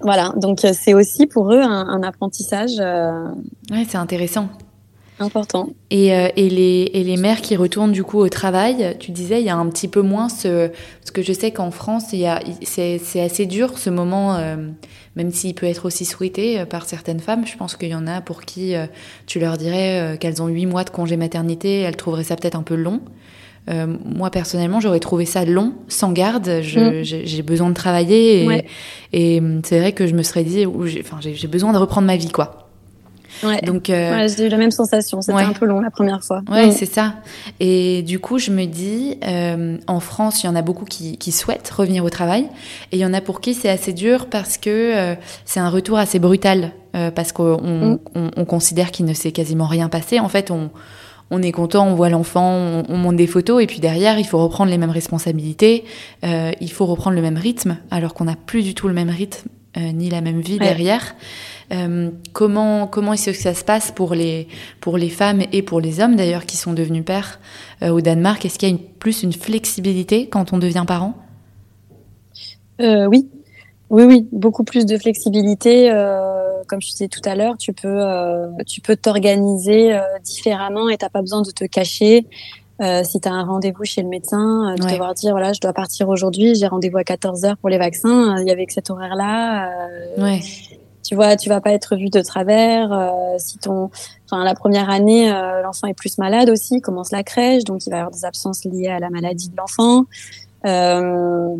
Voilà, 0.00 0.32
donc 0.36 0.60
c'est 0.72 0.94
aussi 0.94 1.26
pour 1.26 1.52
eux 1.52 1.60
un, 1.60 1.86
un 1.88 2.02
apprentissage 2.02 2.72
Ouais, 3.70 3.84
c'est 3.88 3.98
intéressant. 3.98 4.48
Important. 5.22 5.70
Et, 5.90 6.14
euh, 6.14 6.28
et, 6.36 6.48
les, 6.48 6.90
et 6.92 7.04
les 7.04 7.16
mères 7.16 7.40
qui 7.40 7.56
retournent 7.56 7.92
du 7.92 8.04
coup 8.04 8.18
au 8.18 8.28
travail, 8.28 8.96
tu 8.98 9.10
disais, 9.10 9.40
il 9.40 9.46
y 9.46 9.50
a 9.50 9.56
un 9.56 9.68
petit 9.68 9.88
peu 9.88 10.02
moins 10.02 10.28
ce... 10.28 10.68
Parce 11.00 11.10
que 11.12 11.22
je 11.22 11.32
sais 11.32 11.50
qu'en 11.50 11.70
France, 11.70 12.04
c'est, 12.62 13.20
assez 13.20 13.46
dur 13.46 13.78
ce 13.78 13.90
moment, 13.90 14.36
euh, 14.36 14.56
même 15.16 15.30
s'il 15.30 15.54
peut 15.54 15.66
être 15.66 15.86
aussi 15.86 16.04
souhaité 16.04 16.60
euh, 16.60 16.66
par 16.66 16.86
certaines 16.86 17.20
femmes. 17.20 17.46
Je 17.46 17.56
pense 17.56 17.76
qu'il 17.76 17.88
y 17.88 17.94
en 17.94 18.06
a 18.06 18.20
pour 18.20 18.42
qui 18.42 18.74
euh, 18.74 18.86
tu 19.26 19.38
leur 19.40 19.56
dirais 19.56 20.16
qu'elles 20.20 20.42
ont 20.42 20.48
huit 20.48 20.66
mois 20.66 20.84
de 20.84 20.90
congé 20.90 21.16
maternité, 21.16 21.80
elles 21.80 21.96
trouveraient 21.96 22.24
ça 22.24 22.36
peut-être 22.36 22.56
un 22.56 22.62
peu 22.62 22.74
long. 22.74 23.00
Euh, 23.70 23.86
moi 24.04 24.30
personnellement, 24.30 24.80
j'aurais 24.80 25.00
trouvé 25.00 25.24
ça 25.24 25.44
long, 25.44 25.74
sans 25.88 26.12
garde. 26.12 26.48
Mm. 26.48 27.02
j'ai, 27.02 27.42
besoin 27.42 27.68
de 27.68 27.74
travailler 27.74 28.42
et, 28.42 28.46
Ouais. 28.46 28.66
et 29.12 29.40
c'est 29.64 29.78
vrai 29.78 29.92
que 29.92 30.06
je 30.06 30.14
me 30.14 30.22
serais 30.22 30.44
dit, 30.44 30.66
enfin, 30.66 31.18
j'ai 31.20 31.48
besoin 31.48 31.72
de 31.72 31.78
reprendre 31.78 32.06
ma 32.06 32.16
vie, 32.16 32.30
quoi. 32.30 32.61
Ouais. 33.42 33.60
Donc, 33.62 33.90
euh, 33.90 34.16
Ouais, 34.16 34.28
j'ai 34.28 34.46
eu 34.46 34.48
la 34.48 34.56
même 34.56 34.70
sensation. 34.70 35.20
C'était 35.22 35.36
ouais. 35.36 35.42
un 35.44 35.52
peu 35.52 35.66
long 35.66 35.80
la 35.80 35.90
première 35.90 36.22
fois. 36.22 36.42
Ouais, 36.50 36.68
Mm. 36.68 36.72
c'est 36.72 36.86
ça. 36.86 37.14
Et 37.60 38.02
du 38.02 38.18
coup, 38.18 38.38
je 38.38 38.50
me 38.50 38.64
dis, 38.66 39.18
euh, 39.26 39.76
en 39.86 40.00
France, 40.00 40.42
il 40.42 40.46
y 40.46 40.48
en 40.48 40.54
a 40.56 40.62
beaucoup 40.62 40.84
qui, 40.84 41.16
qui 41.18 41.32
souhaitent 41.32 41.68
revenir 41.70 42.04
au 42.04 42.10
travail, 42.10 42.42
et 42.92 42.96
il 42.96 42.98
y 42.98 43.06
en 43.06 43.14
a 43.14 43.20
pour 43.20 43.40
qui 43.40 43.54
c'est 43.54 43.68
assez 43.70 43.92
dur 43.92 44.26
parce 44.26 44.58
que 44.58 44.70
euh, 44.70 45.14
c'est 45.44 45.60
un 45.60 45.68
retour 45.70 45.98
assez 45.98 46.18
brutal, 46.18 46.72
parce 47.14 47.32
qu'on 47.32 47.56
Mm. 47.62 47.98
on, 48.14 48.30
on 48.36 48.44
considère 48.44 48.90
qu'il 48.90 49.06
ne 49.06 49.14
s'est 49.14 49.32
quasiment 49.32 49.66
rien 49.66 49.88
passé. 49.88 50.20
En 50.20 50.28
fait, 50.28 50.50
on, 50.50 50.68
on 51.30 51.40
est 51.42 51.50
content, 51.52 51.86
on 51.88 51.94
voit 51.94 52.10
l'enfant, 52.10 52.50
on, 52.52 52.82
on 52.88 52.96
monte 52.98 53.16
des 53.16 53.26
photos, 53.26 53.62
et 53.62 53.66
puis 53.66 53.80
derrière, 53.80 54.18
il 54.18 54.26
faut 54.26 54.38
reprendre 54.38 54.70
les 54.70 54.76
mêmes 54.76 54.90
responsabilités, 54.90 55.84
euh, 56.24 56.52
il 56.60 56.70
faut 56.70 56.84
reprendre 56.84 57.16
le 57.16 57.22
même 57.22 57.38
rythme, 57.38 57.78
alors 57.90 58.12
qu'on 58.12 58.24
n'a 58.24 58.36
plus 58.36 58.62
du 58.62 58.74
tout 58.74 58.88
le 58.88 58.94
même 58.94 59.08
rythme, 59.08 59.48
euh, 59.78 59.90
ni 59.92 60.10
la 60.10 60.20
même 60.20 60.40
vie 60.42 60.58
Ouais. 60.58 60.66
derrière. 60.66 61.14
Euh, 61.72 62.10
comment 62.32 62.86
comment 62.86 63.14
est-ce 63.14 63.30
que 63.30 63.36
ça 63.36 63.54
se 63.54 63.64
passe 63.64 63.90
pour 63.92 64.14
les 64.14 64.46
pour 64.80 64.98
les 64.98 65.08
femmes 65.08 65.42
et 65.52 65.62
pour 65.62 65.80
les 65.80 66.00
hommes 66.00 66.16
d'ailleurs 66.16 66.44
qui 66.44 66.56
sont 66.56 66.74
devenus 66.74 67.04
pères 67.04 67.40
euh, 67.82 67.88
au 67.90 68.00
Danemark? 68.00 68.44
Est-ce 68.44 68.58
qu'il 68.58 68.68
y 68.68 68.72
a 68.72 68.74
une, 68.74 68.80
plus 68.82 69.22
une 69.22 69.32
flexibilité 69.32 70.28
quand 70.28 70.52
on 70.52 70.58
devient 70.58 70.84
parent? 70.86 71.14
Euh, 72.80 73.06
oui, 73.06 73.28
oui, 73.90 74.04
oui, 74.04 74.28
beaucoup 74.32 74.64
plus 74.64 74.84
de 74.86 74.98
flexibilité. 74.98 75.90
Comme 76.68 76.80
je 76.80 76.88
disais 76.90 77.08
tout 77.08 77.20
à 77.24 77.34
l'heure, 77.34 77.56
tu 77.58 77.72
peux, 77.72 78.00
tu 78.66 78.80
peux 78.80 78.96
t'organiser 78.96 79.98
différemment 80.24 80.88
et 80.88 80.96
t'as 80.96 81.08
pas 81.10 81.20
besoin 81.20 81.42
de 81.42 81.50
te 81.50 81.64
cacher. 81.64 82.26
Euh, 82.80 83.04
si 83.04 83.20
tu 83.20 83.28
as 83.28 83.32
un 83.32 83.44
rendez-vous 83.44 83.84
chez 83.84 84.02
le 84.02 84.08
médecin, 84.08 84.72
euh, 84.72 84.74
de 84.76 84.82
Ouais. 84.84 84.92
devoir 84.92 85.14
dire 85.14 85.32
voilà, 85.32 85.52
je 85.52 85.60
dois 85.60 85.72
partir 85.72 86.08
aujourd'hui, 86.08 86.54
j'ai 86.56 86.66
rendez-vous 86.66 86.96
à 86.98 87.04
14 87.04 87.44
heures 87.44 87.56
pour 87.58 87.68
les 87.68 87.78
vaccins. 87.78 88.36
euh, 88.36 88.42
Il 88.42 88.48
y 88.48 88.50
avait 88.50 88.66
que 88.66 88.72
cet 88.72 88.90
horaire-là. 88.90 89.70
Ouais. 90.18 90.40
Tu 91.02 91.14
vois, 91.14 91.36
tu 91.36 91.48
vas 91.48 91.60
pas 91.60 91.72
être 91.72 91.96
vu 91.96 92.08
de 92.10 92.20
travers. 92.20 92.92
euh, 92.92 93.36
si 93.38 93.58
ton, 93.58 93.90
enfin, 94.26 94.44
la 94.44 94.54
première 94.54 94.90
année, 94.90 95.32
euh, 95.32 95.62
l'enfant 95.62 95.86
est 95.88 95.94
plus 95.94 96.18
malade 96.18 96.48
aussi, 96.50 96.80
commence 96.80 97.10
la 97.10 97.22
crèche, 97.22 97.64
donc 97.64 97.86
il 97.86 97.90
va 97.90 97.96
y 97.96 97.98
avoir 98.00 98.12
des 98.12 98.24
absences 98.24 98.64
liées 98.64 98.88
à 98.88 98.98
la 98.98 99.10
maladie 99.10 99.48
de 99.48 99.56
l'enfant. 99.56 100.04
Euh, 100.66 101.56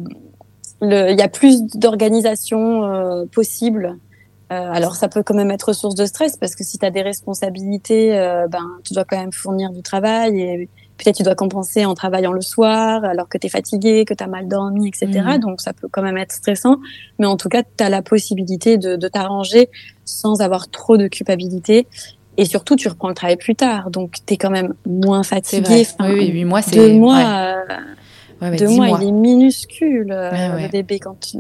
il 0.83 1.17
y 1.17 1.23
a 1.23 1.29
plus 1.29 1.63
d'organisation 1.63 2.85
euh, 2.85 3.25
possible. 3.27 3.99
Euh, 4.53 4.71
alors 4.73 4.97
ça 4.97 5.09
peut 5.09 5.23
quand 5.23 5.35
même 5.35 5.51
être 5.51 5.73
source 5.73 5.95
de 5.95 6.05
stress 6.05 6.37
parce 6.37 6.55
que 6.55 6.65
si 6.65 6.79
tu 6.79 6.85
as 6.85 6.91
des 6.91 7.03
responsabilités, 7.03 8.11
ben 8.51 8.67
tu 8.85 8.93
dois 8.93 9.05
quand 9.05 9.17
même 9.17 9.33
fournir 9.33 9.71
du 9.71 9.83
travail 9.83 10.41
et 10.41 10.69
peut-être 10.99 11.17
tu 11.17 11.23
dois 11.23 11.35
compenser 11.35 11.85
en 11.85 11.95
travaillant 11.95 12.33
le 12.33 12.41
soir 12.41 13.05
alors 13.05 13.29
que 13.29 13.39
tu 13.39 13.47
es 13.47 13.51
fatigué, 13.51 14.05
que 14.05 14.15
tu 14.15 14.23
as 14.23 14.27
mal 14.27 14.49
dormi, 14.49 14.89
etc. 14.89 15.07
Mhm. 15.35 15.39
Donc 15.39 15.61
ça 15.61 15.73
peut 15.73 15.89
quand 15.91 16.03
même 16.03 16.17
être 16.19 16.33
stressant. 16.33 16.77
Mais 17.19 17.27
en 17.27 17.37
tout 17.37 17.49
cas, 17.49 17.63
tu 17.63 17.83
as 17.85 17.89
la 17.89 18.03
possibilité 18.03 18.79
de, 18.79 18.97
de 18.97 19.09
t'arranger 19.09 19.69
sans 20.05 20.41
avoir 20.41 20.69
trop 20.71 20.97
de 20.97 21.09
culpabilité. 21.09 21.87
Et 22.39 22.45
surtout, 22.47 22.77
tu 22.77 22.89
reprends 22.89 23.09
le 23.09 23.15
travail 23.15 23.37
plus 23.37 23.55
tard. 23.55 23.91
Donc 23.91 24.15
tu 24.27 24.35
es 24.35 24.37
quand 24.37 24.51
même 24.51 24.75
moins 24.87 25.23
fatigué. 25.23 25.87
Enfin, 25.99 26.13
oui, 26.13 26.31
oui, 26.33 26.45
mois, 26.45 26.63
c'est 26.63 26.77
deux 26.77 26.95
mois, 26.95 27.17
ouais. 27.17 27.25
euh, 27.25 27.77
Ouais, 28.41 28.51
ouais, 28.51 28.57
deux 28.57 28.69
mois, 28.71 28.89
mois. 28.89 28.99
il 29.01 29.09
est 29.09 29.13
minuscule 29.13 30.11
euh, 30.11 30.31
Ouais, 30.33 30.63
le 30.65 30.69
bébé 30.69 30.99
quand 30.99 31.15
tu... 31.21 31.39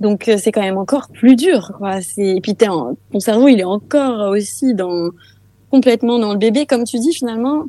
donc 0.00 0.28
euh, 0.28 0.36
c'est 0.38 0.52
quand 0.52 0.60
même 0.60 0.76
encore 0.76 1.08
plus 1.08 1.34
dur 1.34 1.72
quoi. 1.78 2.02
C'est 2.02 2.36
et 2.36 2.40
puis 2.42 2.54
en... 2.68 2.94
ton 3.10 3.20
cerveau 3.20 3.48
il 3.48 3.58
est 3.58 3.64
encore 3.64 4.28
aussi 4.28 4.74
dans 4.74 5.08
complètement 5.70 6.18
dans 6.18 6.32
le 6.32 6.38
bébé 6.38 6.66
comme 6.66 6.84
tu 6.84 6.98
dis 6.98 7.14
finalement. 7.14 7.64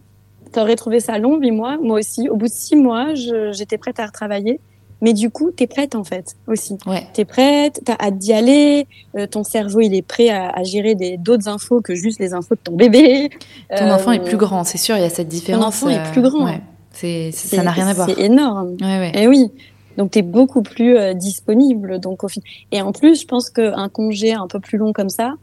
T'aurais 0.54 0.76
trouvé 0.76 1.00
ça 1.00 1.18
long 1.18 1.38
huit 1.38 1.52
mois, 1.52 1.78
moi 1.78 2.00
aussi. 2.00 2.30
Au 2.30 2.36
bout 2.36 2.46
de 2.48 2.52
six 2.52 2.76
mois, 2.76 3.14
j'étais 3.14 3.78
prête 3.78 4.00
à 4.00 4.06
retravailler. 4.06 4.60
Mais 5.02 5.12
du 5.12 5.30
coup, 5.30 5.52
t'es 5.52 5.68
prête 5.68 5.96
en 5.96 6.06
fait 6.06 6.38
aussi. 6.48 6.78
Ouais. 6.86 7.06
T'es 7.12 7.26
prête, 7.26 7.82
t'as 7.84 7.98
hâte 8.00 8.18
d'y 8.18 8.32
aller. 8.32 8.88
euh, 9.18 9.28
ton 9.28 9.44
cerveau, 9.44 9.82
il 9.82 9.94
est 9.94 10.02
prêt 10.02 10.30
à, 10.30 10.48
à 10.50 10.64
gérer 10.64 10.96
d'autres 11.20 11.50
infos 11.50 11.82
que 11.82 11.94
juste 11.94 12.20
les 12.22 12.34
infos 12.34 12.56
de 12.56 12.62
ton 12.64 12.74
bébé. 12.74 13.30
Ton 13.78 13.86
Euh, 13.88 13.96
enfant 13.96 14.14
est 14.14 14.24
plus 14.24 14.38
grand, 14.38 14.64
c'est 14.64 14.78
sûr, 14.78 14.96
il 14.96 15.02
y 15.02 15.06
a 15.06 15.10
cette 15.10 15.28
différence. 15.28 15.66
enfant 15.66 15.90
est 15.90 16.00
euh, 16.00 16.12
plus 16.14 16.22
grand. 16.22 16.46
ouais. 16.46 16.62
C'est, 16.94 17.32
ça 17.32 17.64
n'a 17.64 17.72
rien 17.72 17.88
à 17.88 17.94
voir. 17.94 18.08
C'est 18.08 18.22
énorme. 18.22 18.78
Ouais, 18.80 19.00
ouais. 19.00 19.12
Et 19.16 19.28
oui. 19.28 19.52
Donc, 19.98 20.12
tu 20.12 20.20
es 20.20 20.22
beaucoup 20.22 20.62
plus 20.62 20.96
euh, 20.96 21.14
disponible. 21.14 22.00
Donc, 22.00 22.24
au 22.24 22.28
fin... 22.30 22.40
Et 22.72 22.82
en 22.82 22.92
plus, 22.94 23.20
je 23.22 23.28
pense 23.28 23.50
qu'un 23.50 23.90
congé 23.90 24.32
un 24.34 24.48
peu 24.48 24.60
plus 24.62 24.78
long 24.78 24.94
comme 24.94 25.10
ça, 25.10 25.34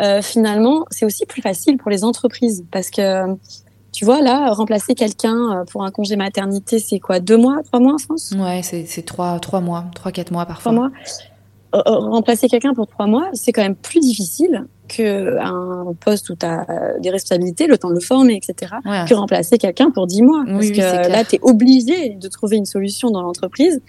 euh, 0.00 0.22
finalement, 0.22 0.84
c'est 0.90 1.04
aussi 1.04 1.26
plus 1.26 1.42
facile 1.42 1.78
pour 1.78 1.90
les 1.90 2.04
entreprises. 2.04 2.64
Parce 2.70 2.90
que, 2.90 3.26
tu 3.92 4.04
vois, 4.04 4.20
là, 4.22 4.52
remplacer 4.52 4.94
quelqu'un 4.94 5.36
euh, 5.60 5.64
pour 5.64 5.84
un 5.84 5.90
congé 5.90 6.16
maternité, 6.16 6.78
c'est 6.78 6.98
quoi 7.00 7.20
Deux 7.20 7.36
mois, 7.36 7.62
trois 7.64 7.80
mois 7.80 7.94
en 7.94 7.98
France? 7.98 8.32
Ouais, 8.38 8.60
c'est, 8.62 8.84
c'est 8.86 9.02
trois, 9.02 9.38
trois 9.40 9.60
mois, 9.60 9.84
trois, 9.94 10.12
quatre 10.12 10.30
mois 10.30 10.46
parfois. 10.46 10.72
Trois 10.72 10.88
mois. 10.88 10.96
Euh, 11.74 11.80
remplacer 11.86 12.48
quelqu'un 12.48 12.74
pour 12.74 12.86
trois 12.88 13.06
mois, 13.06 13.28
c'est 13.32 13.52
quand 13.52 13.62
même 13.62 13.76
plus 13.76 14.00
difficile 14.00 14.66
qu'un 14.88 15.84
poste 16.04 16.30
où 16.30 16.34
tu 16.34 16.44
as 16.44 16.66
des 17.00 17.10
responsabilités, 17.10 17.68
le 17.68 17.78
temps 17.78 17.90
de 17.90 17.94
le 17.94 18.00
former, 18.00 18.34
etc., 18.34 18.72
Ouais. 18.84 19.04
que 19.08 19.14
remplacer 19.14 19.56
quelqu'un 19.56 19.90
pour 19.90 20.06
dix 20.08 20.22
mois. 20.22 20.42
Oui, 20.46 20.52
Parce 20.52 20.66
oui, 20.66 20.72
que 20.72 21.08
là, 21.12 21.24
tu 21.24 21.36
es 21.36 21.38
obligé 21.42 22.10
de 22.16 22.28
trouver 22.28 22.56
une 22.56 22.64
solution 22.66 23.10
dans 23.10 23.22
l'entreprise. 23.22 23.80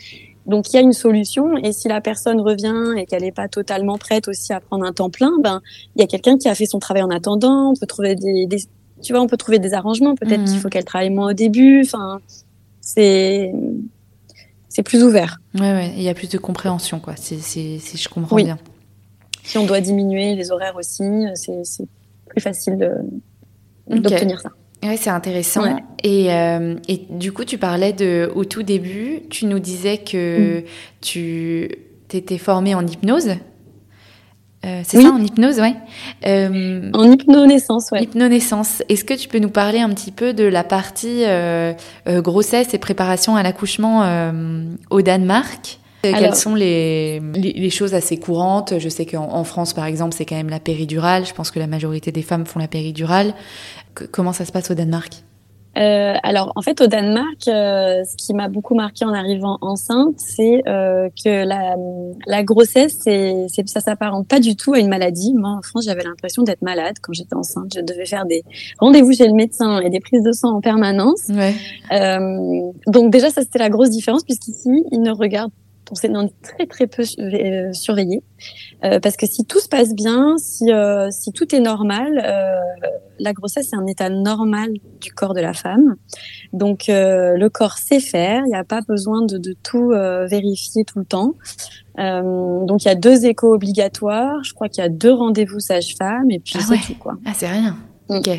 Donc, 0.46 0.72
il 0.72 0.76
y 0.76 0.80
a 0.80 0.82
une 0.82 0.94
solution. 0.94 1.58
Et 1.58 1.72
si 1.72 1.88
la 1.88 2.02
personne 2.02 2.40
revient 2.42 2.94
et 2.98 3.06
qu'elle 3.06 3.22
n'est 3.24 3.32
pas 3.32 3.48
totalement 3.48 3.98
prête 3.98 4.28
aussi 4.28 4.54
à 4.54 4.60
prendre 4.60 4.86
un 4.86 4.92
temps 4.92 5.10
plein, 5.10 5.32
ben, 5.40 5.62
il 5.96 6.02
y 6.02 6.04
a 6.04 6.08
quelqu'un 6.08 6.38
qui 6.38 6.50
a 6.50 6.56
fait 6.56 6.66
son 6.68 6.78
travail 6.80 7.02
en 7.04 7.10
attendant. 7.10 7.72
On 7.72 7.76
peut 7.76 7.86
trouver 7.88 8.16
des, 8.16 8.46
des- 8.48 8.64
tu 9.02 9.14
vois, 9.14 9.22
on 9.22 9.28
peut 9.28 9.38
trouver 9.38 9.60
des 9.60 9.74
arrangements. 9.74 10.16
Peut-être 10.16 10.42
Mhm. 10.42 10.46
qu'il 10.48 10.60
faut 10.60 10.70
qu'elle 10.70 10.86
travaille 10.86 11.10
moins 11.10 11.30
au 11.32 11.34
début. 11.34 11.82
Enfin, 11.86 12.20
c'est, 12.82 13.52
c'est 14.70 14.84
plus 14.84 15.04
ouvert. 15.04 15.40
Ouais, 15.56 15.72
ouais. 15.74 15.92
Il 15.98 16.02
y 16.04 16.10
a 16.10 16.14
plus 16.14 16.30
de 16.30 16.38
compréhension, 16.38 17.00
quoi. 17.00 17.16
Si, 17.16 17.40
je 17.80 18.10
comprends 18.10 18.36
Oui. 18.36 18.44
bien. 18.46 18.58
Si 19.44 19.58
on 19.58 19.66
doit 19.66 19.82
diminuer 19.82 20.36
les 20.36 20.52
horaires 20.52 20.76
aussi, 20.76 21.04
c'est, 21.36 21.86
plus 22.30 22.42
facile 22.42 22.78
d'obtenir 23.88 24.40
ça. 24.40 24.50
Ouais, 24.84 24.98
c'est 24.98 25.10
intéressant. 25.10 25.64
Ouais. 25.64 25.76
Et, 26.04 26.34
euh, 26.34 26.76
et 26.88 27.06
du 27.10 27.32
coup, 27.32 27.44
tu 27.46 27.58
parlais 27.58 27.94
de, 27.94 28.32
au 28.36 28.46
tout 28.46 28.64
début, 28.64 29.22
tu 29.30 29.46
nous 29.46 29.60
disais 29.60 29.98
que 30.00 30.64
tu 31.02 31.70
t'étais 32.08 32.38
formée 32.40 32.74
en 32.74 32.86
hypnose. 32.86 33.32
Euh, 34.64 34.82
c'est 34.84 34.98
Oui. 34.98 35.04
ça, 35.04 35.10
en 35.12 35.20
hypnose, 35.22 35.60
ouais. 35.60 35.74
Euh, 36.28 36.92
En 36.94 37.12
hypnonaissance, 37.12 37.90
ouais. 37.92 38.04
Hypnonaissance. 38.04 38.84
Est-ce 38.90 39.04
que 39.04 39.16
tu 39.16 39.28
peux 39.28 39.40
nous 39.40 39.50
parler 39.50 39.80
un 39.80 39.90
petit 39.90 40.12
peu 40.12 40.34
de 40.34 40.44
la 40.44 40.64
partie 40.64 41.24
euh, 41.26 41.74
euh, 42.08 42.22
grossesse 42.22 42.74
et 42.74 42.78
préparation 42.78 43.36
à 43.36 43.42
l'accouchement 43.44 44.04
euh, 44.04 44.64
au 44.92 45.02
Danemark? 45.02 45.80
Euh, 46.06 46.12
Quelles 46.14 46.36
sont 46.36 46.54
les, 46.56 47.20
les, 47.36 47.54
les 47.54 47.70
choses 47.70 47.94
assez 47.96 48.18
courantes? 48.18 48.74
Je 48.80 48.90
sais 48.90 49.06
qu'en 49.06 49.32
en 49.34 49.44
France, 49.44 49.74
par 49.74 49.86
exemple, 49.86 50.14
c'est 50.16 50.26
quand 50.26 50.36
même 50.36 50.50
la 50.50 50.60
péridurale. 50.60 51.26
Je 51.26 51.34
pense 51.34 51.50
que 51.52 51.60
la 51.60 51.68
majorité 51.68 52.12
des 52.12 52.22
femmes 52.24 52.46
font 52.46 52.60
la 52.60 52.68
péridurale. 52.68 53.34
Que- 53.96 54.06
comment 54.06 54.34
ça 54.34 54.46
se 54.46 54.52
passe 54.52 54.70
au 54.70 54.74
Danemark? 54.76 55.14
Euh, 55.78 56.16
alors, 56.24 56.52
en 56.56 56.62
fait, 56.62 56.82
au 56.82 56.88
Danemark, 56.88 57.48
euh, 57.48 58.04
ce 58.04 58.16
qui 58.18 58.34
m'a 58.34 58.50
beaucoup 58.50 58.76
marqué 58.76 59.06
en 59.06 59.14
arrivant 59.14 59.58
enceinte, 59.62 60.16
c'est 60.18 60.62
euh, 60.68 61.10
que 61.24 61.46
la, 61.46 61.76
la 62.28 62.44
grossesse, 62.44 62.98
c'est, 63.02 63.46
c'est, 63.48 63.68
ça 63.70 63.80
s'apparente 63.80 64.28
pas 64.28 64.40
du 64.40 64.56
tout 64.56 64.74
à 64.74 64.80
une 64.80 64.90
maladie. 64.90 65.34
Moi, 65.34 65.50
en 65.50 65.62
France, 65.62 65.86
j'avais 65.86 66.04
l'impression 66.04 66.44
d'être 66.44 66.62
malade 66.62 66.96
quand 67.02 67.14
j'étais 67.14 67.36
enceinte. 67.36 67.74
Je 67.74 67.82
devais 67.82 68.06
faire 68.06 68.26
des 68.26 68.44
rendez-vous 68.80 69.14
chez 69.14 69.28
le 69.28 69.34
médecin 69.34 69.80
et 69.80 69.90
des 69.90 70.00
prises 70.00 70.24
de 70.24 70.32
sang 70.32 70.58
en 70.58 70.62
permanence. 70.62 71.30
Ouais. 71.30 71.54
Euh, 71.92 72.72
donc 72.88 73.12
déjà, 73.12 73.30
ça 73.30 73.42
c'était 73.42 73.60
la 73.60 73.70
grosse 73.70 73.90
différence 73.90 74.24
puisqu'ici, 74.24 74.84
ils 74.92 75.02
ne 75.02 75.12
regardent 75.12 75.52
on 75.92 75.96
s'est 75.96 76.10
très 76.42 76.66
très 76.66 76.88
peu 76.88 77.04
euh, 77.20 77.74
surveillé 77.74 78.24
euh, 78.84 79.00
parce 79.00 79.18
que 79.18 79.28
si 79.28 79.46
tout 79.46 79.60
se 79.60 79.68
passe 79.68 79.94
bien, 79.94 80.38
si 80.38 80.72
euh, 80.72 81.10
si 81.12 81.32
tout 81.32 81.54
est 81.54 81.60
normal, 81.60 82.22
euh, 82.26 82.60
la 83.20 83.34
grossesse 83.34 83.68
c'est 83.70 83.76
un 83.76 83.86
état 83.86 84.10
normal 84.10 84.72
du 85.00 85.14
corps 85.14 85.34
de 85.34 85.42
la 85.42 85.54
femme. 85.54 85.96
Donc 86.54 86.86
le 86.88 87.48
corps 87.50 87.78
sait 87.78 88.00
faire, 88.00 88.44
il 88.46 88.50
n'y 88.50 88.56
a 88.56 88.64
pas 88.64 88.82
besoin 88.82 89.22
de, 89.22 89.38
de 89.38 89.54
tout 89.62 89.90
vérifier 90.30 90.84
tout 90.86 91.00
le 91.00 91.06
temps. 91.06 91.36
Donc 91.98 92.84
il 92.84 92.88
y 92.88 92.92
a 92.92 92.96
deux 92.96 93.26
échos 93.26 93.54
obligatoires, 93.54 94.44
je 94.44 94.54
crois 94.54 94.70
qu'il 94.70 94.82
y 94.84 94.86
a 94.86 94.90
deux 94.90 95.14
rendez-vous 95.14 95.60
sage-femme 95.60 96.32
et 96.32 96.40
puis 96.40 96.56
Ah 96.58 96.64
c'est 96.64 96.74
ouais. 96.74 96.80
tout 96.86 96.96
quoi. 96.96 97.18
Ah, 97.26 97.34
c'est 97.36 97.48
rien. 97.50 97.78
Mm. 98.10 98.16
Ok. 98.16 98.30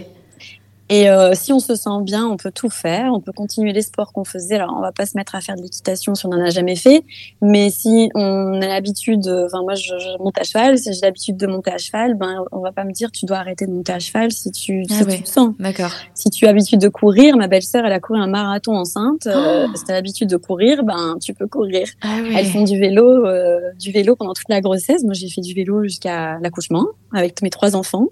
Et 0.95 1.09
euh, 1.09 1.33
si 1.35 1.55
on 1.55 1.59
se 1.59 1.75
sent 1.75 2.03
bien, 2.03 2.27
on 2.27 2.37
peut 2.37 2.51
tout 2.53 2.69
faire. 2.69 3.13
On 3.15 3.21
peut 3.21 3.33
continuer 3.33 3.73
les 3.73 3.81
sports 3.81 4.13
qu'on 4.13 4.25
faisait. 4.25 4.57
Alors, 4.57 4.75
on 4.77 4.83
va 4.83 4.93
pas 4.93 5.07
se 5.07 5.17
mettre 5.17 5.35
à 5.35 5.41
faire 5.41 5.57
de 5.57 5.63
l'équitation 5.63 6.15
si 6.15 6.27
on 6.27 6.31
en 6.33 6.41
a 6.45 6.51
jamais 6.51 6.77
fait. 6.77 7.03
Mais 7.41 7.71
si 7.71 8.11
on 8.15 8.61
a 8.61 8.67
l'habitude, 8.67 9.27
euh, 9.27 9.47
enfin 9.47 9.63
moi, 9.63 9.75
je, 9.75 9.85
je 9.99 10.23
monte 10.23 10.37
à 10.39 10.43
cheval. 10.45 10.77
Si 10.77 10.93
j'ai 10.93 11.01
l'habitude 11.01 11.39
de 11.39 11.47
monter 11.47 11.73
à 11.73 11.79
cheval, 11.79 12.13
ben 12.15 12.45
on 12.53 12.61
va 12.61 12.73
pas 12.73 12.85
me 12.85 12.93
dire 12.93 13.11
tu 13.11 13.25
dois 13.25 13.39
arrêter 13.39 13.65
de 13.67 13.73
monter 13.73 13.93
à 13.95 13.99
cheval 14.01 14.33
si 14.33 14.51
tu, 14.53 14.85
Ah 14.91 14.95
si 14.99 15.05
ouais. 15.05 15.17
tu 15.17 15.23
te 15.23 15.29
sens. 15.31 15.55
D'accord. 15.59 15.93
Si 16.15 16.29
tu 16.29 16.45
as 16.45 16.49
l'habitude 16.49 16.81
de 16.81 16.89
courir, 16.89 17.39
ma 17.39 17.47
belle-sœur, 17.49 17.87
elle 17.87 17.93
a 17.93 18.01
couru 18.01 18.21
un 18.21 18.27
marathon 18.27 18.77
enceinte. 18.77 19.27
Euh, 19.27 19.67
Oh. 19.67 19.71
si 19.75 19.85
tu 19.85 19.91
as 19.91 19.95
l'habitude 19.95 20.29
de 20.29 20.37
courir, 20.37 20.85
ben 20.85 21.17
tu 21.23 21.33
peux 21.33 21.47
courir. 21.47 21.87
Ah 22.03 22.19
ouais. 22.23 22.35
Elles 22.37 22.47
font 22.47 22.65
du 22.65 22.79
vélo, 22.79 23.25
euh, 23.27 23.61
du 23.81 23.93
vélo 23.93 24.15
pendant 24.15 24.35
toute 24.35 24.49
la 24.51 24.61
grossesse. 24.61 25.05
Moi, 25.05 25.15
j'ai 25.15 25.31
fait 25.31 25.41
du 25.41 25.55
vélo 25.55 25.83
jusqu'à 25.85 26.39
l'accouchement 26.41 26.87
avec 27.15 27.41
mes 27.43 27.51
trois 27.51 27.75
enfants. 27.77 28.09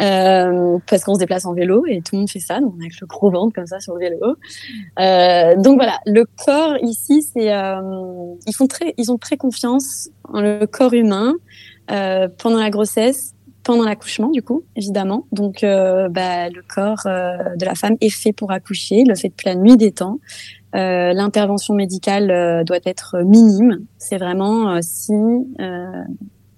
Euh, 0.00 0.78
parce 0.88 1.04
qu'on 1.04 1.14
se 1.14 1.20
déplace 1.20 1.46
en 1.46 1.54
vélo 1.54 1.84
et 1.86 2.00
tout 2.00 2.14
le 2.14 2.20
monde 2.20 2.30
fait 2.30 2.40
ça, 2.40 2.60
donc 2.60 2.74
avec 2.80 3.00
le 3.00 3.06
gros 3.06 3.30
ventre 3.30 3.54
comme 3.54 3.66
ça 3.66 3.80
sur 3.80 3.94
le 3.94 4.00
vélo. 4.00 4.36
Euh, 4.98 5.56
donc 5.56 5.76
voilà, 5.76 6.00
le 6.06 6.24
corps 6.44 6.76
ici, 6.82 7.22
c'est 7.22 7.52
euh, 7.52 7.80
ils 8.46 8.54
font 8.54 8.66
très, 8.66 8.94
ils 8.96 9.12
ont 9.12 9.18
très 9.18 9.36
confiance 9.36 10.08
en 10.24 10.40
le 10.40 10.66
corps 10.66 10.94
humain 10.94 11.34
euh, 11.90 12.28
pendant 12.38 12.58
la 12.58 12.70
grossesse, 12.70 13.34
pendant 13.62 13.84
l'accouchement 13.84 14.30
du 14.30 14.42
coup, 14.42 14.64
évidemment. 14.74 15.26
Donc 15.32 15.62
euh, 15.62 16.08
bah, 16.08 16.48
le 16.48 16.62
corps 16.62 17.04
de 17.04 17.64
la 17.64 17.74
femme 17.74 17.96
est 18.00 18.10
fait 18.10 18.32
pour 18.32 18.50
accoucher, 18.50 18.96
il 18.96 19.08
le 19.08 19.14
fait 19.14 19.28
depuis 19.28 19.48
la 19.48 19.54
nuit 19.54 19.76
des 19.76 19.92
temps. 19.92 20.18
Euh, 20.74 21.12
L'intervention 21.12 21.74
médicale 21.74 22.30
euh, 22.30 22.64
doit 22.64 22.80
être 22.84 23.18
minime. 23.24 23.86
C'est 23.98 24.18
vraiment 24.18 24.72
euh, 24.72 24.78
si 24.82 25.12
euh, 25.12 26.02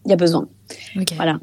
il 0.05 0.11
y 0.11 0.13
a 0.13 0.17
besoin. 0.17 0.49
Ok. 0.97 1.13
Voilà. 1.17 1.39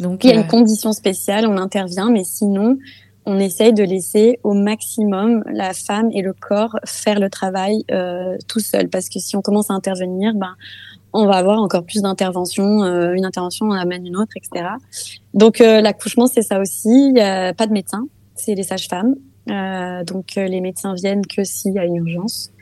Donc, 0.00 0.24
Il 0.24 0.30
y 0.30 0.32
a 0.32 0.36
euh, 0.36 0.42
une 0.42 0.48
condition 0.48 0.92
spéciale, 0.92 1.46
on 1.46 1.56
intervient, 1.56 2.10
mais 2.10 2.24
sinon, 2.24 2.78
on 3.26 3.38
essaye 3.38 3.72
de 3.72 3.84
laisser 3.84 4.38
au 4.42 4.54
maximum 4.54 5.44
la 5.52 5.72
femme 5.74 6.10
et 6.12 6.22
le 6.22 6.32
corps 6.32 6.76
faire 6.84 7.20
le 7.20 7.28
travail 7.28 7.84
euh, 7.90 8.36
tout 8.48 8.60
seul, 8.60 8.88
parce 8.88 9.08
que 9.08 9.18
si 9.18 9.36
on 9.36 9.42
commence 9.42 9.70
à 9.70 9.74
intervenir, 9.74 10.32
ben 10.34 10.54
on 11.12 11.26
va 11.26 11.34
avoir 11.34 11.60
encore 11.60 11.84
plus 11.84 12.02
d'interventions, 12.02 12.84
euh, 12.84 13.14
une 13.14 13.24
intervention 13.24 13.66
on 13.66 13.72
amène 13.72 14.06
une 14.06 14.16
autre, 14.16 14.32
etc. 14.36 14.68
Donc 15.34 15.60
euh, 15.60 15.80
l'accouchement 15.80 16.26
c'est 16.26 16.42
ça 16.42 16.60
aussi, 16.60 17.10
il 17.10 17.16
y 17.16 17.20
a 17.20 17.52
pas 17.52 17.66
de 17.66 17.72
médecin, 17.72 18.06
c'est 18.34 18.54
les 18.54 18.62
sages-femmes, 18.64 19.14
Euh, 19.50 20.04
donc 20.04 20.36
euh, 20.36 20.46
les 20.46 20.60
médecins 20.60 20.94
viennent 20.94 21.26
que 21.26 21.44
s'il 21.44 21.72
y 21.72 21.78
a 21.78 21.84
une 21.84 21.96
urgence. 21.96 22.52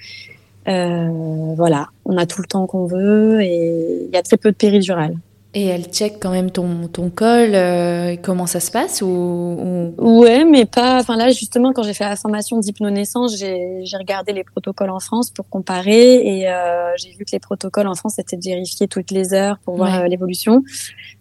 Euh, 0.68 1.54
voilà, 1.56 1.88
on 2.04 2.16
a 2.16 2.26
tout 2.26 2.40
le 2.40 2.46
temps 2.46 2.66
qu'on 2.66 2.86
veut 2.86 3.40
et 3.42 4.04
il 4.06 4.10
y 4.12 4.16
a 4.16 4.22
très 4.22 4.36
peu 4.36 4.50
de 4.50 4.56
péridurale. 4.56 5.16
Et 5.54 5.64
elle 5.64 5.84
check 5.86 6.18
quand 6.20 6.30
même 6.30 6.50
ton, 6.50 6.88
ton 6.88 7.08
col, 7.08 7.54
euh, 7.54 8.16
comment 8.22 8.46
ça 8.46 8.60
se 8.60 8.70
passe 8.70 9.00
ou, 9.00 9.06
ou- 9.06 10.20
Ouais, 10.20 10.44
mais 10.44 10.66
pas. 10.66 11.00
Enfin 11.00 11.16
là, 11.16 11.30
justement, 11.30 11.72
quand 11.72 11.82
j'ai 11.84 11.94
fait 11.94 12.04
la 12.04 12.16
formation 12.16 12.58
d'hypnonaissance, 12.58 13.34
j'ai 13.38 13.80
j'ai 13.82 13.96
regardé 13.96 14.34
les 14.34 14.44
protocoles 14.44 14.90
en 14.90 15.00
France 15.00 15.30
pour 15.30 15.48
comparer 15.48 16.16
et 16.16 16.50
euh, 16.50 16.92
j'ai 16.98 17.10
vu 17.12 17.24
que 17.24 17.30
les 17.32 17.38
protocoles 17.40 17.86
en 17.88 17.94
France 17.94 18.18
étaient 18.18 18.36
vérifiés 18.36 18.88
toutes 18.88 19.10
les 19.10 19.32
heures 19.32 19.58
pour 19.64 19.76
voir 19.76 20.00
Ouais. 20.00 20.04
euh, 20.04 20.08
l'évolution. 20.08 20.62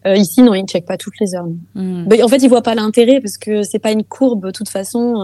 Euh, 0.05 0.15
ici, 0.15 0.41
non, 0.43 0.53
ils 0.53 0.63
ne 0.63 0.67
checkent 0.67 0.85
pas 0.85 0.97
toutes 0.97 1.19
les 1.21 1.33
heures. 1.33 1.47
Hmm. 1.75 2.03
Mais 2.09 2.21
en 2.21 2.27
fait, 2.27 2.37
ils 2.43 2.49
voient 2.49 2.61
pas 2.61 2.75
l'intérêt 2.75 3.21
parce 3.21 3.37
que 3.37 3.63
c'est 3.63 3.79
pas 3.79 3.91
une 3.91 4.03
courbe. 4.03 4.47
De 4.47 4.51
toute 4.51 4.69
façon, 4.69 5.15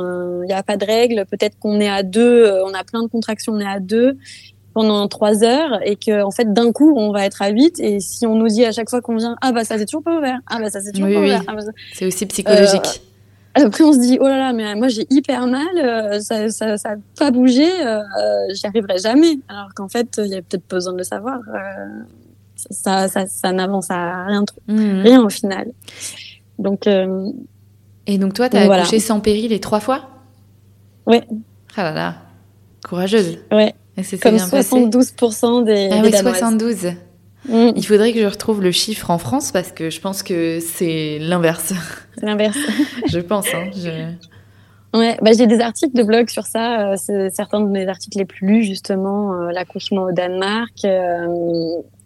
il 0.44 0.48
n'y 0.48 0.54
a 0.54 0.64
pas 0.64 0.78
de 0.78 0.86
règle. 0.86 1.26
Peut-être 1.30 1.60
qu'on 1.60 1.82
est 1.82 1.90
à 1.90 2.04
deux, 2.04 2.46
euh, 2.46 2.64
on 2.66 2.74
a 2.74 2.86
plein 2.86 3.04
de 3.04 3.08
contractions, 3.10 3.52
on 3.54 3.60
est 3.60 3.66
à 3.68 3.82
deux 3.82 4.18
pendant 4.74 5.08
trois 5.08 5.44
heures 5.44 5.80
et 5.86 5.96
que 5.96 6.24
en 6.24 6.32
fait 6.32 6.52
d'un 6.52 6.72
coup 6.72 6.94
on 6.98 7.12
va 7.12 7.26
être 7.26 7.42
à 7.42 7.50
huit 7.50 7.80
et 7.80 8.00
si 8.00 8.26
on 8.26 8.36
nous 8.36 8.48
dit 8.48 8.66
à 8.66 8.72
chaque 8.72 8.90
fois 8.90 9.02
qu'on 9.02 9.16
vient 9.18 9.36
ah 9.42 9.52
bah 9.52 9.64
ça 9.64 9.78
c'est 9.78 9.86
toujours 9.86 10.04
pas 10.04 10.18
ouvert 10.18 10.40
ah 10.48 10.58
bah 10.60 10.70
ça 10.70 10.82
c'est 10.82 10.92
toujours 10.92 11.08
Oui, 11.08 11.14
pas 11.14 11.20
oui. 11.22 11.26
ouvert 11.28 11.44
ah, 11.48 11.56
bah, 11.56 11.62
ça- 11.62 11.72
C'est 11.94 12.06
aussi 12.06 12.26
psychologique. 12.26 13.02
après, 13.56 13.84
on 13.84 13.94
se 13.94 14.00
dit, 14.00 14.18
oh 14.20 14.28
là 14.28 14.38
là, 14.40 14.54
mais 14.54 14.74
moi 14.76 14.88
j'ai 14.88 15.06
hyper 15.12 15.46
mal, 15.46 15.68
euh, 15.78 16.20
ça, 16.20 16.50
ça, 16.50 16.78
ça 16.78 16.90
a 16.90 16.96
pas 17.20 17.30
bougé, 17.30 17.64
euh, 17.86 18.00
euh, 18.00 18.54
j'y 18.54 18.66
arriverai 18.66 18.98
jamais. 18.98 19.38
Alors 19.48 19.70
qu'en 19.76 19.88
fait, 19.88 20.16
il 20.18 20.32
y 20.32 20.36
a 20.36 20.42
peut-être 20.42 20.64
pas 20.66 20.78
besoin 20.78 20.94
de 20.94 20.98
le 20.98 21.04
savoir. 21.04 21.40
euh, 21.54 22.04
ça, 22.72 23.08
ça, 23.10 23.28
ça 23.28 23.52
n'avance 23.52 23.92
à 23.92 24.26
rien, 24.26 24.44
trop- 24.46 24.60
Mhm. 24.68 25.02
rien 25.04 25.22
au 25.24 25.30
final. 25.30 25.68
Donc, 26.58 26.88
euh, 26.88 27.30
Et 28.08 28.18
donc 28.18 28.34
toi, 28.34 28.50
t'as 28.50 28.64
Donc, 28.66 28.72
accouché 28.74 28.98
voilà. 28.98 29.06
sans 29.06 29.20
péri 29.20 29.48
les 29.48 29.60
trois 29.60 29.80
fois? 29.80 30.10
Ouais. 31.06 31.24
Ah 31.76 31.84
là 31.84 31.92
là, 31.94 32.16
courageuse. 32.88 33.38
ouais, 33.52 33.74
comme 34.22 34.36
bien 34.36 34.48
passé 34.50 34.76
72% 34.76 35.64
des, 35.66 35.90
Ah 35.92 35.96
des 35.98 36.02
ouais, 36.04 36.10
Danoises. 36.12 36.38
72. 36.40 36.78
Mm, 37.50 37.72
Il 37.76 37.86
faudrait 37.86 38.14
que 38.14 38.22
je 38.22 38.26
retrouve 38.28 38.62
le 38.62 38.72
chiffre 38.72 39.12
en 39.12 39.18
France 39.18 39.52
parce 39.52 39.72
que 39.72 39.90
je 39.90 40.00
pense 40.00 40.24
que 40.24 40.60
c'est 40.62 41.18
l'inverse. 41.20 41.74
c'est 42.18 42.26
l'inverse. 42.26 42.58
je 43.12 43.20
pense. 43.20 43.54
Hein, 43.54 43.70
je- 43.76 44.14
Ouais, 44.98 45.18
bah, 45.24 45.32
j'ai 45.36 45.48
des 45.48 45.60
articles 45.60 45.98
de 45.98 46.04
blog 46.04 46.30
sur 46.30 46.46
ça. 46.46 46.92
euh, 46.92 46.96
c'est 46.98 47.32
certains 47.32 47.60
de 47.62 47.68
mes 47.68 47.88
articles 47.88 48.16
les 48.20 48.26
plus 48.26 48.46
lus, 48.48 48.64
justement, 48.64 49.34
euh, 49.34 49.50
l'accouchement 49.52 50.04
au 50.04 50.12
Danemark. 50.12 50.86
euh, 50.86 51.28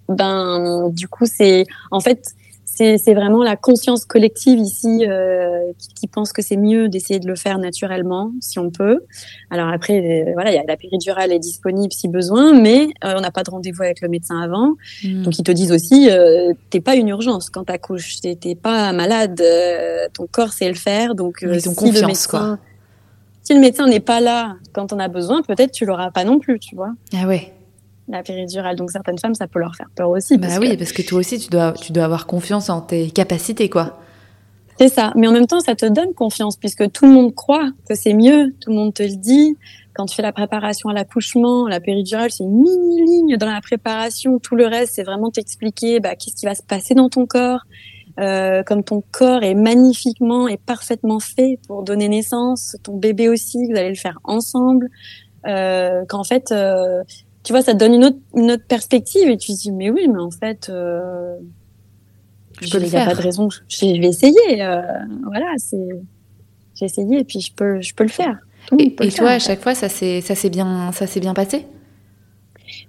ben, 0.10 0.90
du 0.92 1.08
coup, 1.10 1.26
c'est 1.26 1.66
en 1.92 2.00
fait, 2.00 2.30
c'est 2.78 3.14
vraiment 3.14 3.44
la 3.44 3.56
conscience 3.56 4.06
collective 4.06 4.60
ici 4.60 5.06
euh, 5.08 5.72
qui, 5.80 5.88
qui, 5.96 6.08
pense 6.08 6.32
que 6.32 6.42
c'est 6.42 6.58
mieux 6.58 6.90
d'essayer 6.90 7.20
de 7.20 7.28
le 7.28 7.36
faire 7.36 7.58
naturellement, 7.58 8.32
si 8.40 8.60
on 8.60 8.70
peut. 8.70 9.02
Alors 9.50 9.68
après, 9.70 10.28
euh, 10.28 10.34
voilà, 10.34 10.54
y 10.54 10.58
a, 10.58 10.64
la 10.68 10.78
péridurale 10.78 11.32
est 11.32 11.40
disponible 11.40 11.92
si 11.92 12.08
besoin, 12.08 12.54
mais 12.54 12.90
euh, 13.04 13.16
on 13.18 13.22
n'a 13.22 13.32
pas 13.32 13.44
de 13.44 13.50
rendez-vous 13.50 13.82
avec 13.82 14.02
le 14.02 14.10
médecin 14.10 14.40
avant. 14.40 14.76
Hmm. 15.04 15.24
Donc 15.24 15.40
ils 15.40 15.44
te 15.44 15.52
disent 15.52 15.72
aussi, 15.72 16.10
t'es 16.70 16.82
pas 16.82 16.96
une 16.96 17.08
urgence 17.08 17.50
quand 17.50 17.64
t'accouches, 17.64 18.22
t'es 18.22 18.56
pas 18.56 18.94
malade, 18.94 19.42
ton 20.14 20.28
corps 20.28 20.54
sait 20.54 20.70
le 20.70 20.76
faire. 20.76 21.16
Donc 21.16 21.40
ils 21.42 21.68
ont 21.70 21.74
si 21.74 21.76
confiance, 21.76 22.02
le 22.02 22.08
médecin, 22.08 22.30
quoi. 22.30 22.58
Si 23.44 23.54
le 23.54 23.60
médecin 23.60 23.88
n'est 23.88 24.02
pas 24.02 24.20
là 24.20 24.58
quand 24.74 24.94
on 24.94 25.00
a 25.00 25.08
besoin, 25.08 25.42
peut-être 25.42 25.72
tu 25.72 25.86
l'auras 25.86 26.12
pas 26.12 26.26
non 26.26 26.38
plus, 26.38 26.60
tu 26.60 26.76
vois. 26.76 26.92
Ah 27.16 27.28
ouais 27.28 27.54
la 28.08 28.24
péridurale. 28.24 28.76
Donc 28.76 28.92
certaines 28.92 29.18
femmes, 29.18 29.36
ça 29.36 29.48
peut 29.48 29.60
leur 29.60 29.76
faire 29.76 29.90
peur 29.96 30.10
aussi. 30.10 30.38
Bah 30.38 30.48
oui, 30.60 30.78
parce 30.78 30.92
que 30.92 31.02
toi 31.02 31.20
aussi, 31.20 31.40
tu 31.40 31.50
dois, 31.50 31.74
tu 31.74 31.92
dois 31.92 32.06
avoir 32.06 32.28
confiance 32.28 32.70
en 32.70 32.82
tes 32.82 33.10
capacités, 33.10 33.70
quoi. 33.70 34.00
C'est 34.80 34.90
ça. 34.90 35.12
Mais 35.16 35.28
en 35.28 35.32
même 35.32 35.48
temps, 35.48 35.60
ça 35.60 35.76
te 35.76 35.86
donne 35.86 36.14
confiance 36.14 36.56
puisque 36.56 36.92
tout 36.92 37.06
le 37.06 37.12
monde 37.12 37.34
croit 37.34 37.70
que 37.90 37.96
c'est 37.96 38.14
mieux. 38.14 38.54
Tout 38.62 38.70
le 38.70 38.76
monde 38.76 38.94
te 38.94 39.04
le 39.04 39.16
dit. 39.16 39.58
Quand 39.96 40.06
tu 40.06 40.16
fais 40.16 40.22
la 40.22 40.32
préparation 40.32 40.90
à 40.90 40.94
l'accouchement, 40.94 41.68
la 41.68 41.80
péridurale, 41.80 42.30
c'est 42.30 42.44
une 42.44 42.62
mini 42.62 43.02
ligne 43.02 43.38
dans 43.38 43.52
la 43.52 43.62
préparation. 43.62 44.38
Tout 44.38 44.56
le 44.56 44.68
reste, 44.68 44.94
c'est 44.94 45.04
vraiment 45.04 45.32
t'expliquer 45.32 46.00
bah, 46.00 46.16
qu'est-ce 46.16 46.36
qui 46.36 46.46
va 46.46 46.54
se 46.54 46.62
passer 46.62 46.94
dans 46.94 47.10
ton 47.10 47.26
corps. 47.26 47.62
Euh, 48.20 48.64
comme 48.64 48.84
ton 48.84 49.04
corps 49.12 49.44
est 49.44 49.54
magnifiquement 49.54 50.48
et 50.48 50.58
parfaitement 50.58 51.20
fait 51.20 51.60
pour 51.68 51.84
donner 51.84 52.10
naissance, 52.10 52.76
ton 52.82 52.98
bébé 52.98 53.30
aussi, 53.30 53.60
vous 53.70 53.78
allez 53.78 53.90
le 53.90 53.96
faire 53.96 54.20
ensemble. 54.24 54.90
Euh, 55.48 56.04
qu'en 56.06 56.24
fait, 56.24 56.52
euh, 56.52 57.04
tu 57.48 57.54
vois, 57.54 57.62
ça 57.62 57.72
te 57.72 57.78
donne 57.78 57.94
une 57.94 58.04
autre, 58.04 58.18
une 58.36 58.52
autre 58.52 58.66
perspective 58.68 59.30
et 59.30 59.38
tu 59.38 59.54
te 59.54 59.58
dis, 59.58 59.72
mais 59.72 59.90
oui, 59.90 60.10
mais 60.14 60.20
en 60.20 60.32
fait, 60.32 60.68
euh, 60.68 61.38
je 62.60 62.70
peux 62.70 62.84
Il 62.84 62.90
n'y 62.90 62.96
a 62.98 63.06
pas 63.06 63.16
de 63.16 63.22
raison. 63.22 63.48
Je, 63.70 63.86
vais 63.86 64.08
essayer. 64.08 64.62
Euh, 64.62 64.82
voilà, 65.24 65.54
c'est, 65.56 65.78
j'ai 66.76 66.84
essayé 66.84 67.20
et 67.20 67.24
puis 67.24 67.40
je 67.40 67.54
peux, 67.54 67.80
je 67.80 67.94
peux 67.94 68.04
le 68.04 68.10
faire. 68.10 68.38
et, 68.78 68.94
toi, 69.12 69.30
à 69.30 69.40
chaque 69.40 69.62
fois, 69.62 69.76
ça 69.76 69.88
s'est, 69.88 70.20
ça 70.20 70.36
s'est 70.36 70.50
bien, 70.50 70.92
ça 70.92 71.08
s'est 71.08 71.22
bien 71.22 71.34
passé? 71.34 71.66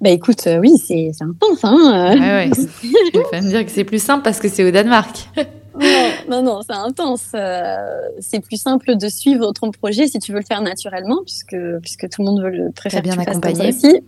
Bah 0.00 0.10
écoute, 0.10 0.44
euh, 0.48 0.58
oui, 0.58 0.72
c'est, 0.76 1.12
c'est 1.16 1.22
intense, 1.22 1.60
hein. 1.62 2.16
Ouais, 2.18 2.18
ouais. 2.18 2.50
je 2.82 3.30
vais 3.30 3.40
me 3.40 3.48
dire 3.48 3.64
que 3.64 3.70
c'est 3.70 3.84
plus 3.84 4.02
simple 4.02 4.24
parce 4.24 4.40
que 4.40 4.48
c'est 4.48 4.64
au 4.64 4.72
Danemark. 4.72 5.28
non, 5.78 6.18
non, 6.28 6.42
non, 6.42 6.60
c'est 6.66 6.74
intense. 6.74 7.28
Euh, 7.32 7.76
c'est 8.18 8.40
plus 8.40 8.60
simple 8.60 8.96
de 8.96 9.08
suivre 9.08 9.52
ton 9.52 9.70
projet 9.70 10.08
si 10.08 10.18
tu 10.18 10.32
veux 10.32 10.40
le 10.40 10.44
faire 10.44 10.62
naturellement, 10.62 11.18
puisque 11.24 11.56
puisque 11.80 12.08
tout 12.08 12.22
le 12.22 12.26
monde 12.26 12.42
veut 12.42 12.50
le 12.50 12.72
préfère 12.72 13.02
bien 13.02 13.16
accompagner. 13.16 13.68
Aussi 13.68 14.02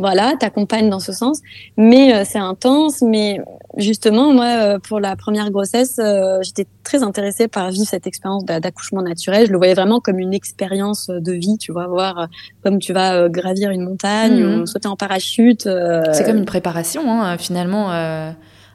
voilà, 0.00 0.34
t'accompagnes 0.38 0.88
dans 0.88 0.98
ce 0.98 1.12
sens. 1.12 1.40
Mais 1.76 2.14
euh, 2.14 2.24
c'est 2.24 2.38
intense. 2.38 3.02
Mais 3.02 3.38
justement, 3.76 4.32
moi, 4.32 4.46
euh, 4.46 4.78
pour 4.78 4.98
la 4.98 5.14
première 5.14 5.50
grossesse, 5.50 5.98
euh, 5.98 6.38
j'étais 6.42 6.66
très 6.82 7.02
intéressée 7.02 7.48
par 7.48 7.70
vivre 7.70 7.86
cette 7.86 8.06
expérience 8.06 8.44
d'accouchement 8.44 9.02
naturel. 9.02 9.46
Je 9.46 9.52
le 9.52 9.58
voyais 9.58 9.74
vraiment 9.74 10.00
comme 10.00 10.18
une 10.18 10.32
expérience 10.32 11.08
de 11.08 11.32
vie. 11.32 11.58
Tu 11.58 11.72
vas 11.72 11.86
voir 11.86 12.28
comme 12.64 12.78
tu 12.78 12.92
vas 12.92 13.28
gravir 13.28 13.70
une 13.70 13.82
montagne 13.82 14.42
mmh. 14.42 14.62
ou 14.62 14.66
sauter 14.66 14.88
en 14.88 14.96
parachute. 14.96 15.68
C'est 16.12 16.24
comme 16.24 16.38
une 16.38 16.44
préparation, 16.46 17.02
hein, 17.12 17.36
finalement 17.36 17.90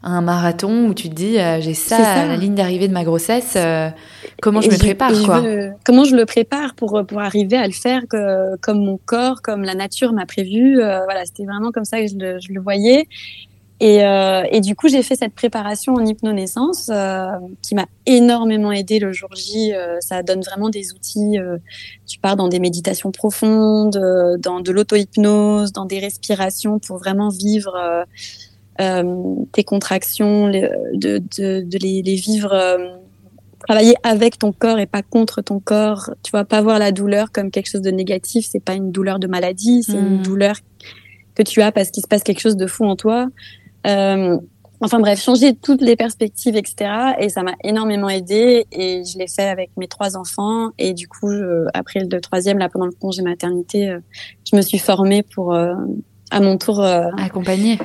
un 0.06 0.22
marathon 0.22 0.88
où 0.88 0.94
tu 0.94 1.10
te 1.10 1.16
dis 1.16 1.40
euh, 1.40 1.60
j'ai 1.60 1.74
ça, 1.74 1.98
à 1.98 2.26
la 2.28 2.38
ligne 2.38 2.54
d'arrivée 2.54 2.88
de 2.88 2.94
ma 2.94 3.04
grossesse, 3.04 3.54
euh, 3.56 3.90
comment 4.42 4.62
je 4.62 4.70
me 4.70 4.78
prépare 4.78 5.12
quoi? 5.24 5.44
Comment 5.84 6.04
je 6.04 6.16
le 6.16 6.26
prépare 6.26 6.76
pour 6.76 7.04
pour 7.08 7.20
arriver 7.20 7.58
à 7.58 7.66
le 7.66 7.74
faire 7.74 8.04
que, 8.08 8.56
comme 8.58 8.86
mon 8.86 9.00
corps, 9.04 9.42
comme 9.42 9.64
la 9.64 9.74
nature 9.74 10.14
m'a 10.14 10.26
prévu. 10.26 10.80
Euh, 10.80 11.04
voilà, 11.06 11.26
c'était 11.26 11.46
vraiment 11.46 11.72
comme 11.72 11.86
ça 11.86 12.00
que 12.00 12.08
je 12.08 12.16
le, 12.18 12.40
je 12.40 12.54
le 12.54 12.62
voyais. 12.62 13.08
Et, 13.82 13.98
et, 14.52 14.62
du 14.62 14.74
coup, 14.74 14.88
j'ai 14.88 15.04
fait 15.04 15.18
cette 15.18 15.34
préparation 15.34 15.96
en 15.96 16.06
hypnonaissance 16.06 16.90
qui 17.62 17.76
m'a 17.76 17.88
énormément 18.06 18.72
aidé 18.72 19.00
le 19.00 19.12
jour 19.12 19.30
J. 19.36 19.74
ça 20.00 20.24
donne 20.24 20.40
vraiment 20.40 20.70
des 20.70 20.94
outils. 20.94 21.38
tu 22.08 22.18
pars 22.20 22.38
dans 22.38 22.48
des 22.48 22.60
méditations 22.60 23.12
profondes, 23.12 24.00
dans 24.40 24.62
de 24.62 24.72
l'auto-hypnose, 24.72 25.74
dans 25.74 25.84
des 25.84 26.00
respirations 26.00 26.80
pour 26.80 27.00
vraiment 27.00 27.28
vivre 27.28 27.76
euh, 27.76 28.06
tes 28.78 29.64
contractions, 29.64 30.50
de, 30.50 30.70
de, 30.94 31.62
de 31.62 31.78
les, 31.78 32.02
les, 32.02 32.16
vivre, 32.16 32.54
euh, 32.54 32.90
travailler 33.60 33.96
avec 34.04 34.38
ton 34.38 34.52
corps 34.52 34.80
et 34.80 34.86
pas 34.86 35.02
contre 35.02 35.42
ton 35.42 35.60
corps. 35.60 36.12
Tu 36.24 36.32
vois, 36.32 36.46
pas 36.46 36.62
voir 36.62 36.80
la 36.80 36.92
douleur 36.92 37.32
comme 37.32 37.52
quelque 37.52 37.70
chose 37.70 37.82
de 37.82 37.92
négatif. 37.92 38.48
C'est 38.50 38.64
pas 38.64 38.74
une 38.74 38.92
douleur 38.92 39.20
de 39.20 39.28
maladie, 39.28 39.84
c'est 39.84 39.94
une 39.94 40.20
hmm. 40.20 40.24
douleur 40.24 40.56
que 41.36 41.44
tu 41.44 41.62
as 41.62 41.72
parce 41.72 41.92
qu'il 41.92 42.04
se 42.04 42.08
passe 42.08 42.24
quelque 42.24 42.42
chose 42.42 42.58
de 42.58 42.68
fou 42.68 42.86
en 42.86 42.96
toi. 42.96 43.28
Euh, 43.88 44.38
enfin 44.82 45.00
bref, 45.00 45.22
changer 45.22 45.56
toutes 45.56 45.82
les 45.82 45.96
perspectives, 45.96 46.56
etc. 46.56 46.92
Et 47.20 47.30
ça 47.30 47.44
m'a 47.44 47.54
énormément 47.64 48.10
aidé 48.10 48.66
et 48.72 49.04
je 49.04 49.18
l'ai 49.18 49.28
fait 49.28 49.48
avec 49.48 49.72
mes 49.78 49.88
trois 49.88 50.18
enfants. 50.18 50.72
Et 50.78 50.94
du 50.94 51.08
coup, 51.08 51.32
après 51.74 52.02
le 52.02 52.22
troisième, 52.22 52.58
là 52.58 52.70
pendant 52.70 52.86
le 52.86 52.94
congé 52.94 53.22
maternité, 53.22 53.90
euh, 53.90 54.00
je 54.50 54.56
me 54.56 54.62
suis 54.62 54.80
formée 54.80 55.24
pour 55.24 55.54
euh, 55.54 55.74
à 56.32 56.40
mon 56.42 56.58
tour 56.58 56.82
accompagner 56.82 57.78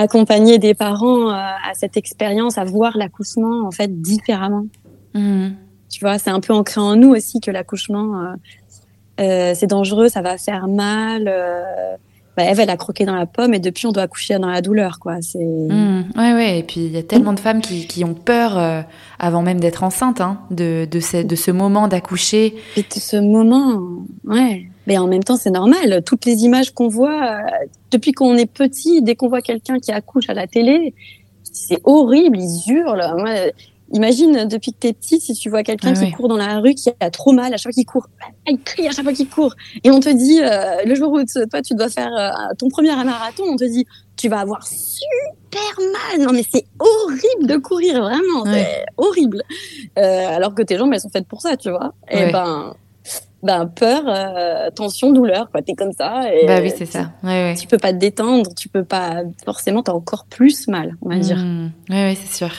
accompagner 0.00 0.58
des 0.58 0.74
parents 0.74 1.30
euh, 1.30 1.34
à 1.34 1.74
cette 1.74 1.96
expérience, 1.96 2.58
à 2.58 2.64
voir 2.64 2.96
l'accouchement 2.96 3.66
en 3.66 3.70
fait 3.70 4.00
différemment. 4.00 4.66
Mhm. 5.14 5.54
Tu 5.88 6.00
vois, 6.00 6.18
c'est 6.18 6.30
un 6.30 6.40
peu 6.40 6.52
ancré 6.52 6.80
en 6.80 6.96
nous 6.96 7.10
aussi 7.10 7.40
que 7.40 7.50
l'accouchement 7.50 8.20
euh, 8.20 8.34
euh, 9.20 9.52
c'est 9.54 9.66
dangereux, 9.66 10.08
ça 10.08 10.22
va 10.22 10.38
faire 10.38 10.68
mal. 10.68 11.24
Bah, 12.36 12.44
Eve, 12.44 12.60
elle 12.60 12.70
a 12.70 12.76
croqué 12.76 13.04
dans 13.04 13.16
la 13.16 13.26
pomme 13.26 13.54
et 13.54 13.58
depuis 13.58 13.86
on 13.86 13.92
doit 13.92 14.04
accoucher 14.04 14.38
dans 14.38 14.48
la 14.48 14.62
douleur, 14.62 14.98
quoi. 15.00 15.20
C'est. 15.20 15.38
Mhm. 15.38 16.04
ouais, 16.16 16.32
ouais. 16.32 16.58
Et 16.60 16.62
puis 16.62 16.80
il 16.80 16.92
y 16.92 16.96
a 16.96 17.02
tellement 17.02 17.32
de 17.32 17.40
femmes 17.40 17.60
qui, 17.60 17.86
qui 17.86 18.04
ont 18.04 18.14
peur 18.14 18.84
avant 19.18 19.42
même 19.42 19.60
d'être 19.60 19.82
enceinte, 19.82 20.20
hein, 20.20 20.40
de 20.50 20.86
de 20.90 21.00
ce, 21.00 21.18
de 21.18 21.36
ce 21.36 21.50
moment 21.50 21.88
d'accoucher. 21.88 22.54
Et 22.76 22.82
de 22.82 22.94
ce 22.94 23.16
moment, 23.16 23.82
ouais. 24.24 24.69
Mais 24.90 24.98
en 24.98 25.06
même 25.06 25.22
temps, 25.22 25.36
c'est 25.36 25.50
normal. 25.50 26.02
Toutes 26.04 26.24
les 26.24 26.42
images 26.42 26.72
qu'on 26.72 26.88
voit, 26.88 27.22
euh, 27.22 27.66
depuis 27.92 28.10
qu'on 28.10 28.36
est 28.36 28.50
petit, 28.52 29.02
dès 29.02 29.14
qu'on 29.14 29.28
voit 29.28 29.40
quelqu'un 29.40 29.78
qui 29.78 29.92
accouche 29.92 30.28
à 30.28 30.34
la 30.34 30.48
télé, 30.48 30.94
c'est 31.44 31.78
horrible, 31.84 32.38
ils 32.40 32.72
hurlent. 32.72 33.14
Moi, 33.16 33.52
imagine, 33.92 34.48
depuis 34.48 34.72
que 34.72 34.78
t'es 34.78 34.92
petit, 34.92 35.20
si 35.20 35.34
tu 35.34 35.48
vois 35.48 35.62
quelqu'un 35.62 35.94
ah 35.94 36.04
qui 36.04 36.10
court 36.10 36.26
dans 36.26 36.36
la 36.36 36.58
rue, 36.58 36.74
qui 36.74 36.90
a 36.98 37.10
trop 37.10 37.30
mal, 37.30 37.54
à 37.54 37.56
chaque 37.56 37.62
fois 37.62 37.72
qu'il 37.72 37.86
court, 37.86 38.08
il 38.48 38.58
crie 38.58 38.88
à 38.88 38.90
chaque 38.90 39.04
fois 39.04 39.12
qu'il 39.12 39.28
court. 39.28 39.54
Et 39.84 39.92
on 39.92 40.00
te 40.00 40.08
dit, 40.08 40.40
euh, 40.42 40.82
le 40.84 40.96
jour 40.96 41.12
où 41.12 41.22
toi, 41.22 41.62
tu 41.62 41.74
dois 41.76 41.88
faire 41.88 42.12
euh, 42.12 42.52
ton 42.58 42.68
premier 42.68 42.88
marathon, 42.88 43.44
on 43.46 43.54
te 43.54 43.62
dit, 43.62 43.86
tu 44.16 44.28
vas 44.28 44.40
avoir 44.40 44.66
super 44.66 45.60
mal. 45.78 46.26
Non, 46.26 46.32
mais 46.32 46.44
c'est 46.52 46.66
horrible 46.80 47.46
de 47.46 47.58
courir, 47.58 48.02
vraiment. 48.02 48.44
C'est 48.44 48.86
horrible. 48.96 49.44
alors 49.94 50.52
que 50.52 50.62
tes 50.62 50.76
jambes, 50.76 50.92
elles 50.92 51.00
sont 51.00 51.10
faites 51.10 51.28
pour 51.28 51.42
ça, 51.42 51.56
tu 51.56 51.70
vois. 51.70 51.94
Et 52.10 52.32
ben 52.32 52.74
ben, 53.42 53.66
peur, 53.66 54.02
euh, 54.06 54.70
tension, 54.70 55.12
douleur, 55.12 55.50
quoi. 55.50 55.62
T'es 55.62 55.74
comme 55.74 55.92
ça. 55.92 56.24
Et 56.32 56.46
bah 56.46 56.58
oui, 56.60 56.72
c'est 56.76 56.86
ça. 56.86 57.12
Ouais, 57.22 57.30
ouais. 57.30 57.54
Tu 57.58 57.66
peux 57.66 57.78
pas 57.78 57.92
te 57.92 57.98
détendre, 57.98 58.54
tu 58.54 58.68
peux 58.68 58.84
pas. 58.84 59.22
Forcément, 59.44 59.82
t'as 59.82 59.92
encore 59.92 60.26
plus 60.26 60.68
mal, 60.68 60.96
on 61.02 61.08
va 61.08 61.18
dire. 61.18 61.38
Mmh. 61.38 61.70
Oui, 61.88 61.96
ouais, 61.96 62.18
c'est 62.20 62.36
sûr. 62.36 62.50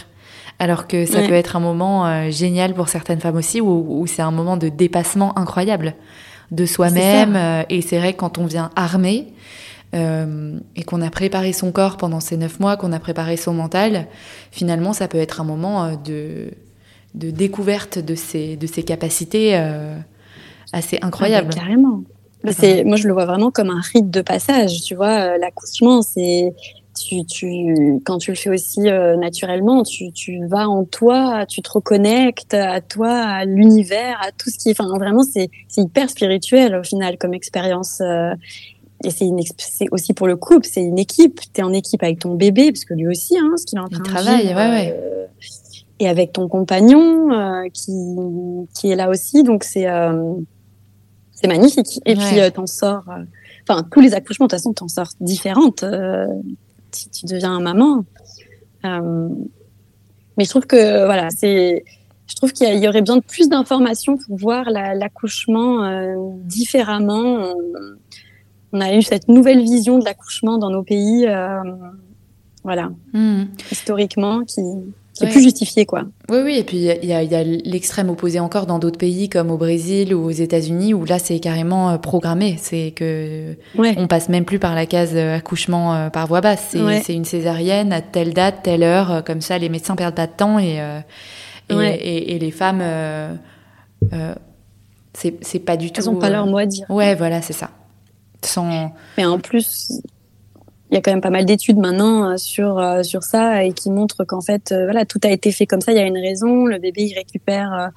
Alors 0.58 0.88
que 0.88 1.06
ça 1.06 1.22
peut 1.22 1.34
être 1.34 1.56
un 1.56 1.60
moment 1.60 2.06
euh, 2.06 2.30
génial 2.30 2.74
pour 2.74 2.88
certaines 2.88 3.20
femmes 3.20 3.36
aussi, 3.36 3.62
où, 3.62 4.02
où 4.02 4.08
c'est 4.08 4.22
un 4.22 4.32
moment 4.32 4.58
de 4.58 4.70
dépassement 4.70 5.38
incroyable 5.38 5.96
de 6.52 6.66
soi-même. 6.66 7.36
Euh, 7.36 7.64
et 7.70 7.82
c'est 7.82 7.98
vrai 7.98 8.14
que 8.14 8.20
quand 8.20 8.38
on 8.38 8.46
vient 8.46 8.70
armé 8.76 9.34
et 9.94 10.84
qu'on 10.86 11.02
a 11.02 11.10
préparé 11.10 11.52
son 11.52 11.74
corps 11.74 11.98
pendant 11.98 12.22
ces 12.22 12.38
neuf 12.38 12.62
mois, 12.62 12.78
qu'on 12.78 12.94
a 12.94 13.00
préparé 13.00 13.36
son 13.36 13.54
mental, 13.54 14.08
finalement, 14.50 14.94
ça 14.94 15.10
peut 15.10 15.18
être 15.18 15.42
un 15.42 15.44
moment 15.44 15.98
de, 15.98 16.52
de 17.14 17.30
découverte 17.30 18.00
de 18.00 18.16
ses, 18.16 18.56
de 18.56 18.68
ses 18.68 18.84
capacités 18.84 19.54
assez 20.74 20.99
incroyable. 21.01 21.49
Ah, 21.51 21.59
carrément. 21.59 22.03
C'est, 22.49 22.84
moi, 22.84 22.97
je 22.97 23.07
le 23.07 23.13
vois 23.13 23.26
vraiment 23.26 23.51
comme 23.51 23.69
un 23.69 23.82
rite 23.93 24.09
de 24.09 24.22
passage. 24.22 24.82
Tu 24.82 24.95
vois, 24.95 25.34
euh, 25.34 25.38
l'accouchement, 25.38 26.01
c'est 26.01 26.53
tu, 26.99 27.24
tu, 27.26 27.99
quand 28.03 28.17
tu 28.17 28.32
le 28.32 28.36
fais 28.36 28.49
aussi 28.49 28.89
euh, 28.89 29.15
naturellement, 29.15 29.84
tu, 29.84 30.11
tu 30.11 30.45
vas 30.47 30.67
en 30.67 30.84
toi, 30.84 31.45
tu 31.47 31.61
te 31.61 31.72
reconnectes 31.72 32.53
à 32.53 32.82
toi, 32.82 33.11
à 33.11 33.45
l'univers, 33.45 34.19
à 34.22 34.32
tout 34.32 34.49
ce 34.49 34.57
qui, 34.57 34.72
enfin, 34.72 34.88
vraiment, 34.97 35.24
c'est, 35.24 35.49
c'est 35.67 35.82
hyper 35.82 36.09
spirituel 36.09 36.76
au 36.76 36.84
final 36.84 37.17
comme 37.17 37.34
expérience. 37.34 38.01
Euh, 38.01 38.34
et 39.03 39.11
c'est, 39.11 39.26
une, 39.26 39.39
c'est 39.57 39.88
aussi 39.91 40.13
pour 40.13 40.28
le 40.28 40.36
couple, 40.36 40.67
c'est 40.69 40.84
une 40.84 40.99
équipe. 40.99 41.39
T'es 41.53 41.63
en 41.63 41.74
équipe 41.74 42.03
avec 42.03 42.19
ton 42.19 42.36
bébé, 42.36 42.72
parce 42.72 42.86
que 42.86 42.93
lui 42.93 43.07
aussi, 43.07 43.38
hein, 43.38 43.51
ce 43.57 43.65
qu'il 43.65 43.78
est 43.78 43.82
en 43.82 43.88
train 43.88 44.01
Il 44.03 44.11
travaille, 44.11 44.47
ouais, 44.47 44.53
ouais. 44.53 44.99
et 45.99 46.09
avec 46.09 46.34
ton 46.34 46.47
compagnon 46.47 47.30
qui, 47.74 47.91
qui 48.76 48.91
est 48.91 48.95
là 48.95 49.09
aussi, 49.09 49.43
donc 49.43 49.63
c'est 49.63 49.88
c'est 51.42 51.48
magnifique. 51.48 52.00
Et 52.06 52.16
puis, 52.16 52.39
euh, 52.39 52.50
t'en 52.50 52.68
sors. 52.68 53.04
Euh, 53.10 53.24
enfin, 53.68 53.84
tous 53.92 54.00
les 54.00 54.14
accouchements, 54.14 54.46
de 54.46 54.52
toute 54.52 54.60
façon, 54.60 54.74
t'en 54.74 54.88
sors 54.88 55.10
différentes. 55.20 55.84
Euh, 55.84 56.28
tu, 56.92 57.10
tu, 57.10 57.26
deviens 57.26 57.60
maman. 57.60 58.06
mais 58.84 60.46
je 60.46 60.50
trouve 60.50 60.66
que, 60.66 61.06
voilà, 61.06 61.30
c'est. 61.30 61.84
Je 62.28 62.36
trouve 62.36 62.54
qu'il 62.54 62.82
y, 62.82 62.88
aurait 62.88 63.02
besoin 63.02 63.18
de 63.18 63.24
plus 63.24 63.50
d'informations 63.50 64.18
pour 64.18 64.38
voir 64.38 64.70
l'accouchement 64.70 66.16
différemment. 66.46 67.54
On, 68.72 68.80
a 68.80 68.96
eu 68.96 69.02
cette 69.02 69.28
nouvelle 69.28 69.62
vision 69.62 70.00
de 70.00 70.06
l'accouchement 70.06 70.58
dans 70.58 70.70
nos 70.70 70.82
pays, 70.82 71.28
voilà, 72.64 72.92
hmm. 73.12 73.44
historiquement, 73.70 74.46
qui, 74.46 74.62
c'est 75.22 75.32
plus 75.32 75.43
justifié, 75.43 75.86
quoi. 75.86 76.03
Oui, 76.30 76.39
oui, 76.43 76.57
et 76.57 76.63
puis 76.63 76.78
il 76.78 77.09
y 77.09 77.13
a, 77.13 77.43
l'extrême 77.43 78.09
opposé 78.09 78.39
encore 78.39 78.65
dans 78.65 78.80
d'autres 78.80 78.97
pays 78.97 79.30
comme 79.30 79.51
au 79.51 79.57
Brésil 79.57 80.13
ou 80.13 80.26
aux 80.26 80.32
États-Unis 80.32 80.93
où 80.93 81.05
là 81.05 81.19
c'est 81.19 81.39
carrément 81.39 81.97
programmé. 81.97 82.57
C'est 82.59 82.91
que 82.95 83.55
on 83.78 84.07
passe 84.07 84.30
même 84.30 84.45
plus 84.45 84.59
par 84.59 84.76
la 84.76 84.86
case 84.86 85.15
accouchement 85.15 86.09
par 86.09 86.28
voie 86.28 86.41
basse. 86.41 86.76
C'est 87.03 87.13
une 87.13 87.26
césarienne 87.26 87.93
à 87.93 88.01
telle 88.01 88.34
date, 88.34 88.63
telle 88.63 88.84
heure, 88.84 89.24
comme 89.24 89.41
ça 89.41 89.57
les 89.57 89.69
médecins 89.69 89.95
perdent 89.95 90.15
pas 90.15 90.28
de 90.28 90.34
temps 90.34 90.59
et, 90.59 90.80
et, 91.69 92.36
et, 92.36 92.39
les 92.39 92.51
femmes. 92.51 92.84
c'est 95.13 95.59
pas 95.59 95.78
du 95.78 95.91
tout. 95.91 96.01
Elles 96.01 96.11
n'ont 96.11 96.19
pas 96.19 96.30
leur 96.30 96.47
mot 96.47 96.57
à 96.57 96.65
dire. 96.65 96.86
Ouais, 96.89 97.15
voilà, 97.15 97.41
c'est 97.41 97.53
ça. 97.53 97.69
Sans... 98.43 98.91
Mais 99.17 99.26
en 99.26 99.39
plus, 99.39 100.01
il 100.92 100.96
y 100.96 100.98
a 100.98 101.02
quand 101.02 101.12
même 101.12 101.22
pas 101.22 101.30
mal 101.30 101.46
d'études 101.46 101.78
maintenant 101.78 102.32
euh, 102.32 102.38
sur 102.38 102.78
euh, 102.78 103.02
sur 103.02 103.24
ça 103.24 103.64
et 103.64 103.72
qui 103.72 103.89
montrent 103.89 104.26
qu'en 104.26 104.42
fait 104.42 104.72
euh, 104.72 104.84
voilà 104.84 105.06
tout 105.06 105.20
a 105.24 105.30
été 105.30 105.52
fait 105.52 105.66
comme 105.66 105.82
ça. 105.82 105.94
Il 105.94 105.98
y 105.98 106.02
a 106.02 106.06
une 106.06 106.18
raison. 106.18 106.66
Le 106.66 106.78
bébé 106.80 107.04
il 107.04 107.14
récupère 107.14 107.92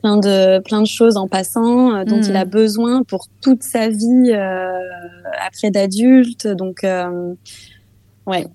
plein 0.00 0.16
de 0.16 0.60
plein 0.60 0.80
de 0.80 0.86
choses 0.86 1.16
en 1.16 1.26
passant 1.26 2.04
dont 2.04 2.22
il 2.22 2.36
a 2.36 2.44
hmm. 2.44 2.50
besoin 2.50 3.02
pour 3.02 3.26
toute 3.42 3.64
sa 3.64 3.88
vie 3.88 4.32
après 4.32 5.70
d'adulte. 5.70 6.46
Donc 6.46 6.86
ouais 8.26 8.46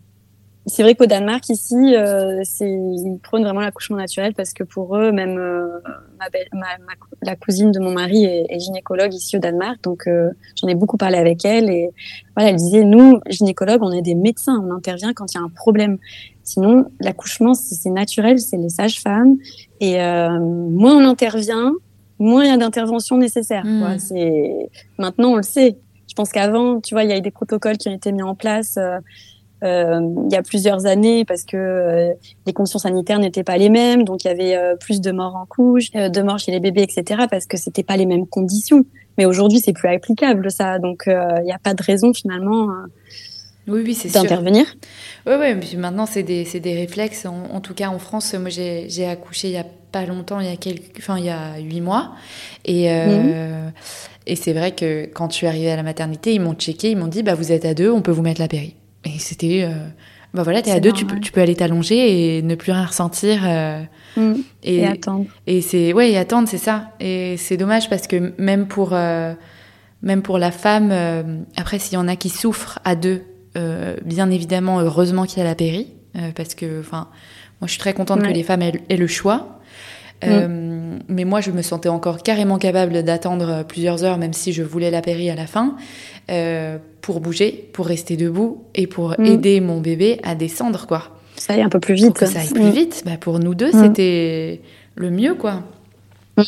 c'est 0.66 0.82
vrai 0.82 0.95
qu'au 0.95 1.05
Danemark 1.05 1.49
ici, 1.49 1.76
euh, 1.76 2.41
ils 2.61 3.20
prônent 3.22 3.43
vraiment 3.43 3.59
l'accouchement 3.59 3.97
naturel 3.97 4.34
parce 4.34 4.53
que 4.53 4.64
pour 4.64 4.95
eux, 4.95 5.11
même 5.11 5.38
euh, 5.38 5.68
ma, 6.18 6.28
ma, 6.53 6.93
la 7.22 7.36
cousine 7.36 7.72
de 7.72 7.80
mon 7.80 7.91
mari 7.91 8.24
est, 8.24 8.59
gynécologue 8.59 9.14
ici 9.14 9.36
au 9.36 9.39
Danemark, 9.39 9.84
donc 9.84 10.07
euh, 10.07 10.30
j'en 10.55 10.70
ai 10.70 10.76
beaucoup 10.76 10.95
parlé 10.95 11.18
avec 11.18 11.43
elle 11.43 11.70
et 11.70 11.89
voilà, 12.36 12.51
elle 12.51 12.55
disait 12.55 12.86
nous 12.86 13.20
gynécologues, 13.30 13.84
on 13.84 13.91
est 13.91 14.01
des 14.01 14.16
médecins, 14.16 14.64
on 14.66 14.74
intervient 14.74 15.14
quand 15.14 15.34
il 15.34 15.38
y 15.38 15.41
a 15.41 15.43
un 15.43 15.49
problème. 15.49 15.97
Sinon, 16.43 16.86
l'accouchement 17.01 17.53
c'est 17.55 17.89
naturel, 17.89 18.39
c'est 18.39 18.57
les 18.57 18.70
sages-femmes 18.70 19.38
et 19.82 20.01
euh, 20.01 20.39
moins 20.39 20.95
on 20.95 21.05
intervient, 21.05 21.74
moins 22.20 22.45
il 22.45 22.49
y 22.49 22.53
a 22.53 22.57
d'intervention 22.57 23.18
nécessaire. 23.18 23.64
Quoi. 23.64 23.95
Hmm. 23.95 23.99
C'est 23.99 24.70
maintenant 24.97 25.32
on 25.32 25.38
le 25.38 25.43
sait. 25.43 25.78
Je 26.07 26.16
pense 26.16 26.30
qu'avant, 26.30 26.80
tu 26.80 26.93
vois, 26.93 27.03
il 27.03 27.09
y 27.09 27.14
a 27.14 27.18
eu 27.18 27.22
des 27.22 27.32
protocoles 27.32 27.78
qui 27.78 27.89
ont 27.89 27.93
été 27.93 28.11
mis 28.11 28.22
en 28.22 28.36
place. 28.36 28.78
Euh, 29.64 30.01
il 30.26 30.34
y 30.34 30.36
a 30.36 30.41
plusieurs 30.41 30.86
années 30.86 31.24
parce 31.26 31.43
que 31.43 31.55
euh, 31.55 32.14
les 32.45 32.53
conditions 32.53 32.80
sanitaires 32.80 33.20
n'étaient 33.20 33.43
pas 33.43 33.57
les 33.57 33.70
mêmes, 33.70 34.03
donc 34.03 34.26
il 34.26 34.28
y 34.28 34.32
avait 34.32 34.55
euh, 34.55 34.76
plus 34.76 34.99
de 34.99 35.11
morts 35.11 35.36
en 35.36 35.45
couche, 35.45 35.91
de 35.91 36.22
morts 36.22 36.39
chez 36.39 36.51
les 36.51 36.59
bébés, 36.59 36.84
etc. 36.84 37.24
Parce 37.30 37.45
que 37.45 37.57
c'était 37.57 37.84
pas 37.84 37.95
les 37.95 38.05
mêmes 38.05 38.28
conditions. 38.28 38.84
Mais 39.18 39.26
aujourd'hui, 39.26 39.59
c'est 39.59 39.74
plus 39.74 39.89
applicable 39.89 40.49
ça, 40.51 40.80
donc 40.80 41.03
il 41.05 41.43
n'y 41.43 41.51
a 41.51 41.59
pas 41.59 41.76
de 41.76 41.84
raison 41.84 42.14
finalement. 42.14 42.68
Oui, 43.68 43.82
oui, 43.86 43.93
c'est 43.93 44.11
d'intervenir. 44.11 44.66
Oui, 45.28 45.36
oui. 45.39 45.55
Puis 45.55 45.78
maintenant, 45.78 46.05
c'est 46.05 46.24
des, 46.24 46.43
des 46.43 46.76
réflexes. 46.76 47.26
En, 47.26 47.61
tout 47.61 47.76
cas, 47.76 47.89
en 47.89 47.99
France, 47.99 48.34
moi, 48.34 48.49
j'ai 48.49 49.05
accouché 49.05 49.49
il 49.49 49.53
y 49.53 49.57
a 49.57 49.66
pas 49.91 50.05
longtemps, 50.07 50.39
il 50.39 50.47
y 50.47 50.51
a 50.51 50.55
quelques, 50.55 50.97
enfin, 50.97 51.20
il 51.20 51.26
y 51.26 51.30
a 51.30 51.59
huit 51.59 51.80
mois, 51.80 52.14
et 52.66 52.89
mhm. 52.89 53.72
et 54.26 54.36
c'est 54.36 54.53
vrai 54.53 54.72
que 54.72 55.05
quand 55.05 55.30
je 55.30 55.36
suis 55.36 55.47
arrivée 55.47 55.72
à 55.72 55.76
la 55.76 55.84
maternité, 55.84 56.34
ils 56.34 56.41
m'ont 56.41 56.55
checké, 56.55 56.89
ils 56.89 56.97
m'ont 56.97 57.07
dit, 57.07 57.22
bah, 57.22 57.36
vous 57.36 57.51
êtes 57.51 57.66
à 57.66 57.76
deux, 57.76 57.91
on 57.91 58.01
peut 58.01 58.11
vous 58.11 58.24
mettre 58.24 58.41
la 58.41 58.47
péri. 58.47 58.76
Et 59.06 59.20
c'était. 59.20 59.64
Euh, 59.64 59.74
bah 60.34 60.41
voilà, 60.43 60.62
t'es 60.62 60.72
à 60.72 60.80
deux, 60.80 60.91
tu 60.91 61.06
peux, 61.06 61.20
tu 61.20 61.32
peux, 61.32 61.41
aller 61.41 61.56
t'allonger 61.56 62.38
et 62.38 62.41
ne 62.41 62.56
plus 62.56 62.72
rien 62.72 62.86
ressentir. 62.86 63.41
Euh, 63.45 63.82
mm. 64.18 64.34
et, 64.64 64.86
attendre. 64.86 65.26
Et 65.45 65.62
c'est. 65.62 65.93
Ouais, 65.93 66.12
et 66.12 66.18
attendre, 66.18 66.47
c'est 66.47 66.58
ça. 66.58 66.91
Et 66.99 67.38
c'est 67.38 67.58
dommage 67.58 67.89
parce 67.89 68.08
que 68.08 68.34
même 68.38 68.68
pour, 68.68 68.93
euh, 68.93 69.34
même 70.01 70.22
pour 70.22 70.38
la 70.38 70.51
femme, 70.51 70.91
après, 71.56 71.80
s'il 71.80 71.93
y 71.93 71.97
en 71.97 72.08
a 72.08 72.16
qui 72.16 72.30
souffrent 72.30 72.80
à 72.84 72.95
deux, 72.95 73.24
bien 74.04 74.32
évidemment, 74.32 74.80
heureusement 74.80 75.26
qu'il 75.26 75.39
y 75.39 75.41
a 75.41 75.45
la 75.45 75.56
péri. 75.56 75.88
parce 76.36 76.56
que, 76.56 76.80
enfin, 76.80 77.10
moi, 77.62 77.68
je 77.68 77.72
suis 77.72 77.80
très 77.80 77.93
contente 77.93 78.22
que 78.24 78.28
les 78.28 78.43
femmes 78.43 78.64
aient, 78.64 78.82
aient 78.89 78.97
le 78.97 79.08
choix. 79.08 79.60
Mm. 80.24 80.73
Mais 81.08 81.26
moi, 81.26 81.41
je 81.41 81.52
me 81.52 81.62
sentais 81.62 81.89
encore 81.89 82.24
carrément 82.24 82.58
capable 82.58 83.04
d'attendre 83.04 83.64
plusieurs 83.68 84.04
heures, 84.04 84.18
même 84.18 84.34
si 84.34 84.54
je 84.54 84.64
voulais 84.64 84.91
la 84.91 85.02
péri 85.02 85.30
à 85.30 85.36
la 85.36 85.48
fin. 85.48 85.76
Euh, 86.32 86.78
pour 87.02 87.20
bouger, 87.20 87.70
pour 87.74 87.86
rester 87.86 88.16
debout 88.16 88.64
et 88.76 88.88
pour 88.88 89.16
mm. 89.18 89.26
aider 89.26 89.60
mon 89.60 89.82
bébé 89.82 90.20
à 90.24 90.36
descendre, 90.36 90.88
quoi. 90.88 91.10
Ça 91.36 91.54
aille 91.54 91.62
un 91.62 91.70
peu 91.70 91.82
plus 91.82 91.96
vite. 91.96 92.14
que 92.14 92.26
ça 92.26 92.39
aille 92.39 92.50
plus 92.50 92.64
mm. 92.64 92.72
vite. 92.72 93.04
Bah, 93.06 93.18
pour 93.20 93.39
nous 93.39 93.56
deux, 93.56 93.72
mm. 93.72 93.84
c'était 93.84 94.62
le 94.96 95.12
mieux, 95.12 95.36
quoi. 95.36 95.64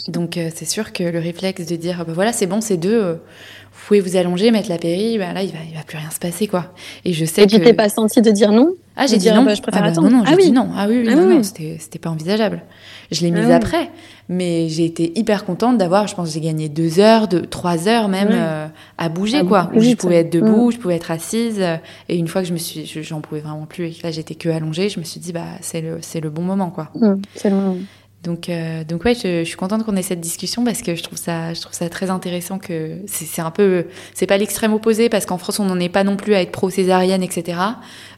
Donc 0.07 0.37
euh, 0.37 0.49
c'est 0.53 0.65
sûr 0.65 0.93
que 0.93 1.03
le 1.03 1.19
réflexe 1.19 1.65
de 1.67 1.75
dire 1.75 2.05
bah 2.07 2.13
voilà 2.13 2.33
c'est 2.33 2.47
bon 2.47 2.59
c'est 2.59 2.77
deux, 2.77 2.99
euh, 2.99 3.13
vous 3.13 3.85
pouvez 3.85 3.99
vous 3.99 4.15
allonger 4.15 4.49
mettre 4.49 4.67
la 4.67 4.79
péri, 4.79 5.19
bah 5.19 5.31
là 5.31 5.43
il 5.43 5.51
va 5.51 5.59
il 5.69 5.75
va 5.77 5.83
plus 5.83 5.99
rien 5.99 6.09
se 6.09 6.17
passer 6.17 6.47
quoi. 6.47 6.73
Et 7.03 7.13
je 7.13 7.23
sais 7.23 7.43
et 7.43 7.45
que. 7.45 7.51
tu 7.51 7.61
t'es 7.61 7.73
pas 7.73 7.87
senti 7.87 8.19
de 8.19 8.31
dire 8.31 8.51
non 8.51 8.73
Ah 8.95 9.05
j'ai 9.05 9.17
dit 9.17 9.29
non. 9.29 9.43
Bah, 9.43 9.53
je 9.53 9.61
préfère 9.61 9.83
ah, 9.83 9.85
bah, 9.85 9.91
attendre. 9.91 10.09
Non 10.09 10.17
non 10.17 10.23
ah, 10.25 10.33
oui. 10.35 10.45
dit 10.45 10.51
non 10.51 10.69
ah 10.75 10.87
oui, 10.89 11.03
oui 11.03 11.09
ah, 11.11 11.15
non, 11.15 11.27
non 11.27 11.43
c'était 11.43 11.77
c'était 11.79 11.99
pas 11.99 12.09
envisageable. 12.09 12.63
Je 13.11 13.21
l'ai 13.21 13.31
mise 13.31 13.51
après 13.51 13.89
mais 14.27 14.69
j'ai 14.69 14.85
été 14.85 15.17
hyper 15.17 15.45
contente 15.45 15.77
d'avoir, 15.77 16.07
je 16.07 16.15
pense, 16.15 16.33
j'ai 16.33 16.41
gagné 16.41 16.67
deux 16.67 16.99
heures, 16.99 17.27
de 17.27 17.39
trois 17.39 17.87
heures 17.87 18.07
même 18.07 18.29
euh, 18.31 18.67
à 18.97 19.09
bouger, 19.09 19.45
quoi. 19.45 19.69
Où 19.75 19.81
je 19.81 19.93
pouvais 19.93 20.17
être 20.17 20.31
debout, 20.31 20.71
je 20.71 20.77
pouvais 20.77 20.95
être 20.95 21.11
assise. 21.11 21.63
Et 22.09 22.17
une 22.17 22.27
fois 22.27 22.41
que 22.41 22.47
je 22.47 22.53
me 22.53 22.57
suis, 22.57 22.85
j'en 23.03 23.21
pouvais 23.21 23.41
vraiment 23.41 23.65
plus, 23.65 23.85
et 23.85 23.91
que 23.91 24.03
là 24.03 24.11
j'étais 24.11 24.35
que 24.35 24.49
allongée, 24.49 24.89
je 24.89 24.99
me 24.99 25.05
suis 25.05 25.19
dit, 25.19 25.31
bah 25.31 25.43
c'est 25.61 25.81
le, 25.81 25.99
c'est 26.01 26.21
le 26.21 26.29
bon 26.29 26.41
moment, 26.41 26.71
quoi. 26.71 26.91
c'est 27.35 27.49
le 27.49 27.55
moment. 27.55 27.77
Donc, 28.25 28.49
euh, 28.49 28.83
donc 28.83 29.05
ouais, 29.05 29.13
je, 29.13 29.43
je, 29.43 29.43
suis 29.43 29.55
contente 29.55 29.83
qu'on 29.85 29.95
ait 29.95 30.01
cette 30.01 30.19
discussion 30.19 30.63
parce 30.63 30.81
que 30.81 30.95
je 30.95 31.03
trouve 31.03 31.17
ça, 31.17 31.53
je 31.53 31.61
trouve 31.61 31.75
ça 31.75 31.87
très 31.89 32.09
intéressant 32.09 32.57
que 32.57 32.97
c'est 33.05 33.41
un 33.41 33.51
peu, 33.51 33.85
c'est 34.15 34.25
pas 34.25 34.37
l'extrême 34.37 34.73
opposé 34.73 35.09
parce 35.09 35.27
qu'en 35.27 35.37
France 35.37 35.59
on 35.59 35.65
n'en 35.65 35.79
est 35.79 35.89
pas 35.89 36.03
non 36.03 36.15
plus 36.15 36.33
à 36.33 36.41
être 36.41 36.51
pro 36.51 36.71
césarienne, 36.71 37.21
etc. 37.21 37.59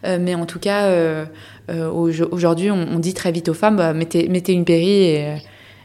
Euh, 0.06 0.18
mais 0.20 0.34
en 0.34 0.46
tout 0.46 0.60
cas, 0.60 0.86
euh, 0.86 1.26
aujourd'hui 1.70 2.72
on, 2.72 2.88
on, 2.94 3.00
dit 3.00 3.14
très 3.14 3.32
vite 3.32 3.50
aux 3.50 3.54
femmes, 3.54 3.78
bah, 3.78 3.94
mettez, 3.94 4.28
mettez 4.30 4.54
une 4.54 4.66
péri 4.66 5.18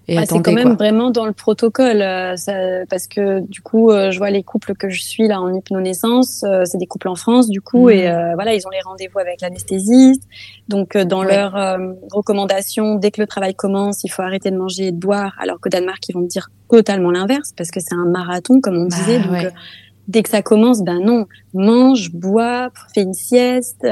et 0.08 0.16
bah, 0.16 0.22
c'est 0.28 0.42
quand 0.42 0.52
même 0.52 0.74
vraiment 0.74 1.10
dans 1.10 1.26
le 1.26 1.32
protocole, 1.32 2.02
euh, 2.02 2.36
ça, 2.36 2.52
parce 2.90 3.06
que 3.06 3.40
du 3.40 3.60
coup, 3.60 3.90
euh, 3.90 4.10
je 4.10 4.18
vois 4.18 4.30
les 4.30 4.42
couples 4.42 4.74
que 4.74 4.90
je 4.90 5.00
suis 5.00 5.28
là 5.28 5.40
en 5.40 5.54
hypnonaissance, 5.54 6.42
euh, 6.42 6.62
c'est 6.64 6.78
des 6.78 6.86
couples 6.86 7.08
en 7.08 7.14
France 7.14 7.48
du 7.48 7.60
coup, 7.60 7.88
et 7.88 8.08
mhm. 8.10 8.34
voilà, 8.34 8.54
ils 8.54 8.66
ont 8.66 8.70
les 8.70 8.80
rendez-vous 8.84 9.20
avec 9.20 9.40
l'anesthésiste. 9.40 10.22
Donc 10.68 10.96
dans 10.96 11.22
leurs 11.22 11.78
recommandations, 12.12 12.96
dès 12.96 13.10
que 13.10 13.20
le 13.20 13.26
travail 13.26 13.54
commence, 13.54 14.02
il 14.02 14.08
faut 14.08 14.22
arrêter 14.22 14.50
de 14.50 14.56
manger 14.56 14.88
et 14.88 14.92
de 14.92 14.98
boire, 14.98 15.36
alors 15.40 15.60
qu'au 15.60 15.68
Danemark, 15.68 16.00
ils 16.08 16.14
vont 16.14 16.22
dire 16.22 16.50
totalement 16.68 17.10
l'inverse, 17.10 17.52
parce 17.56 17.70
que 17.70 17.80
c'est 17.80 17.94
un 17.94 18.06
marathon, 18.06 18.60
comme 18.60 18.76
on 18.76 18.88
bah, 18.88 18.96
disait. 18.96 19.20
Donc, 19.20 19.52
dès 20.08 20.22
que 20.22 20.28
ça 20.28 20.42
commence, 20.42 20.82
ben 20.82 21.00
non, 21.00 21.26
mange, 21.54 22.12
bois, 22.12 22.70
fais 22.94 23.02
une 23.02 23.14
sieste, 23.14 23.86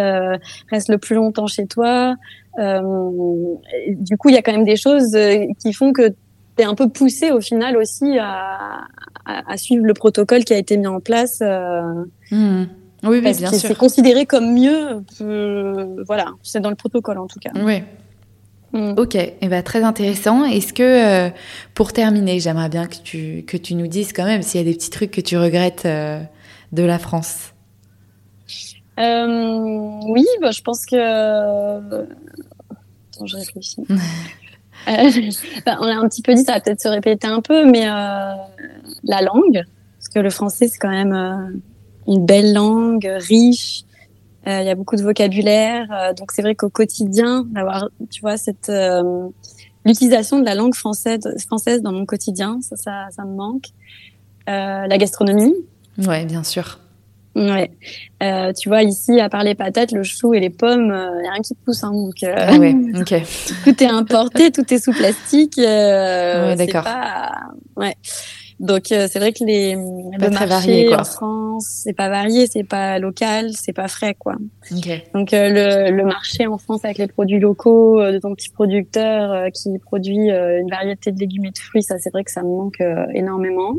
reste 0.70 0.88
le 0.88 0.98
plus 0.98 1.14
longtemps 1.14 1.46
chez 1.46 1.66
toi. 1.66 2.16
Euh, 2.58 3.54
du 3.88 4.16
coup, 4.16 4.28
il 4.28 4.34
y 4.34 4.38
a 4.38 4.42
quand 4.42 4.52
même 4.52 4.64
des 4.64 4.76
choses 4.76 5.14
euh, 5.14 5.46
qui 5.58 5.72
font 5.72 5.92
que 5.92 6.08
tu 6.08 6.14
es 6.58 6.64
un 6.64 6.74
peu 6.74 6.88
poussé 6.88 7.30
au 7.30 7.40
final 7.40 7.76
aussi 7.76 8.18
à, 8.18 8.86
à, 9.24 9.56
suivre 9.56 9.84
le 9.84 9.94
protocole 9.94 10.44
qui 10.44 10.52
a 10.52 10.58
été 10.58 10.76
mis 10.76 10.86
en 10.86 11.00
place. 11.00 11.38
Euh, 11.42 12.04
mmh. 12.30 12.64
Oui, 13.04 13.20
bien 13.20 13.32
sûr. 13.32 13.48
C'est 13.48 13.78
considéré 13.78 14.26
comme 14.26 14.52
mieux. 14.52 15.02
voilà, 16.06 16.26
c'est 16.42 16.61
dans 16.61 16.70
le 16.70 16.76
protocole 16.76 17.18
en 17.18 17.26
tout 17.26 17.38
cas. 17.38 17.50
Oui. 17.54 17.82
Mmh. 18.72 18.94
Ok, 18.98 19.16
et 19.16 19.34
eh 19.40 19.48
ben, 19.48 19.62
très 19.62 19.82
intéressant. 19.82 20.44
Est-ce 20.44 20.72
que, 20.72 21.30
pour 21.74 21.92
terminer, 21.92 22.38
j'aimerais 22.38 22.68
bien 22.68 22.86
que 22.86 22.96
tu, 23.02 23.44
que 23.46 23.56
tu 23.56 23.74
nous 23.74 23.88
dises 23.88 24.12
quand 24.12 24.24
même 24.24 24.42
s'il 24.42 24.60
y 24.60 24.62
a 24.62 24.66
des 24.66 24.76
petits 24.76 24.90
trucs 24.90 25.10
que 25.10 25.20
tu 25.20 25.36
regrettes 25.36 25.86
de 25.86 26.82
la 26.82 26.98
France 27.00 27.52
euh, 29.00 30.00
oui, 30.06 30.26
bah, 30.40 30.50
je 30.50 30.60
pense 30.60 30.84
que. 30.84 30.96
Attends, 33.12 33.26
je 33.26 33.36
réfléchis. 33.36 33.82
Euh, 34.88 35.10
bah, 35.66 35.76
on 35.82 35.84
l'a 35.84 35.98
un 35.98 36.08
petit 36.08 36.22
peu 36.22 36.32
dit, 36.32 36.42
ça 36.42 36.54
va 36.54 36.60
peut-être 36.62 36.80
se 36.80 36.88
répéter 36.88 37.26
un 37.26 37.42
peu, 37.42 37.66
mais 37.66 37.86
euh, 37.86 38.32
la 39.04 39.20
langue, 39.20 39.62
parce 39.98 40.08
que 40.08 40.20
le 40.20 40.30
français 40.30 40.68
c'est 40.68 40.78
quand 40.78 40.88
même 40.88 41.60
une 42.06 42.24
belle 42.24 42.54
langue, 42.54 43.06
riche. 43.18 43.84
Il 44.47 44.64
y 44.64 44.70
a 44.70 44.74
beaucoup 44.74 44.97
de 44.97 45.03
vocabulaire, 45.03 46.14
donc 46.16 46.32
c'est 46.32 46.41
vrai 46.41 46.55
qu'au 46.55 46.70
quotidien, 46.70 47.45
d'avoir, 47.51 47.91
tu 48.11 48.22
vois, 48.22 48.38
cette 48.38 48.72
l'utilisation 49.84 50.38
de 50.38 50.45
la 50.45 50.55
langue 50.55 50.74
française, 50.74 51.20
française 51.47 51.82
dans 51.82 51.93
mon 51.93 52.07
quotidien, 52.07 52.59
ça, 52.62 52.76
ça, 52.76 53.09
ça 53.11 53.24
me 53.24 53.34
manque. 53.34 53.66
la 54.47 54.97
gastronomie. 54.99 55.55
Ouais, 55.99 56.24
bien 56.24 56.43
sûr. 56.43 56.78
Ouais. 57.36 57.70
Euh, 58.22 58.53
tu 58.53 58.68
vois, 58.68 58.82
ici, 58.82 59.20
à 59.20 59.28
part 59.28 59.45
les 59.45 59.55
patates, 59.55 59.93
le 59.93 60.03
chou 60.03 60.34
et 60.34 60.41
les 60.41 60.51
pommes, 60.51 60.86
il 60.86 60.93
euh, 60.93 61.22
n'y 61.22 61.28
a 61.28 61.32
rien 61.32 61.43
qui 61.43 61.55
pousse. 61.55 61.84
Hein, 61.84 61.93
donc, 61.93 62.22
euh, 62.22 62.34
ah 62.36 62.57
ouais, 62.59 62.74
ok. 63.01 63.22
tout 63.64 63.82
est 63.82 63.88
importé, 63.88 64.51
tout 64.51 64.72
est 64.72 64.78
sous 64.78 64.93
plastique. 64.93 65.59
Euh, 65.59 66.49
ouais, 66.49 66.57
d'accord. 66.57 66.86
Ouais. 67.76 67.97
Donc, 68.61 68.92
euh, 68.92 69.08
c'est 69.11 69.18
vrai 69.18 69.32
que 69.32 69.42
les, 69.42 69.74
pas 70.18 70.26
le 70.26 70.30
marché 70.32 70.46
varié, 70.46 70.86
quoi. 70.86 71.00
en 71.00 71.04
France, 71.04 71.66
c'est 71.82 71.94
pas 71.94 72.11
varié, 72.11 72.46
c'est 72.46 72.62
pas 72.62 72.98
local, 72.98 73.50
c'est 73.54 73.72
pas 73.72 73.88
frais, 73.88 74.14
quoi. 74.18 74.36
Okay. 74.70 75.04
Donc, 75.14 75.30
le, 75.32 75.90
le, 75.90 76.04
marché 76.04 76.46
en 76.46 76.58
France 76.58 76.84
avec 76.84 76.98
les 76.98 77.06
produits 77.06 77.40
locaux, 77.40 78.00
de 78.02 78.18
ton 78.18 78.34
petit 78.34 78.50
producteur 78.50 79.50
qui 79.52 79.78
produit 79.78 80.28
une 80.28 80.70
variété 80.70 81.11
de 81.11 81.18
légumes 81.18 81.46
et 81.46 81.50
de 81.50 81.58
fruits, 81.58 81.82
ça, 81.82 81.98
c'est 81.98 82.11
vrai 82.11 82.22
que 82.22 82.30
ça 82.30 82.42
me 82.42 82.48
manque 82.48 82.82
énormément. 83.14 83.76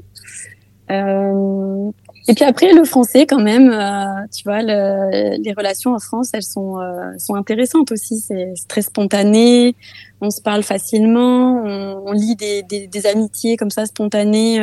Euh, 0.91 1.91
Et 2.27 2.33
puis 2.33 2.43
après, 2.43 2.73
le 2.73 2.83
français, 2.83 3.25
quand 3.25 3.41
même, 3.41 3.69
euh, 3.69 4.27
tu 4.35 4.43
vois, 4.43 4.61
le, 4.61 5.41
les 5.41 5.53
relations 5.53 5.93
en 5.93 5.99
France, 5.99 6.29
elles 6.33 6.43
sont, 6.43 6.79
euh, 6.79 7.17
sont 7.17 7.35
intéressantes 7.35 7.91
aussi. 7.91 8.19
C'est 8.19 8.53
très 8.67 8.81
spontané, 8.81 9.75
on 10.21 10.29
se 10.29 10.41
parle 10.41 10.63
facilement, 10.63 11.63
on, 11.63 12.11
lit 12.11 12.35
des, 12.35 13.07
amitiés 13.07 13.57
comme 13.57 13.71
ça 13.71 13.85
spontanées. 13.85 14.61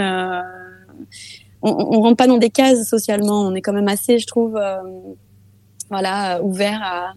On, 1.60 1.70
on 1.70 2.00
rentre 2.00 2.16
pas 2.16 2.28
dans 2.28 2.38
des 2.38 2.50
cases 2.50 2.88
socialement. 2.88 3.40
On 3.42 3.54
est 3.54 3.62
quand 3.62 3.72
même 3.72 3.88
assez, 3.88 4.18
je 4.18 4.26
trouve, 4.26 4.60
voilà, 5.90 6.40
ouvert 6.42 6.80
à, 6.82 7.12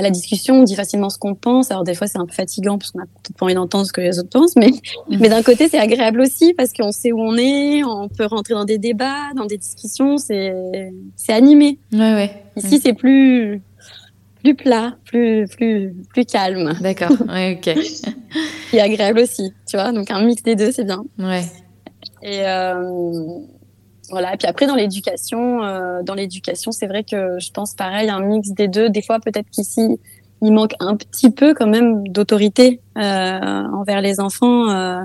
à 0.00 0.02
la 0.02 0.10
discussion, 0.10 0.60
on 0.60 0.62
dit 0.64 0.74
facilement 0.74 1.10
ce 1.10 1.18
qu'on 1.18 1.34
pense. 1.34 1.70
Alors 1.70 1.84
des 1.84 1.94
fois 1.94 2.06
c'est 2.06 2.18
un 2.18 2.24
peu 2.24 2.32
fatigant 2.32 2.78
parce 2.78 2.90
qu'on 2.90 3.00
a 3.00 3.04
peut-être 3.04 3.36
pas 3.36 3.46
envie 3.46 3.54
d'entendre 3.54 3.86
ce 3.86 3.92
que 3.92 4.00
les 4.00 4.18
autres 4.18 4.30
pensent, 4.30 4.56
mais 4.56 4.70
mais 5.08 5.28
d'un 5.28 5.42
côté 5.42 5.68
c'est 5.68 5.78
agréable 5.78 6.20
aussi 6.20 6.54
parce 6.54 6.72
qu'on 6.72 6.90
sait 6.90 7.12
où 7.12 7.20
on 7.20 7.36
est, 7.36 7.84
on 7.84 8.08
peut 8.08 8.24
rentrer 8.24 8.54
dans 8.54 8.64
des 8.64 8.78
débats, 8.78 9.32
dans 9.36 9.44
des 9.44 9.58
discussions, 9.58 10.16
c'est 10.16 10.54
c'est 11.16 11.32
animé. 11.32 11.78
Ouais 11.92 12.14
ouais. 12.14 12.44
Ici 12.56 12.76
mm. 12.76 12.80
c'est 12.82 12.94
plus 12.94 13.62
plus 14.42 14.54
plat, 14.54 14.96
plus 15.04 15.46
plus 15.48 15.94
plus 16.12 16.24
calme. 16.24 16.72
D'accord. 16.80 17.12
Ouais, 17.28 17.58
ok. 17.58 17.76
Et 18.72 18.80
agréable 18.80 19.20
aussi, 19.20 19.52
tu 19.68 19.76
vois. 19.76 19.92
Donc 19.92 20.10
un 20.10 20.24
mix 20.24 20.42
des 20.42 20.56
deux 20.56 20.72
c'est 20.72 20.84
bien. 20.84 21.04
Ouais. 21.18 21.44
Et 22.22 22.46
euh, 22.46 23.38
voilà. 24.10 24.34
Et 24.34 24.36
puis 24.36 24.46
après, 24.46 24.66
dans 24.66 24.74
l'éducation, 24.74 25.62
euh, 25.62 26.02
dans 26.02 26.14
l'éducation, 26.14 26.72
c'est 26.72 26.86
vrai 26.86 27.04
que 27.04 27.38
je 27.38 27.50
pense 27.50 27.74
pareil, 27.74 28.08
un 28.08 28.20
mix 28.20 28.50
des 28.50 28.68
deux. 28.68 28.90
Des 28.90 29.02
fois, 29.02 29.20
peut-être 29.20 29.48
qu'ici, 29.50 29.98
il 30.42 30.52
manque 30.52 30.74
un 30.80 30.96
petit 30.96 31.30
peu 31.30 31.54
quand 31.54 31.66
même 31.66 32.06
d'autorité 32.08 32.80
euh, 32.96 33.00
envers 33.00 34.00
les 34.00 34.20
enfants, 34.20 34.70
euh, 34.70 35.02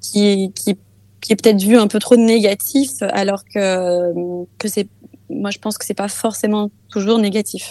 qui, 0.00 0.52
qui, 0.54 0.76
qui 1.20 1.32
est 1.32 1.36
peut-être 1.36 1.62
vu 1.62 1.76
un 1.76 1.86
peu 1.86 1.98
trop 1.98 2.16
négatif, 2.16 3.02
alors 3.02 3.44
que 3.44 4.12
que 4.58 4.68
c'est, 4.68 4.88
moi, 5.30 5.50
je 5.50 5.58
pense 5.58 5.78
que 5.78 5.84
c'est 5.84 5.94
pas 5.94 6.08
forcément 6.08 6.70
toujours 6.90 7.18
négatif. 7.18 7.70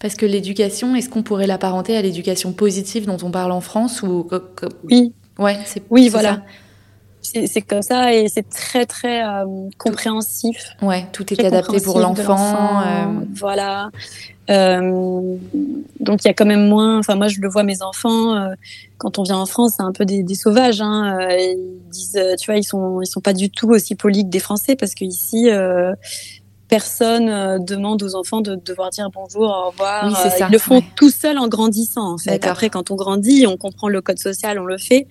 Parce 0.00 0.14
que 0.14 0.26
l'éducation, 0.26 0.94
est-ce 0.94 1.08
qu'on 1.08 1.22
pourrait 1.22 1.48
l'apparenter 1.48 1.96
à 1.96 2.02
l'éducation 2.02 2.52
positive 2.52 3.06
dont 3.06 3.18
on 3.22 3.30
parle 3.30 3.50
en 3.50 3.60
France 3.60 4.02
ou 4.02 4.28
Oui. 4.84 5.12
Ouais, 5.38 5.58
c'est 5.64 5.82
oui, 5.90 6.08
voilà. 6.08 6.34
Ça 6.34 6.42
c'est 7.46 7.62
comme 7.62 7.82
ça 7.82 8.12
et 8.14 8.28
c'est 8.28 8.48
très 8.48 8.86
très 8.86 9.22
euh, 9.22 9.44
compréhensif. 9.78 10.56
Ouais, 10.82 11.06
tout 11.12 11.32
est 11.32 11.44
adapté 11.44 11.80
pour 11.80 11.98
l'enfant. 11.98 12.80
Euh... 12.80 13.04
Voilà. 13.34 13.90
Euh, 14.50 15.36
donc 16.00 16.24
il 16.24 16.28
y 16.28 16.30
a 16.30 16.34
quand 16.34 16.46
même 16.46 16.68
moins. 16.68 16.98
Enfin 16.98 17.14
moi 17.16 17.28
je 17.28 17.40
le 17.40 17.48
vois 17.48 17.62
mes 17.62 17.82
enfants 17.82 18.48
quand 18.96 19.18
on 19.18 19.22
vient 19.22 19.36
en 19.36 19.46
France, 19.46 19.74
c'est 19.76 19.82
un 19.82 19.92
peu 19.92 20.04
des, 20.04 20.22
des 20.22 20.34
sauvages. 20.34 20.80
Hein, 20.80 21.18
ils 21.30 21.80
disent, 21.90 22.20
tu 22.40 22.50
vois, 22.50 22.58
ils 22.58 22.64
sont 22.64 23.00
ils 23.02 23.06
sont 23.06 23.20
pas 23.20 23.34
du 23.34 23.50
tout 23.50 23.68
aussi 23.68 23.94
polis 23.94 24.24
que 24.24 24.28
des 24.28 24.40
Français 24.40 24.74
parce 24.76 24.94
que 24.94 25.04
ici 25.04 25.48
personne 26.68 27.64
demande 27.64 28.02
aux 28.02 28.14
enfants 28.14 28.42
de 28.42 28.54
devoir 28.54 28.90
dire 28.90 29.08
bonjour, 29.12 29.44
au 29.44 29.70
revoir. 29.70 30.06
Oui, 30.06 30.12
ça. 30.14 30.46
Ils 30.48 30.52
le 30.52 30.58
font 30.58 30.82
tout 30.96 31.10
seuls 31.10 31.38
en 31.38 31.48
grandissant. 31.48 32.12
En 32.12 32.18
fait. 32.18 32.46
Après, 32.46 32.68
quand 32.68 32.90
on 32.90 32.94
grandit, 32.94 33.46
on 33.46 33.56
comprend 33.56 33.88
le 33.88 34.00
code 34.00 34.18
social, 34.18 34.58
on 34.58 34.64
le 34.64 34.78
fait 34.78 35.06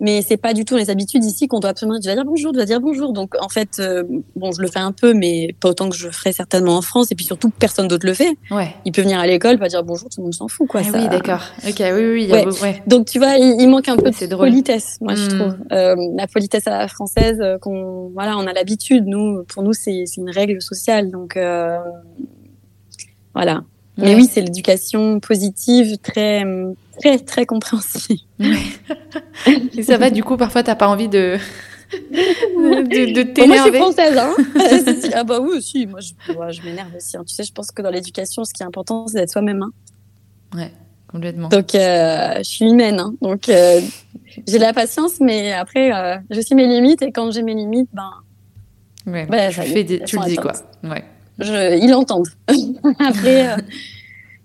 mais 0.00 0.22
c'est 0.22 0.36
pas 0.36 0.52
du 0.52 0.64
tout 0.64 0.76
les 0.76 0.90
habitudes 0.90 1.24
ici 1.24 1.48
qu'on 1.48 1.60
doit 1.60 1.70
absolument 1.70 1.98
tu 1.98 2.08
vas 2.08 2.14
dire 2.14 2.24
bonjour 2.24 2.52
tu 2.52 2.58
vas 2.58 2.64
dire 2.64 2.80
bonjour 2.80 3.12
donc 3.12 3.34
en 3.40 3.48
fait 3.48 3.78
euh, 3.78 4.02
bon 4.34 4.52
je 4.52 4.60
le 4.60 4.68
fais 4.68 4.78
un 4.78 4.92
peu 4.92 5.14
mais 5.14 5.54
pas 5.60 5.70
autant 5.70 5.88
que 5.88 5.96
je 5.96 6.08
ferais 6.10 6.32
certainement 6.32 6.76
en 6.76 6.82
France 6.82 7.10
et 7.10 7.14
puis 7.14 7.24
surtout 7.24 7.50
personne 7.50 7.88
d'autre 7.88 8.06
le 8.06 8.14
fait 8.14 8.36
ouais 8.50 8.74
il 8.84 8.92
peut 8.92 9.02
venir 9.02 9.18
à 9.18 9.26
l'école 9.26 9.58
pas 9.58 9.68
dire 9.68 9.82
bonjour 9.82 10.08
tout 10.08 10.20
le 10.20 10.24
monde 10.24 10.34
s'en 10.34 10.48
fout 10.48 10.68
quoi 10.68 10.82
ah, 10.84 10.90
ça... 10.90 10.98
oui 10.98 11.08
d'accord 11.08 11.42
ok 11.66 11.78
oui 11.80 12.12
oui 12.12 12.28
ouais. 12.30 12.46
ouais. 12.62 12.82
donc 12.86 13.06
tu 13.06 13.18
vois 13.18 13.36
il, 13.36 13.60
il 13.60 13.68
manque 13.68 13.88
un 13.88 13.96
peu 13.96 14.10
de 14.10 14.26
drôle. 14.26 14.48
politesse 14.48 14.98
moi 15.00 15.14
mmh. 15.14 15.16
je 15.16 15.26
hmm. 15.26 15.38
trouve 15.38 15.56
euh, 15.72 15.96
la 16.16 16.26
politesse 16.26 16.66
à 16.66 16.78
la 16.78 16.88
française 16.88 17.40
euh, 17.40 17.58
qu'on 17.58 18.10
voilà 18.12 18.36
on 18.36 18.46
a 18.46 18.52
l'habitude 18.52 19.06
nous 19.06 19.44
pour 19.44 19.62
nous 19.62 19.72
c'est 19.72 20.04
une 20.16 20.30
règle 20.30 20.60
sociale 20.60 21.10
donc 21.10 21.36
euh, 21.36 21.78
voilà 23.34 23.62
mais 23.96 24.14
oui 24.14 24.28
c'est 24.30 24.40
l'éducation 24.40 25.20
positive 25.20 25.98
très 25.98 26.44
très 27.00 27.18
très 27.18 27.46
compréhensible. 27.46 28.20
Et 29.76 29.82
ça 29.82 29.96
va, 29.98 30.10
du 30.10 30.24
coup, 30.24 30.36
parfois, 30.36 30.62
t'as 30.62 30.74
pas 30.74 30.88
envie 30.88 31.08
de 31.08 31.36
de, 31.92 33.12
de 33.12 33.22
t'énerver. 33.22 33.46
moi, 33.46 33.56
je 33.56 33.62
suis 33.62 33.78
française, 33.78 34.18
hein. 34.18 34.34
ah 35.14 35.24
bah 35.24 35.38
oui 35.40 35.56
aussi. 35.56 35.86
Moi, 35.86 36.00
je, 36.00 36.12
je 36.26 36.62
m'énerve 36.62 36.94
aussi. 36.96 37.16
Hein. 37.16 37.24
Tu 37.26 37.34
sais, 37.34 37.44
je 37.44 37.52
pense 37.52 37.70
que 37.70 37.82
dans 37.82 37.90
l'éducation, 37.90 38.44
ce 38.44 38.52
qui 38.52 38.62
est 38.62 38.66
important, 38.66 39.06
c'est 39.06 39.18
d'être 39.18 39.30
soi-même. 39.30 39.62
Hein. 39.62 39.70
Ouais, 40.54 40.72
complètement. 41.08 41.48
Donc, 41.48 41.74
euh, 41.74 42.38
je 42.38 42.42
suis 42.42 42.64
humaine. 42.64 42.98
Hein. 42.98 43.14
Donc, 43.22 43.48
euh, 43.48 43.80
j'ai 44.46 44.58
la 44.58 44.72
patience, 44.72 45.20
mais 45.20 45.52
après, 45.52 45.92
euh, 45.94 46.18
je 46.30 46.40
sais 46.40 46.54
mes 46.54 46.66
limites. 46.66 47.02
Et 47.02 47.12
quand 47.12 47.30
j'ai 47.30 47.42
mes 47.42 47.54
limites, 47.54 47.88
ben, 47.92 48.10
ouais, 49.06 49.26
ben, 49.26 49.52
tu, 49.52 49.62
fais 49.62 49.84
des, 49.84 50.00
tu 50.00 50.18
le 50.18 50.24
dis 50.24 50.36
quoi. 50.36 50.54
Ouais. 50.82 51.04
Je, 51.38 51.78
ils 51.82 51.90
l'entendent. 51.90 52.28
après. 52.98 53.48
Euh, 53.50 53.56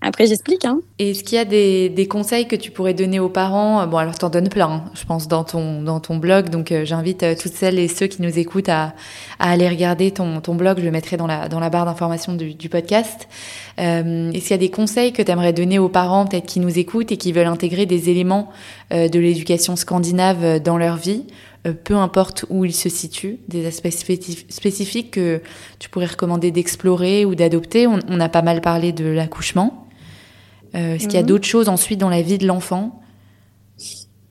après, 0.04 0.26
j'explique. 0.26 0.66
Hein. 0.66 0.80
Et 0.98 1.12
est-ce 1.12 1.24
qu'il 1.24 1.36
y 1.36 1.39
a 1.39 1.46
des, 1.46 1.88
des, 1.88 2.08
conseils 2.08 2.48
que 2.48 2.56
tu 2.56 2.72
pourrais 2.72 2.96
donner 2.96 3.20
aux 3.20 3.30
parents? 3.30 3.86
Bon, 3.86 3.98
alors 3.98 4.18
t'en 4.18 4.30
donnes 4.30 4.50
plein, 4.50 4.68
hein, 4.68 4.84
je 4.96 5.06
pense, 5.06 5.28
dans 5.28 5.44
ton 5.44 5.84
dans 5.84 6.00
ton 6.00 6.18
blog. 6.18 6.50
Donc, 6.50 6.72
euh, 6.72 6.86
j'invite 6.86 7.22
euh, 7.22 7.36
toutes 7.39 7.54
celles 7.54 7.78
et 7.78 7.88
ceux 7.88 8.08
qui 8.08 8.24
nous 8.24 8.39
écoutent 8.39 8.70
à, 8.70 8.96
à 9.38 9.52
aller 9.52 9.70
regarder 9.70 10.10
ton, 10.10 10.42
ton 10.42 10.56
blog. 10.56 10.80
Je 10.80 10.86
le 10.86 10.92
mettrai 10.92 11.18
dans 11.18 11.28
la 11.28 11.50
dans 11.50 11.60
la 11.60 11.70
barre 11.70 11.86
d'information 11.86 12.34
du, 12.34 12.56
du, 12.56 12.68
podcast. 12.68 13.28
Euh, 13.80 14.32
est-ce 14.32 14.42
qu'il 14.42 14.52
y 14.52 14.54
a 14.56 14.58
des 14.58 14.72
conseils 14.72 15.14
que 15.14 15.22
tu 15.22 15.30
aimerais 15.30 15.54
donner 15.54 15.78
aux 15.78 15.89
parents, 15.89 16.26
peut-être 16.26 16.48
qui 16.48 16.60
nous 16.60 16.80
écoutent 16.80 17.12
et 17.12 17.18
qui 17.18 17.32
veulent 17.32 17.46
intégrer 17.46 17.86
des 17.86 18.10
éléments 18.10 18.50
euh, 18.92 19.08
de 19.08 19.20
l'éducation 19.20 19.76
scandinave 19.76 20.60
dans 20.62 20.80
leur 20.80 20.98
vie? 20.98 21.26
Peu 21.84 21.95
importe 21.95 22.45
où 22.49 22.66
ils 22.66 22.74
se 22.74 22.89
situent, 22.89 23.39
des 23.47 23.66
aspects 23.66 23.89
spécifiques 23.89 25.12
que 25.12 25.41
tu 25.80 25.89
pourrais 25.89 26.07
recommander 26.07 26.51
d'explorer 26.51 27.26
ou 27.26 27.36
d'adopter. 27.36 27.88
On, 27.88 27.99
on, 28.07 28.20
a 28.20 28.30
pas 28.30 28.41
mal 28.41 28.62
parlé 28.62 28.91
de 28.91 29.05
l'accouchement. 29.05 29.88
Euh, 30.76 30.95
Est-ce 30.95 31.05
qu'il 31.05 31.16
y 31.16 31.18
a 31.18 31.22
mhm. 31.22 31.28
d'autres 31.28 31.47
choses 31.47 31.70
ensuite 31.70 31.99
dans 31.99 32.09
la 32.09 32.22
vie 32.22 32.38
de 32.38 32.47
l'enfant? 32.47 33.01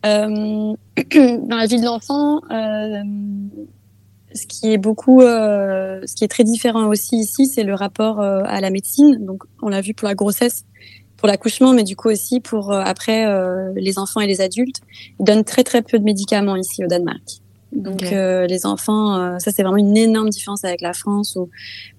Euh, 0.07 0.75
Dans 1.15 1.57
la 1.57 1.67
vie 1.67 1.79
de 1.79 1.85
l'enfant, 1.85 2.41
euh, 2.51 3.03
ce 4.35 4.47
qui 4.47 4.73
est 4.73 4.79
beaucoup, 4.79 5.23
euh, 5.23 6.01
ce 6.07 6.15
qui 6.15 6.25
est 6.25 6.29
très 6.29 6.45
différent 6.45 6.87
aussi 6.87 7.17
ici, 7.17 7.47
c'est 7.47 7.65
le 7.65 7.75
rapport 7.75 8.21
euh, 8.21 8.43
à 8.47 8.61
la 8.61 8.71
médecine. 8.71 9.25
Donc, 9.25 9.43
on 9.63 9.69
l'a 9.69 9.81
vu 9.81 9.95
pour 9.95 10.09
la 10.09 10.15
grossesse, 10.15 10.65
pour 11.21 11.29
l'accouchement, 11.29 11.73
mais 11.73 11.85
du 11.85 11.95
coup 11.95 12.09
aussi 12.09 12.41
pour 12.41 12.73
euh, 12.73 12.81
après 12.85 13.27
les 13.77 13.99
enfants 13.99 14.21
et 14.21 14.27
les 14.27 14.41
adultes. 14.41 14.81
Ils 15.21 15.25
donnent 15.25 15.45
très 15.45 15.63
très 15.63 15.83
peu 15.83 15.99
de 15.99 16.05
médicaments 16.05 16.57
ici 16.57 16.85
au 16.85 16.89
Danemark. 16.89 17.41
Donc 17.73 18.03
okay. 18.03 18.17
euh, 18.17 18.47
les 18.47 18.67
enfants, 18.67 19.17
euh, 19.17 19.39
ça 19.39 19.53
c'est 19.53 19.63
vraiment 19.63 19.77
une 19.77 19.97
énorme 19.97 20.29
différence 20.29 20.65
avec 20.65 20.81
la 20.81 20.93
France 20.93 21.37
où 21.37 21.51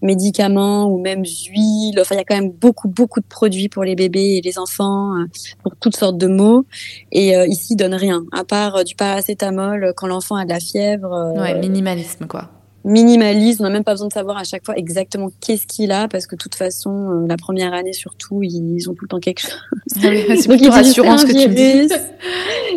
médicaments 0.01 0.88
ou 0.88 0.99
même 0.99 1.24
huiles, 1.24 1.97
enfin 1.99 2.15
il 2.15 2.17
y 2.17 2.22
a 2.22 2.26
quand 2.26 2.36
même 2.36 2.51
beaucoup 2.51 2.89
beaucoup 2.89 3.22
de 3.22 3.26
produits 3.26 3.69
pour 3.69 3.86
les 3.86 3.95
bébés 3.95 4.38
et 4.38 4.41
les 4.41 4.59
enfants 4.59 5.15
euh, 5.15 5.26
pour 5.63 5.76
toutes 5.78 5.95
sortes 5.95 6.17
de 6.17 6.28
maux 6.28 6.65
et 7.13 7.38
euh, 7.38 7.47
ici 7.47 7.74
ils 7.74 7.78
donnent 7.78 7.95
rien 7.95 8.24
à 8.34 8.43
part 8.43 8.78
euh, 8.78 8.84
du 8.84 8.95
paracétamol 8.95 9.93
quand 9.95 10.07
l'enfant 10.07 10.36
a 10.36 10.43
de 10.43 10.49
la 10.49 10.59
fièvre. 10.59 11.34
ouais, 11.38 11.57
minimalisme 11.59 12.28
quoi. 12.28 12.49
Minimalisme, 12.84 13.63
on 13.63 13.67
n'a 13.67 13.73
même 13.73 13.84
pas 13.84 13.93
besoin 13.93 14.07
de 14.07 14.13
savoir 14.13 14.38
à 14.38 14.43
chaque 14.43 14.65
fois 14.65 14.75
exactement 14.75 15.29
qu'est-ce 15.39 15.67
qu'il 15.67 15.91
a 15.91 16.07
parce 16.07 16.25
que 16.25 16.36
de 16.36 16.41
toute 16.41 16.55
façon 16.55 17.25
la 17.27 17.38
première 17.38 17.73
année 17.73 17.93
surtout 17.93 18.41
ils 18.41 18.89
ont 18.89 18.95
tout 18.95 19.05
le 19.05 19.07
temps 19.09 19.19
quelque 19.19 19.41
chose. 19.41 19.59
Ah 20.03 20.07
oui, 20.09 20.23
c'est 20.41 20.47
plutôt 20.57 20.71
rassurant 20.71 21.17
ce 21.17 21.25
que 21.25 21.32
tu 21.32 21.53
dis. 21.53 21.93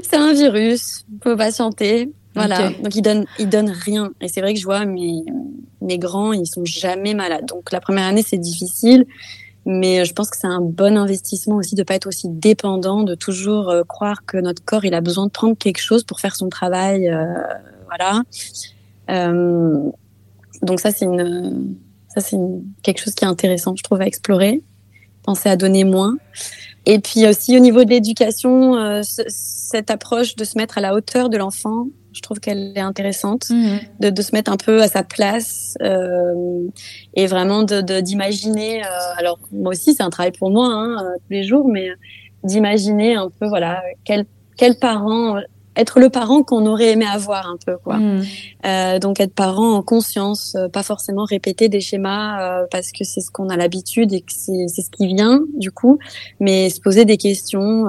c'est 0.02 0.16
un 0.16 0.32
virus, 0.34 1.06
faut 1.22 1.36
patienter. 1.36 2.10
Voilà, 2.34 2.66
okay. 2.66 2.82
donc 2.82 2.96
ils 2.96 3.02
donnent, 3.02 3.26
ils 3.38 3.48
donnent 3.48 3.70
rien. 3.70 4.10
Et 4.20 4.28
c'est 4.28 4.40
vrai 4.40 4.54
que 4.54 4.60
je 4.60 4.64
vois 4.64 4.84
mes, 4.84 5.22
mes 5.80 5.98
grands, 5.98 6.32
ils 6.32 6.46
sont 6.46 6.64
jamais 6.64 7.14
malades. 7.14 7.46
Donc 7.46 7.70
la 7.70 7.80
première 7.80 8.04
année, 8.04 8.24
c'est 8.26 8.38
difficile, 8.38 9.06
mais 9.66 10.04
je 10.04 10.12
pense 10.12 10.30
que 10.30 10.36
c'est 10.36 10.48
un 10.48 10.60
bon 10.60 10.98
investissement 10.98 11.56
aussi 11.56 11.76
de 11.76 11.82
pas 11.84 11.94
être 11.94 12.06
aussi 12.06 12.28
dépendant, 12.28 13.04
de 13.04 13.14
toujours 13.14 13.70
euh, 13.70 13.82
croire 13.84 14.24
que 14.26 14.36
notre 14.36 14.64
corps, 14.64 14.84
il 14.84 14.94
a 14.94 15.00
besoin 15.00 15.26
de 15.26 15.30
prendre 15.30 15.56
quelque 15.56 15.80
chose 15.80 16.02
pour 16.02 16.20
faire 16.20 16.34
son 16.34 16.48
travail. 16.48 17.08
Euh, 17.08 17.24
voilà. 17.86 18.22
Euh, 19.10 19.90
donc 20.62 20.80
ça, 20.80 20.90
c'est 20.90 21.04
une, 21.04 21.76
ça 22.08 22.20
c'est 22.20 22.36
quelque 22.82 23.02
chose 23.02 23.14
qui 23.14 23.24
est 23.24 23.28
intéressant, 23.28 23.74
je 23.76 23.82
trouve, 23.82 24.00
à 24.00 24.06
explorer. 24.06 24.62
Penser 25.22 25.48
à 25.48 25.56
donner 25.56 25.84
moins. 25.84 26.16
Et 26.86 26.98
puis 26.98 27.26
aussi 27.26 27.56
au 27.56 27.60
niveau 27.60 27.84
de 27.84 27.90
l'éducation, 27.90 28.76
euh, 28.76 29.00
cette 29.04 29.90
approche 29.90 30.36
de 30.36 30.44
se 30.44 30.58
mettre 30.58 30.76
à 30.76 30.80
la 30.82 30.94
hauteur 30.94 31.30
de 31.30 31.38
l'enfant, 31.38 31.86
je 32.14 32.20
trouve 32.20 32.40
qu'elle 32.40 32.72
est 32.76 32.80
intéressante, 32.80 33.50
mmh. 33.50 33.76
de, 34.00 34.10
de, 34.10 34.22
se 34.22 34.34
mettre 34.34 34.52
un 34.52 34.56
peu 34.56 34.80
à 34.82 34.88
sa 34.88 35.02
place 35.02 35.76
euh, 35.82 36.68
et 37.14 37.26
vraiment 37.26 37.64
de 37.64 38.00
d'imaginer. 38.00 38.84
Euh, 38.84 38.88
alors 39.16 39.38
moi 39.52 39.72
aussi, 39.72 39.94
c'est 39.94 40.02
un 40.02 40.10
travail 40.10 40.32
pour 40.32 40.50
moi 40.50 40.68
hein, 40.68 41.04
euh, 41.04 41.16
tous 41.16 41.32
les 41.32 41.42
jours, 41.42 41.68
mais 41.68 41.88
d'imaginer 42.44 43.14
un 43.14 43.30
peu 43.30 43.48
voilà 43.48 43.82
quel 44.04 44.26
quel 44.56 44.76
parent 44.78 45.40
être 45.76 46.00
le 46.00 46.08
parent 46.10 46.42
qu'on 46.42 46.66
aurait 46.66 46.92
aimé 46.92 47.06
avoir 47.06 47.46
un 47.48 47.56
peu 47.64 47.76
quoi. 47.76 47.96
Mmh. 47.96 48.22
Euh, 48.66 48.98
donc 48.98 49.20
être 49.20 49.34
parent 49.34 49.72
en 49.72 49.82
conscience, 49.82 50.54
euh, 50.54 50.68
pas 50.68 50.82
forcément 50.82 51.24
répéter 51.24 51.68
des 51.68 51.80
schémas 51.80 52.40
euh, 52.40 52.66
parce 52.70 52.92
que 52.92 53.04
c'est 53.04 53.20
ce 53.20 53.30
qu'on 53.30 53.48
a 53.48 53.56
l'habitude 53.56 54.12
et 54.12 54.20
que 54.20 54.32
c'est 54.32 54.68
ce 54.68 54.90
qui 54.90 55.06
vient 55.06 55.42
du 55.56 55.70
coup, 55.70 55.98
mais 56.40 56.70
se 56.70 56.80
poser 56.80 57.04
des 57.04 57.16
questions 57.16 57.86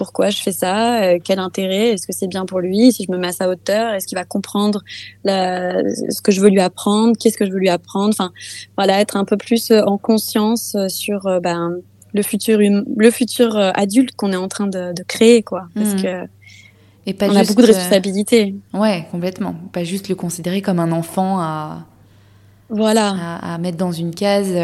pourquoi 0.00 0.30
je 0.30 0.40
fais 0.40 0.52
ça, 0.52 1.02
euh, 1.02 1.18
quel 1.22 1.38
intérêt, 1.38 1.90
est-ce 1.90 2.06
que 2.06 2.14
c'est 2.14 2.26
bien 2.26 2.46
pour 2.46 2.60
lui, 2.60 2.90
si 2.90 3.04
je 3.04 3.12
me 3.12 3.18
mets 3.18 3.28
à 3.28 3.32
sa 3.32 3.50
hauteur, 3.50 3.92
est-ce 3.92 4.06
qu'il 4.06 4.16
va 4.16 4.24
comprendre 4.24 4.82
la, 5.24 5.82
ce 5.82 6.22
que 6.22 6.32
je 6.32 6.40
veux 6.40 6.48
lui 6.48 6.60
apprendre, 6.60 7.18
qu'est-ce 7.18 7.36
que 7.36 7.44
je 7.44 7.50
veux 7.50 7.58
lui 7.58 7.68
apprendre. 7.68 8.08
Enfin, 8.08 8.32
voilà, 8.78 8.98
être 9.00 9.18
un 9.18 9.26
peu 9.26 9.36
plus 9.36 9.70
en 9.70 9.98
conscience 9.98 10.74
sur 10.88 11.40
ben, 11.42 11.76
le 12.12 12.22
futur, 12.22 12.58
le 12.60 13.10
futur 13.10 13.56
adulte 13.56 14.14
qu'on 14.16 14.32
est 14.32 14.36
en 14.36 14.48
train 14.48 14.66
de, 14.66 14.92
de 14.92 15.02
créer, 15.02 15.42
quoi. 15.42 15.68
Parce 15.74 15.94
mmh. 15.94 16.02
que 16.02 16.26
et 17.06 17.14
pas 17.14 17.28
on 17.28 17.36
a 17.36 17.44
beaucoup 17.44 17.62
de 17.62 17.66
responsabilités. 17.66 18.54
ouais, 18.74 19.06
complètement. 19.10 19.54
Pas 19.72 19.84
juste 19.84 20.08
le 20.08 20.14
considérer 20.14 20.60
comme 20.62 20.78
un 20.78 20.92
enfant 20.92 21.40
à 21.40 21.86
voilà 22.68 23.38
à, 23.42 23.58
mettre 23.58 23.78
dans 23.78 23.92
une 23.92 24.14
case. 24.14 24.54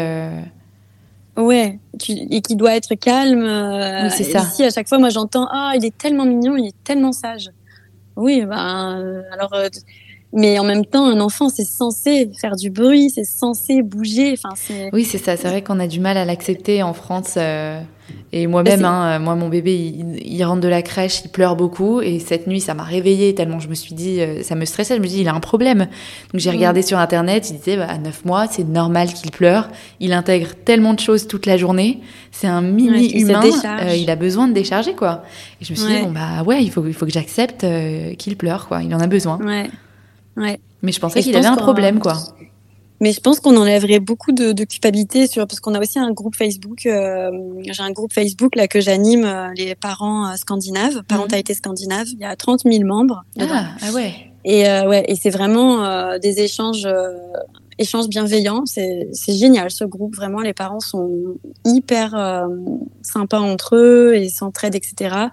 Ouais, 1.37 1.77
et 2.09 2.41
qui 2.41 2.55
doit 2.55 2.75
être 2.75 2.95
calme. 2.95 3.43
Euh, 3.43 4.09
c'est 4.09 4.23
ça. 4.23 4.39
Ici, 4.39 4.63
à 4.63 4.71
chaque 4.71 4.89
fois, 4.89 4.97
moi, 4.97 5.09
j'entends 5.09 5.47
ah, 5.51 5.73
il 5.75 5.85
est 5.85 5.95
tellement 5.95 6.25
mignon, 6.25 6.57
il 6.57 6.67
est 6.67 6.83
tellement 6.83 7.11
sage. 7.11 7.51
Oui, 8.15 8.43
ben 8.43 8.97
euh, 8.97 9.21
alors, 9.31 9.53
euh, 9.53 9.69
mais 10.33 10.59
en 10.59 10.63
même 10.63 10.85
temps, 10.85 11.05
un 11.05 11.19
enfant, 11.19 11.49
c'est 11.49 11.65
censé 11.65 12.29
faire 12.39 12.55
du 12.55 12.69
bruit, 12.69 13.09
c'est 13.09 13.23
censé 13.23 13.81
bouger. 13.81 14.33
Enfin. 14.33 14.53
Oui, 14.93 15.03
c'est 15.03 15.17
ça. 15.17 15.37
C'est 15.37 15.47
vrai 15.47 15.61
qu'on 15.61 15.79
a 15.79 15.87
du 15.87 15.99
mal 15.99 16.17
à 16.17 16.25
l'accepter 16.25 16.83
en 16.83 16.93
France. 16.93 17.37
Et 18.33 18.45
moi-même, 18.45 18.83
hein, 18.83 19.19
moi, 19.19 19.35
mon 19.35 19.47
bébé, 19.47 19.73
il, 19.73 20.43
rentre 20.43 20.61
de 20.61 20.67
la 20.67 20.81
crèche, 20.81 21.21
il 21.23 21.29
pleure 21.29 21.55
beaucoup. 21.55 22.01
Et 22.01 22.19
cette 22.19 22.45
nuit, 22.45 22.59
ça 22.59 22.73
m'a 22.73 22.83
réveillée 22.83 23.33
tellement 23.33 23.59
je 23.59 23.69
me 23.69 23.73
suis 23.73 23.95
dit, 23.95 24.19
euh, 24.19 24.43
ça 24.43 24.55
me 24.55 24.65
stressait. 24.65 24.97
Je 24.97 25.01
me 25.01 25.07
dis, 25.07 25.21
il 25.21 25.27
a 25.29 25.33
un 25.33 25.39
problème. 25.39 25.87
Donc 26.33 26.41
j'ai 26.41 26.49
regardé 26.49 26.81
mm. 26.81 26.83
sur 26.83 26.99
Internet, 26.99 27.49
il 27.49 27.57
disait, 27.57 27.77
bah, 27.77 27.87
à 27.89 27.97
9 27.97 28.25
mois, 28.25 28.47
c'est 28.49 28.67
normal 28.67 29.13
qu'il 29.13 29.31
pleure. 29.31 29.69
Il 29.99 30.11
intègre 30.11 30.49
tellement 30.65 30.93
de 30.93 30.99
choses 30.99 31.27
toute 31.27 31.45
la 31.45 31.55
journée. 31.55 32.01
C'est 32.31 32.47
un 32.47 32.61
mini 32.61 33.11
humain. 33.13 33.41
Euh, 33.81 33.95
il 33.95 34.09
a 34.09 34.15
besoin 34.15 34.47
de 34.47 34.53
décharger, 34.53 34.93
quoi. 34.93 35.23
Et 35.61 35.65
je 35.65 35.71
me 35.71 35.77
suis 35.77 35.87
dit, 35.87 36.01
bon, 36.01 36.11
bah 36.11 36.43
ouais, 36.45 36.61
il 36.63 36.69
faut, 36.69 36.85
il 36.85 36.93
faut 36.93 37.05
que 37.05 37.13
j'accepte 37.13 37.63
euh, 37.63 38.13
qu'il 38.15 38.35
pleure, 38.35 38.67
quoi. 38.67 38.83
Il 38.83 38.93
en 38.93 38.99
a 38.99 39.07
besoin. 39.07 39.37
Ouais. 39.37 39.69
Ouais. 40.37 40.59
Mais 40.81 40.91
je 40.91 40.99
pensais 40.99 41.21
qu'il 41.21 41.35
avait 41.35 41.45
un 41.45 41.55
problème, 41.55 41.99
quoi. 41.99 42.15
Mais 42.99 43.11
je 43.11 43.19
pense 43.19 43.39
qu'on 43.39 43.55
enlèverait 43.57 43.99
beaucoup 43.99 44.31
de, 44.31 44.53
de, 44.53 44.63
culpabilité 44.63 45.27
sur 45.27 45.45
parce 45.45 45.59
qu'on 45.59 45.75
a 45.75 45.79
aussi 45.79 45.99
un 45.99 46.11
groupe 46.11 46.35
Facebook. 46.35 46.85
Euh, 46.87 47.29
j'ai 47.61 47.83
un 47.83 47.91
groupe 47.91 48.11
Facebook 48.11 48.55
là 48.55 48.67
que 48.67 48.81
j'anime 48.81 49.23
euh, 49.23 49.53
les 49.55 49.75
parents 49.75 50.27
euh, 50.27 50.35
scandinaves, 50.35 50.95
mhm. 50.95 51.03
parentalité 51.03 51.53
scandinave. 51.53 52.07
Il 52.13 52.19
y 52.19 52.25
a 52.25 52.35
30 52.35 52.61
000 52.65 52.85
membres. 52.85 53.23
Ah, 53.39 53.65
ah 53.81 53.91
ouais. 53.91 54.13
Et 54.45 54.63
ouais, 54.63 55.03
et 55.09 55.15
c'est 55.15 55.29
vraiment 55.29 56.17
des 56.19 56.39
échanges 56.39 56.87
échanges 57.77 58.07
bienveillants. 58.07 58.65
C'est 58.65 59.09
c'est 59.11 59.33
génial 59.33 59.71
ce 59.71 59.83
groupe. 59.83 60.15
Vraiment, 60.15 60.39
les 60.39 60.53
parents 60.53 60.79
sont 60.79 61.35
hyper 61.65 62.47
sympas 63.01 63.41
entre 63.41 63.75
eux 63.75 64.15
et 64.15 64.29
s'entraident, 64.29 64.75
etc. 64.75 65.27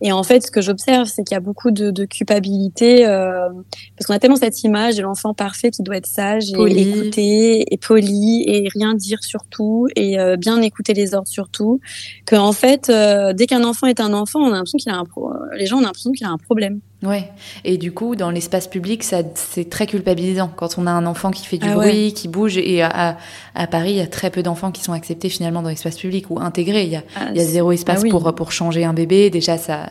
Et 0.00 0.12
en 0.12 0.22
fait, 0.22 0.46
ce 0.46 0.50
que 0.50 0.60
j'observe, 0.60 1.06
c'est 1.06 1.24
qu'il 1.24 1.34
y 1.34 1.36
a 1.36 1.40
beaucoup 1.40 1.70
de, 1.70 1.90
de 1.90 2.04
culpabilité 2.04 3.06
euh, 3.06 3.48
parce 3.96 4.06
qu'on 4.06 4.14
a 4.14 4.18
tellement 4.18 4.36
cette 4.36 4.62
image 4.62 4.96
de 4.96 5.02
l'enfant 5.02 5.34
parfait 5.34 5.70
qui 5.70 5.82
doit 5.82 5.96
être 5.96 6.06
sage 6.06 6.44
et 6.50 6.80
écouter 6.80 7.72
et 7.72 7.76
poli 7.76 8.44
et 8.46 8.68
rien 8.68 8.94
dire 8.94 9.22
surtout 9.22 9.88
et 9.96 10.18
euh, 10.18 10.36
bien 10.36 10.60
écouter 10.62 10.94
les 10.94 11.14
ordres 11.14 11.28
surtout. 11.28 11.80
Que 12.26 12.36
en 12.36 12.52
fait, 12.52 12.88
euh, 12.88 13.32
dès 13.32 13.46
qu'un 13.46 13.64
enfant 13.64 13.86
est 13.86 14.00
un 14.00 14.14
enfant, 14.14 14.40
on 14.40 14.48
a 14.48 14.56
l'impression 14.56 14.78
qu'il 14.78 14.90
a 14.90 14.96
un 14.96 15.04
pro 15.04 15.30
les 15.54 15.66
gens 15.66 15.78
ont 15.78 15.82
l'impression 15.82 16.12
qu'il 16.12 16.26
a 16.26 16.30
un 16.30 16.38
problème. 16.38 16.80
Ouais. 17.02 17.30
Et 17.64 17.78
du 17.78 17.92
coup, 17.92 18.14
dans 18.14 18.30
l'espace 18.30 18.68
public, 18.68 19.02
ça, 19.02 19.22
c'est 19.34 19.70
très 19.70 19.86
culpabilisant 19.86 20.50
quand 20.54 20.76
on 20.76 20.86
a 20.86 20.90
un 20.90 21.06
enfant 21.06 21.30
qui 21.30 21.46
fait 21.46 21.56
du 21.56 21.68
ah 21.68 21.74
bruit, 21.74 22.12
qui 22.12 22.28
bouge. 22.28 22.58
Et 22.58 22.82
à, 22.82 23.16
à, 23.54 23.66
Paris, 23.66 23.92
il 23.92 23.96
y 23.96 24.02
a 24.02 24.06
très 24.06 24.30
peu 24.30 24.42
d'enfants 24.42 24.70
qui 24.70 24.82
sont 24.82 24.92
acceptés 24.92 25.30
finalement 25.30 25.62
dans 25.62 25.70
l'espace 25.70 25.96
public 25.96 26.30
ou 26.30 26.38
intégrés. 26.40 26.84
Il 26.84 26.90
y 26.90 26.96
a, 26.96 27.02
ah, 27.16 27.28
il 27.30 27.38
y 27.38 27.40
a 27.40 27.44
zéro 27.44 27.72
espace 27.72 28.02
ah 28.04 28.10
pour 28.10 28.34
pour 28.34 28.52
changer 28.52 28.84
un 28.84 28.92
bébé. 28.92 29.30
Déjà, 29.30 29.56
ça 29.56 29.88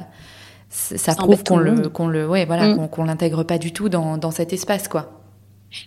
ça, 0.69 1.15
prouve 1.15 1.43
qu'on 1.43 1.57
le 1.57 1.89
qu'on 1.89 2.07
le 2.07 2.27
ouais 2.27 2.45
voilà 2.45 2.67
mm. 2.75 2.89
qu'on 2.89 3.03
l'intègre 3.03 3.43
pas 3.43 3.57
du 3.57 3.73
tout 3.73 3.89
dans 3.89 4.17
dans 4.17 4.29
cet 4.29 4.53
espace 4.53 4.87
quoi. 4.87 5.18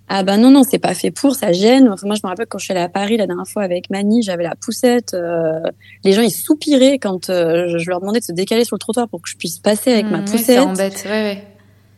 Ah 0.08 0.22
bah 0.22 0.36
non, 0.36 0.50
non, 0.50 0.62
c'est 0.62 0.78
pas 0.78 0.94
fait 0.94 1.10
pour, 1.10 1.34
ça 1.34 1.52
gêne. 1.52 1.88
Enfin, 1.88 2.06
moi, 2.06 2.16
je 2.16 2.20
me 2.24 2.28
rappelle 2.28 2.46
quand 2.46 2.58
je 2.58 2.64
suis 2.64 2.72
allée 2.72 2.82
à 2.82 2.88
Paris 2.88 3.16
la 3.16 3.26
dernière 3.26 3.46
fois 3.46 3.62
avec 3.62 3.90
Mani, 3.90 4.22
j'avais 4.22 4.44
la 4.44 4.54
poussette. 4.54 5.14
Euh, 5.14 5.60
les 6.04 6.12
gens, 6.12 6.22
ils 6.22 6.30
soupiraient 6.30 6.98
quand 6.98 7.30
euh, 7.30 7.78
je 7.78 7.88
leur 7.88 8.00
demandais 8.00 8.20
de 8.20 8.24
se 8.24 8.32
décaler 8.32 8.64
sur 8.64 8.76
le 8.76 8.80
trottoir 8.80 9.08
pour 9.08 9.22
que 9.22 9.28
je 9.28 9.36
puisse 9.36 9.58
passer 9.58 9.92
avec 9.92 10.06
ma 10.06 10.18
mmh, 10.18 10.24
poussette. 10.24 10.58
Ouais, 10.58 10.64
embête, 10.64 11.04
ouais, 11.04 11.10
ouais. 11.10 11.44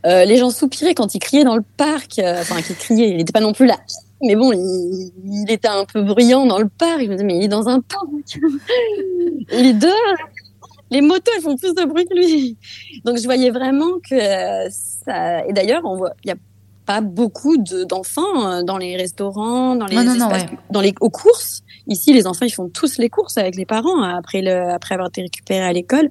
Euh, 0.06 0.24
les 0.24 0.36
gens 0.36 0.50
soupiraient 0.50 0.94
quand 0.94 1.14
ils 1.14 1.18
criaient 1.18 1.44
dans 1.44 1.56
le 1.56 1.64
parc. 1.76 2.20
Enfin, 2.22 2.60
qu'ils 2.62 2.76
criaient, 2.76 3.10
il 3.10 3.16
n'était 3.16 3.32
pas 3.32 3.40
non 3.40 3.52
plus 3.52 3.66
là. 3.66 3.78
Mais 4.22 4.36
bon, 4.36 4.52
il, 4.52 5.12
il, 5.24 5.50
était 5.50 5.68
un 5.68 5.84
peu 5.84 6.02
bruyant 6.02 6.46
dans 6.46 6.58
le 6.58 6.68
parc. 6.68 7.00
Je 7.00 7.06
me 7.06 7.12
disais, 7.12 7.24
mais 7.24 7.36
il 7.38 7.44
est 7.44 7.48
dans 7.48 7.68
un 7.68 7.80
parc. 7.80 8.04
il 9.52 9.66
est 9.66 9.74
dehors. 9.74 9.94
Les 10.90 11.00
motos, 11.00 11.32
elles 11.36 11.42
font 11.42 11.56
plus 11.56 11.74
de 11.74 11.84
bruit 11.84 12.04
que 12.06 12.14
lui. 12.14 12.56
Donc, 13.04 13.18
je 13.18 13.24
voyais 13.24 13.50
vraiment 13.50 13.98
que 14.08 14.16
ça... 14.70 15.44
Et 15.46 15.52
d'ailleurs, 15.52 15.82
on 15.84 15.96
voit, 15.96 16.12
il 16.24 16.28
y 16.28 16.30
a 16.30 16.36
pas 16.86 17.00
beaucoup 17.00 17.56
d'enfants 17.56 18.46
euh, 18.46 18.62
dans 18.62 18.78
les 18.78 18.96
restaurants, 18.96 19.76
dans 19.76 19.86
les, 19.86 19.96
dans 20.70 20.80
les 20.80 20.94
aux 21.00 21.10
courses. 21.10 21.62
Ici, 21.86 22.12
les 22.12 22.26
enfants, 22.26 22.46
ils 22.46 22.52
font 22.52 22.68
tous 22.68 22.98
les 22.98 23.08
courses 23.08 23.36
avec 23.36 23.56
les 23.56 23.66
parents 23.66 24.02
après 24.02 24.42
le, 24.42 24.70
après 24.70 24.94
avoir 24.94 25.08
été 25.08 25.22
récupérés 25.22 25.64
à 25.64 25.72
l'école. 25.72 26.08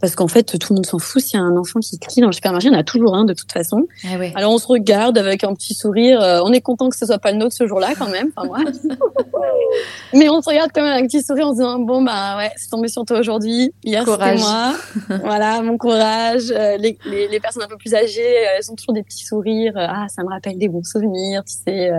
Parce 0.00 0.14
qu'en 0.14 0.28
fait, 0.28 0.58
tout 0.58 0.72
le 0.72 0.76
monde 0.76 0.86
s'en 0.86 0.98
fout. 0.98 1.22
S'il 1.22 1.38
y 1.38 1.42
a 1.42 1.44
un 1.44 1.56
enfant 1.56 1.80
qui 1.80 1.98
crie 1.98 2.22
dans 2.22 2.28
le 2.28 2.32
supermarché, 2.32 2.68
il 2.68 2.72
y 2.72 2.76
en 2.76 2.78
a 2.78 2.84
toujours 2.84 3.14
un 3.14 3.24
de 3.24 3.34
toute 3.34 3.52
façon. 3.52 3.86
Ah 4.04 4.16
Alors 4.34 4.52
on 4.52 4.58
se 4.58 4.66
regarde 4.66 5.18
avec 5.18 5.44
un 5.44 5.54
petit 5.54 5.74
sourire. 5.74 6.22
Euh, 6.22 6.40
on 6.42 6.52
est 6.52 6.62
content 6.62 6.88
que 6.88 6.96
ce 6.96 7.04
soit 7.04 7.18
pas 7.18 7.32
le 7.32 7.38
nôtre 7.38 7.54
ce 7.54 7.66
jour-là 7.66 7.90
quand 7.98 8.08
même. 8.08 8.30
Enfin 8.34 8.46
moi. 8.46 8.58
Mais 10.14 10.28
on 10.30 10.40
se 10.40 10.48
regarde 10.48 10.70
quand 10.74 10.82
même 10.82 10.92
avec 10.92 11.04
un 11.04 11.06
petit 11.08 11.22
sourire 11.22 11.48
en 11.48 11.50
se 11.50 11.56
disant 11.56 11.78
bon 11.80 12.02
bah 12.02 12.38
ouais, 12.38 12.50
c'est 12.56 12.70
tombé 12.70 12.88
sur 12.88 13.04
toi 13.04 13.18
aujourd'hui. 13.18 13.74
Hier 13.84 14.04
c'était 14.06 14.36
moi. 14.36 14.74
voilà, 15.22 15.60
mon 15.60 15.76
courage. 15.76 16.50
Euh, 16.50 16.78
les, 16.78 16.98
les, 17.04 17.28
les, 17.28 17.40
personnes 17.40 17.62
un 17.62 17.68
peu 17.68 17.76
plus 17.76 17.94
âgées, 17.94 18.22
euh, 18.22 18.56
elles 18.58 18.70
ont 18.70 18.74
toujours 18.76 18.94
des 18.94 19.02
petits 19.02 19.24
sourires. 19.24 19.74
ah, 19.76 20.06
ça 20.08 20.22
me 20.22 20.30
rappelle 20.30 20.56
des 20.56 20.68
bons 20.68 20.84
souvenirs. 20.84 21.42
Tu 21.44 21.54
sais, 21.66 21.90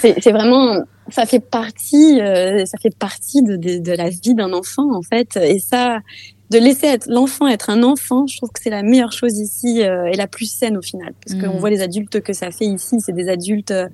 c'est 0.20 0.32
vraiment 0.32 0.80
ça 1.10 1.26
fait 1.26 1.40
partie, 1.40 2.18
ça 2.18 2.78
fait 2.80 2.96
partie 2.96 3.42
de, 3.42 3.56
de, 3.56 3.78
de 3.78 3.92
la 3.92 4.08
vie 4.08 4.34
d'un 4.34 4.52
enfant 4.52 4.94
en 4.94 5.02
fait. 5.02 5.36
Et 5.36 5.58
ça, 5.58 5.98
de 6.50 6.58
laisser 6.58 6.98
l'enfant 7.06 7.46
être 7.46 7.70
un 7.70 7.82
enfant, 7.82 8.26
je 8.26 8.36
trouve 8.36 8.50
que 8.50 8.60
c'est 8.60 8.70
la 8.70 8.82
meilleure 8.82 9.12
chose 9.12 9.38
ici 9.38 9.82
euh, 9.82 10.06
et 10.06 10.16
la 10.16 10.26
plus 10.26 10.50
saine 10.50 10.76
au 10.76 10.82
final, 10.82 11.14
parce 11.24 11.40
qu'on 11.40 11.56
mm. 11.56 11.60
voit 11.60 11.70
les 11.70 11.80
adultes 11.80 12.20
que 12.20 12.32
ça 12.32 12.50
fait 12.50 12.66
ici, 12.66 13.00
c'est 13.00 13.12
des 13.12 13.28
adultes 13.28 13.70
euh, 13.70 13.88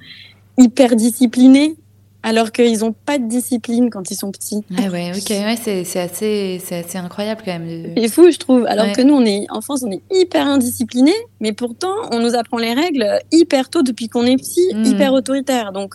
hyper 0.57 0.97
disciplinés, 0.97 1.77
alors 2.23 2.51
qu'ils 2.51 2.79
n'ont 2.79 2.95
pas 2.95 3.19
de 3.19 3.29
discipline 3.29 3.91
quand 3.91 4.11
ils 4.11 4.17
sont 4.17 4.33
petits. 4.33 4.65
Ouais, 4.71 4.89
ouais, 4.89 5.13
ok, 5.15 5.31
ouais, 5.31 5.57
c'est, 5.63 6.01
assez, 6.01 6.61
assez 6.71 6.99
incroyable 6.99 7.43
quand 7.45 7.59
même. 7.59 7.93
C'est 7.97 8.09
fou, 8.09 8.31
je 8.33 8.39
trouve. 8.39 8.67
Alors 8.67 8.91
que 8.93 9.03
nous, 9.03 9.15
on 9.15 9.25
est 9.25 9.47
en 9.51 9.61
France, 9.61 9.85
on 9.87 9.93
est 9.93 10.03
hyper 10.11 10.47
indisciplinés, 10.47 11.15
mais 11.41 11.53
pourtant, 11.53 11.95
on 12.11 12.19
nous 12.19 12.35
apprend 12.35 12.59
les 12.59 12.73
règles 12.73 13.21
hyper 13.31 13.69
tôt 13.69 13.83
depuis 13.83 14.09
qu'on 14.09 14.25
est 14.25 14.37
petit, 14.37 14.75
mm. 14.75 14.85
hyper 14.87 15.13
autoritaire. 15.13 15.73
Donc 15.73 15.95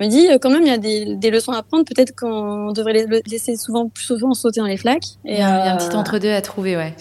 me 0.00 0.08
dis 0.08 0.28
euh, 0.28 0.38
quand 0.38 0.50
même 0.50 0.62
il 0.62 0.68
y 0.68 0.72
a 0.72 0.78
des, 0.78 1.16
des 1.16 1.30
leçons 1.30 1.52
à 1.52 1.62
prendre. 1.62 1.84
Peut-être 1.84 2.14
qu'on 2.14 2.72
devrait 2.72 2.92
les 2.92 3.22
laisser 3.26 3.56
souvent 3.56 3.88
plus 3.88 4.04
souvent 4.04 4.34
sauter 4.34 4.60
dans 4.60 4.66
les 4.66 4.76
flaques. 4.76 5.06
Et, 5.24 5.34
il 5.34 5.38
y 5.38 5.42
a 5.42 5.72
un 5.72 5.76
petit 5.76 5.94
euh, 5.94 5.98
entre 5.98 6.18
deux 6.18 6.30
à 6.30 6.42
trouver, 6.42 6.76
ouais. 6.76 6.94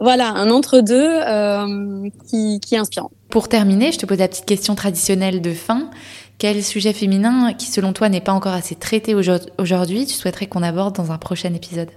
Voilà, 0.00 0.30
un 0.30 0.50
entre 0.50 0.80
deux 0.80 1.08
euh, 1.08 2.08
qui, 2.28 2.58
qui 2.58 2.74
est 2.74 2.78
inspirant. 2.78 3.12
Pour 3.30 3.48
terminer, 3.48 3.92
je 3.92 3.98
te 3.98 4.06
pose 4.06 4.18
la 4.18 4.26
petite 4.26 4.46
question 4.46 4.74
traditionnelle 4.74 5.40
de 5.40 5.52
fin. 5.52 5.90
Quel 6.38 6.64
sujet 6.64 6.92
féminin 6.92 7.52
qui, 7.52 7.66
selon 7.66 7.92
toi, 7.92 8.08
n'est 8.08 8.20
pas 8.20 8.32
encore 8.32 8.54
assez 8.54 8.74
traité 8.74 9.14
aujourd'hui, 9.14 10.06
tu 10.06 10.14
souhaiterais 10.14 10.46
qu'on 10.46 10.64
aborde 10.64 10.96
dans 10.96 11.12
un 11.12 11.18
prochain 11.18 11.54
épisode? 11.54 11.90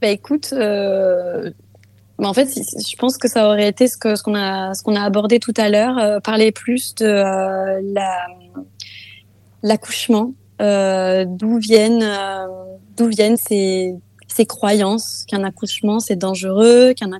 Bah 0.00 0.08
écoute, 0.08 0.50
euh, 0.52 1.50
en 2.18 2.32
fait, 2.32 2.48
je 2.48 2.96
pense 2.96 3.18
que 3.18 3.28
ça 3.28 3.46
aurait 3.48 3.68
été 3.68 3.88
ce 3.88 3.96
que 3.96 4.16
ce 4.16 4.22
qu'on 4.22 4.34
a 4.34 4.74
ce 4.74 4.82
qu'on 4.82 4.96
a 4.96 5.02
abordé 5.02 5.38
tout 5.38 5.52
à 5.56 5.68
l'heure, 5.68 5.98
euh, 5.98 6.20
parler 6.20 6.50
plus 6.50 6.94
de 6.94 7.06
euh, 7.06 7.80
la 7.92 8.26
l'accouchement, 9.62 10.32
euh, 10.62 11.24
d'où 11.26 11.58
viennent 11.58 12.02
euh, 12.02 12.46
d'où 12.96 13.08
viennent 13.08 13.36
ces 13.36 13.94
ces 14.28 14.46
croyances 14.46 15.24
qu'un 15.28 15.44
accouchement 15.44 16.00
c'est 16.00 16.16
dangereux, 16.16 16.94
qu'un 16.94 17.10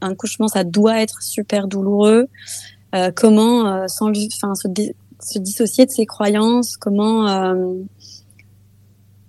accouchement 0.00 0.48
ça 0.48 0.64
doit 0.64 1.00
être 1.00 1.22
super 1.22 1.68
douloureux. 1.68 2.28
comment 3.14 3.86
sans 3.88 4.10
enfin 4.10 4.54
se, 4.54 4.68
se, 5.20 5.38
dissocier 5.38 5.86
de 5.86 5.90
ces 5.90 6.06
croyances, 6.06 6.76
comment 6.76 7.54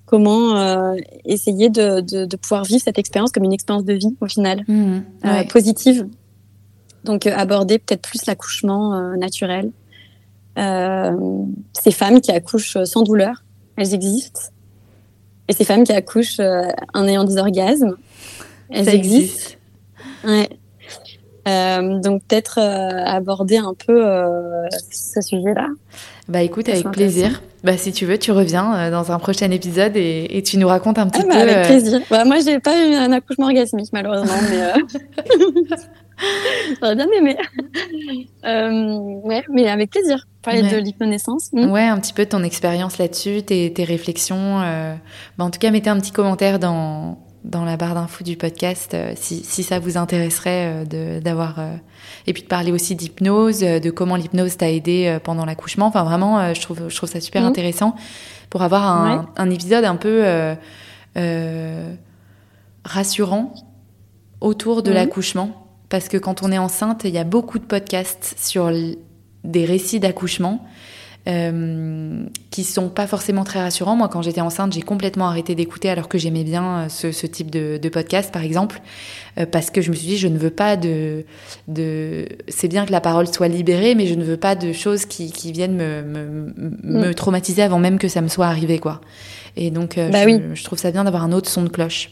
comment 0.07 0.55
euh, 0.55 0.95
essayer 1.25 1.69
de, 1.69 1.99
de, 1.99 2.25
de, 2.25 2.37
pouvoir 2.37 2.63
vivre 2.63 2.81
cette 2.81 2.97
expérience 2.97 3.31
comme 3.31 3.43
une 3.43 3.53
expérience 3.53 3.83
de 3.83 3.93
vie 3.93 4.15
au 4.21 4.25
final, 4.25 4.63
mmh, 4.67 4.99
euh, 5.25 5.43
positive. 5.43 6.07
Donc 7.03 7.27
euh, 7.27 7.33
aborder 7.35 7.77
peut-être 7.77 8.01
plus 8.01 8.25
l'accouchement 8.25 8.99
naturel. 9.17 9.71
ces 10.55 11.91
femmes 11.91 12.21
qui 12.21 12.31
accouchent 12.31 12.81
sans 12.85 13.03
douleur, 13.03 13.43
elles 13.75 13.93
existent. 13.93 14.41
Et 15.49 15.53
ces 15.53 15.65
femmes 15.65 15.83
qui 15.83 15.93
accouchent 15.93 16.41
en 16.93 17.07
ayant 17.07 17.25
des 17.25 17.37
orgasmes, 17.37 17.95
elles 18.69 18.89
existent. 18.89 19.55
Ouais. 20.23 20.49
donc 21.45 22.23
peut-être 22.23 22.59
aborder 22.59 23.57
un 23.57 23.73
peu 23.73 24.03
ce 24.89 25.21
sujet-là. 25.21 25.67
Bah 26.27 26.41
écoute, 26.41 26.67
avec 26.69 26.89
plaisir. 26.91 27.41
Bah 27.63 27.77
si 27.77 27.91
tu 27.91 28.05
veux, 28.05 28.17
tu 28.17 28.31
reviens 28.31 28.75
euh, 28.75 28.91
dans 28.91 29.11
un 29.11 29.19
prochain 29.19 29.49
épisode 29.51 29.93
et, 29.95 30.43
tu 30.45 30.57
nous 30.57 30.67
racontes 30.67 30.99
un 30.99 31.07
petit 31.07 31.23
ah, 31.23 31.33
peu. 31.33 31.37
avec 31.37 31.67
plaisir. 31.67 32.01
Bah, 32.09 32.25
moi, 32.25 32.37
j'ai 32.43 32.59
pas 32.59 32.77
eu 32.85 32.93
un 32.93 33.11
accouchement 33.11 33.47
orgasmique 33.47 33.91
malheureusement, 33.93 34.35
mais 34.49 34.73
j'aurais 36.81 36.95
bien 36.95 37.07
aimé. 37.17 37.37
ouais, 39.23 39.43
mais 39.51 39.67
avec 39.67 39.91
plaisir. 39.91 40.27
Parler 40.41 40.63
de 40.63 40.77
l'hypnonaissance. 40.77 41.49
Hmm. 41.51 41.71
Ouais, 41.71 41.83
un 41.83 41.99
petit 41.99 42.13
peu 42.13 42.23
de 42.23 42.29
ton 42.29 42.43
expérience 42.43 42.97
là-dessus, 42.97 43.43
tes, 43.43 43.73
tes 43.73 43.83
réflexions. 43.83 44.59
Bah, 45.37 45.43
en 45.45 45.49
tout 45.49 45.59
cas, 45.59 45.71
mettez 45.71 45.89
un 45.89 45.99
petit 45.99 46.11
commentaire 46.11 46.59
dans 46.59 47.17
dans 47.47 47.65
la 47.65 47.77
barre 47.77 47.95
d'infos 47.95 48.23
du 48.23 48.37
podcast 48.37 48.93
euh, 48.93 49.13
si, 49.15 49.43
si, 49.43 49.63
ça 49.63 49.79
vous 49.79 49.97
intéresserait 49.97 50.85
euh, 50.85 51.19
d'avoir 51.19 51.59
euh, 51.59 51.75
et 52.27 52.33
puis 52.33 52.43
de 52.43 52.47
parler 52.47 52.71
aussi 52.71 52.95
d'hypnose, 52.95 53.59
de 53.61 53.89
comment 53.89 54.15
l'hypnose 54.15 54.57
t'a 54.57 54.69
aidé 54.69 55.17
pendant 55.23 55.45
l'accouchement. 55.45 55.87
Enfin 55.87 56.03
vraiment, 56.03 56.53
je 56.53 56.61
trouve 56.61 56.89
je 56.89 56.95
trouve 56.95 57.09
ça 57.09 57.21
super 57.21 57.41
mmh. 57.41 57.47
intéressant 57.47 57.95
pour 58.49 58.61
avoir 58.61 58.85
un, 58.85 59.29
un, 59.37 59.49
épisode 59.49 59.85
un 59.85 59.95
peu 59.95 60.23
rassurant 62.83 63.53
autour 64.41 64.83
de 64.83 64.91
mmh. 64.91 64.93
l'accouchement 64.93 65.67
parce 65.89 66.09
que 66.09 66.17
quand 66.17 66.43
on 66.43 66.51
est 66.51 66.57
enceinte, 66.57 67.03
il 67.05 67.11
y 67.11 67.17
a 67.17 67.23
beaucoup 67.23 67.59
de 67.59 67.65
podcasts 67.65 68.35
sur 68.37 68.71
des 69.43 69.65
récits 69.65 69.99
d'accouchement 69.99 70.67
euh, 71.27 72.25
qui 72.51 72.63
sont 72.63 72.89
pas 72.89 73.05
forcément 73.05 73.43
très 73.43 73.61
rassurants. 73.61 73.95
Moi, 73.95 74.07
quand 74.07 74.21
j'étais 74.21 74.41
enceinte, 74.41 74.71
j'ai 74.73 74.81
complètement 74.81 75.27
arrêté 75.27 75.55
d'écouter 75.55 75.89
alors 75.89 76.07
que 76.07 76.17
j'aimais 76.17 76.43
bien 76.43 76.63
euh, 76.63 76.89
ce, 76.89 77.11
ce, 77.11 77.27
type 77.27 77.51
de, 77.51 77.77
de, 77.81 77.89
podcast, 77.89 78.31
par 78.31 78.43
exemple, 78.43 78.81
euh, 79.37 79.45
parce 79.45 79.69
que 79.69 79.81
je 79.81 79.89
me 79.91 79.95
suis 79.95 80.07
dit, 80.07 80.17
je 80.17 80.27
ne 80.27 80.37
veux 80.37 80.49
pas 80.49 80.77
de... 80.77 81.25
de... 81.67 82.27
C'est 82.47 82.67
bien 82.67 82.85
que 82.85 82.91
la 82.91 83.01
parole 83.01 83.27
soit 83.27 83.49
libérée, 83.49 83.93
mais 83.93 84.07
je 84.07 84.15
ne 84.15 84.23
veux 84.23 84.37
pas 84.37 84.55
de 84.55 84.71
choses 84.71 85.05
qui, 85.05 85.31
qui 85.31 85.51
viennent 85.51 85.75
me, 85.75 86.01
me, 86.01 86.53
me 86.83 87.09
mm. 87.09 87.13
traumatiser 87.13 87.61
avant 87.61 87.79
même 87.79 87.99
que 87.99 88.07
ça 88.07 88.21
me 88.21 88.29
soit 88.29 88.47
arrivé, 88.47 88.79
quoi. 88.79 89.01
Et 89.57 89.71
donc, 89.71 89.97
euh, 89.97 90.09
bah 90.09 90.27
je, 90.27 90.53
je 90.53 90.63
trouve 90.63 90.79
ça 90.79 90.91
bien 90.91 91.03
d'avoir 91.03 91.23
un 91.23 91.31
autre 91.31 91.49
son 91.49 91.63
de 91.63 91.69
cloche. 91.69 92.11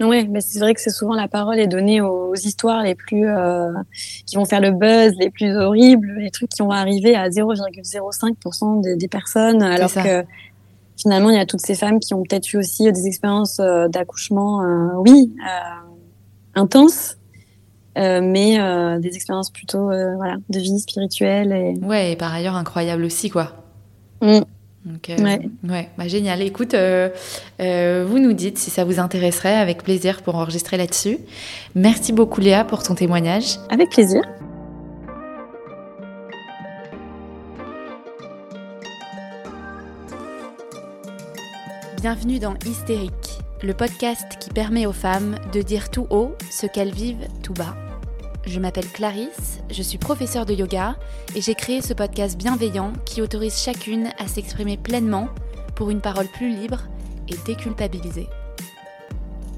Oui, 0.00 0.28
mais 0.28 0.40
c'est 0.40 0.58
vrai 0.58 0.74
que 0.74 0.80
c'est 0.80 0.90
souvent 0.90 1.14
la 1.14 1.28
parole 1.28 1.58
est 1.58 1.68
donnée 1.68 2.00
aux, 2.00 2.34
histoires 2.34 2.82
les 2.82 2.96
plus 2.96 3.28
euh, 3.28 3.70
qui 4.26 4.34
vont 4.34 4.44
faire 4.44 4.60
le 4.60 4.72
buzz, 4.72 5.12
les 5.20 5.30
plus 5.30 5.56
horribles, 5.56 6.16
les 6.18 6.30
trucs 6.30 6.48
qui 6.48 6.62
vont 6.62 6.70
arriver 6.70 7.14
à 7.14 7.28
0,05% 7.28 8.82
des, 8.82 8.96
des, 8.96 9.08
personnes, 9.08 9.62
alors 9.62 9.92
que 9.92 10.24
finalement 10.96 11.30
il 11.30 11.36
y 11.36 11.40
a 11.40 11.46
toutes 11.46 11.60
ces 11.60 11.76
femmes 11.76 12.00
qui 12.00 12.12
ont 12.12 12.22
peut-être 12.22 12.52
eu 12.52 12.56
aussi 12.56 12.90
des 12.90 13.06
expériences 13.06 13.60
euh, 13.60 13.86
d'accouchement, 13.86 14.62
euh, 14.62 14.88
oui, 14.96 15.32
intenses, 16.56 17.18
mais 17.96 18.58
des 18.98 19.14
expériences 19.14 19.50
plutôt 19.50 19.86
voilà 19.86 20.36
de 20.48 20.58
vie 20.58 20.80
spirituelle 20.80 21.52
et 21.52 21.86
ouais 21.86 22.12
et 22.12 22.16
par 22.16 22.34
ailleurs 22.34 22.56
incroyables 22.56 23.04
aussi 23.04 23.30
quoi. 23.30 23.52
Mmh. 24.20 24.40
Donc, 24.84 25.08
euh, 25.08 25.16
ouais. 25.16 25.88
Bah, 25.96 26.08
génial. 26.08 26.42
Écoute, 26.42 26.74
euh, 26.74 27.08
euh, 27.60 28.04
vous 28.06 28.18
nous 28.18 28.34
dites 28.34 28.58
si 28.58 28.70
ça 28.70 28.84
vous 28.84 29.00
intéresserait, 29.00 29.56
avec 29.56 29.82
plaisir 29.82 30.22
pour 30.22 30.34
enregistrer 30.34 30.76
là-dessus. 30.76 31.18
Merci 31.74 32.12
beaucoup 32.12 32.40
Léa 32.40 32.64
pour 32.64 32.82
ton 32.82 32.94
témoignage. 32.94 33.58
Avec 33.70 33.90
plaisir. 33.90 34.22
Bienvenue 41.96 42.38
dans 42.38 42.54
Hystérique, 42.66 43.38
le 43.62 43.72
podcast 43.72 44.36
qui 44.38 44.50
permet 44.50 44.84
aux 44.84 44.92
femmes 44.92 45.36
de 45.54 45.62
dire 45.62 45.90
tout 45.90 46.06
haut 46.10 46.34
ce 46.50 46.66
qu'elles 46.66 46.92
vivent 46.92 47.26
tout 47.42 47.54
bas. 47.54 47.74
Je 48.46 48.60
m'appelle 48.60 48.86
Clarisse, 48.88 49.60
je 49.70 49.82
suis 49.82 49.96
professeure 49.96 50.44
de 50.44 50.52
yoga 50.52 50.96
et 51.34 51.40
j'ai 51.40 51.54
créé 51.54 51.80
ce 51.80 51.94
podcast 51.94 52.36
bienveillant 52.36 52.92
qui 53.06 53.22
autorise 53.22 53.58
chacune 53.58 54.10
à 54.18 54.28
s'exprimer 54.28 54.76
pleinement 54.76 55.28
pour 55.74 55.90
une 55.90 56.02
parole 56.02 56.26
plus 56.26 56.54
libre 56.54 56.82
et 57.28 57.36
déculpabilisée. 57.46 58.28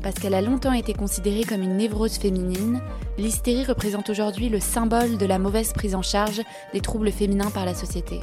Parce 0.03 0.14
qu'elle 0.14 0.34
a 0.34 0.41
longtemps 0.41 0.72
été 0.72 0.95
considérée 0.95 1.43
comme 1.43 1.62
une 1.62 1.76
névrose 1.76 2.16
féminine, 2.16 2.80
l'hystérie 3.18 3.64
représente 3.64 4.09
aujourd'hui 4.09 4.49
le 4.49 4.61
symbole 4.61 5.18
de 5.18 5.26
la 5.26 5.41
mauvaise 5.41 5.72
prise 5.72 5.97
en 5.97 6.03
charge 6.03 6.43
des 6.72 6.80
troubles 6.80 7.11
féminins 7.11 7.51
par 7.51 7.64
la 7.64 7.74
société. 7.74 8.20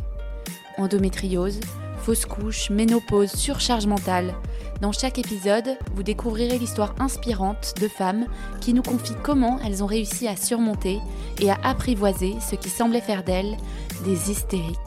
Endométriose, 0.77 1.59
fausse 2.03 2.25
couche, 2.25 2.69
ménopause, 2.69 3.31
surcharge 3.31 3.87
mentale. 3.87 4.35
Dans 4.81 4.91
chaque 4.91 5.17
épisode, 5.17 5.77
vous 5.95 6.03
découvrirez 6.03 6.59
l'histoire 6.59 6.93
inspirante 6.99 7.75
de 7.79 7.87
femmes 7.87 8.25
qui 8.59 8.73
nous 8.73 8.81
confient 8.81 9.15
comment 9.23 9.57
elles 9.65 9.81
ont 9.83 9.87
réussi 9.87 10.27
à 10.27 10.35
surmonter 10.35 10.99
et 11.39 11.49
à 11.49 11.57
apprivoiser 11.63 12.35
ce 12.41 12.55
qui 12.55 12.69
semblait 12.69 12.99
faire 12.99 13.23
d'elles 13.23 13.55
des 14.03 14.29
hystériques. 14.29 14.77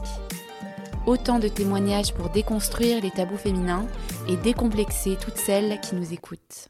Autant 1.07 1.39
de 1.39 1.47
témoignages 1.47 2.13
pour 2.13 2.29
déconstruire 2.29 3.01
les 3.01 3.11
tabous 3.11 3.37
féminins 3.37 3.87
et 4.29 4.37
décomplexer 4.37 5.17
toutes 5.19 5.37
celles 5.37 5.79
qui 5.81 5.95
nous 5.95 6.13
écoutent. 6.13 6.69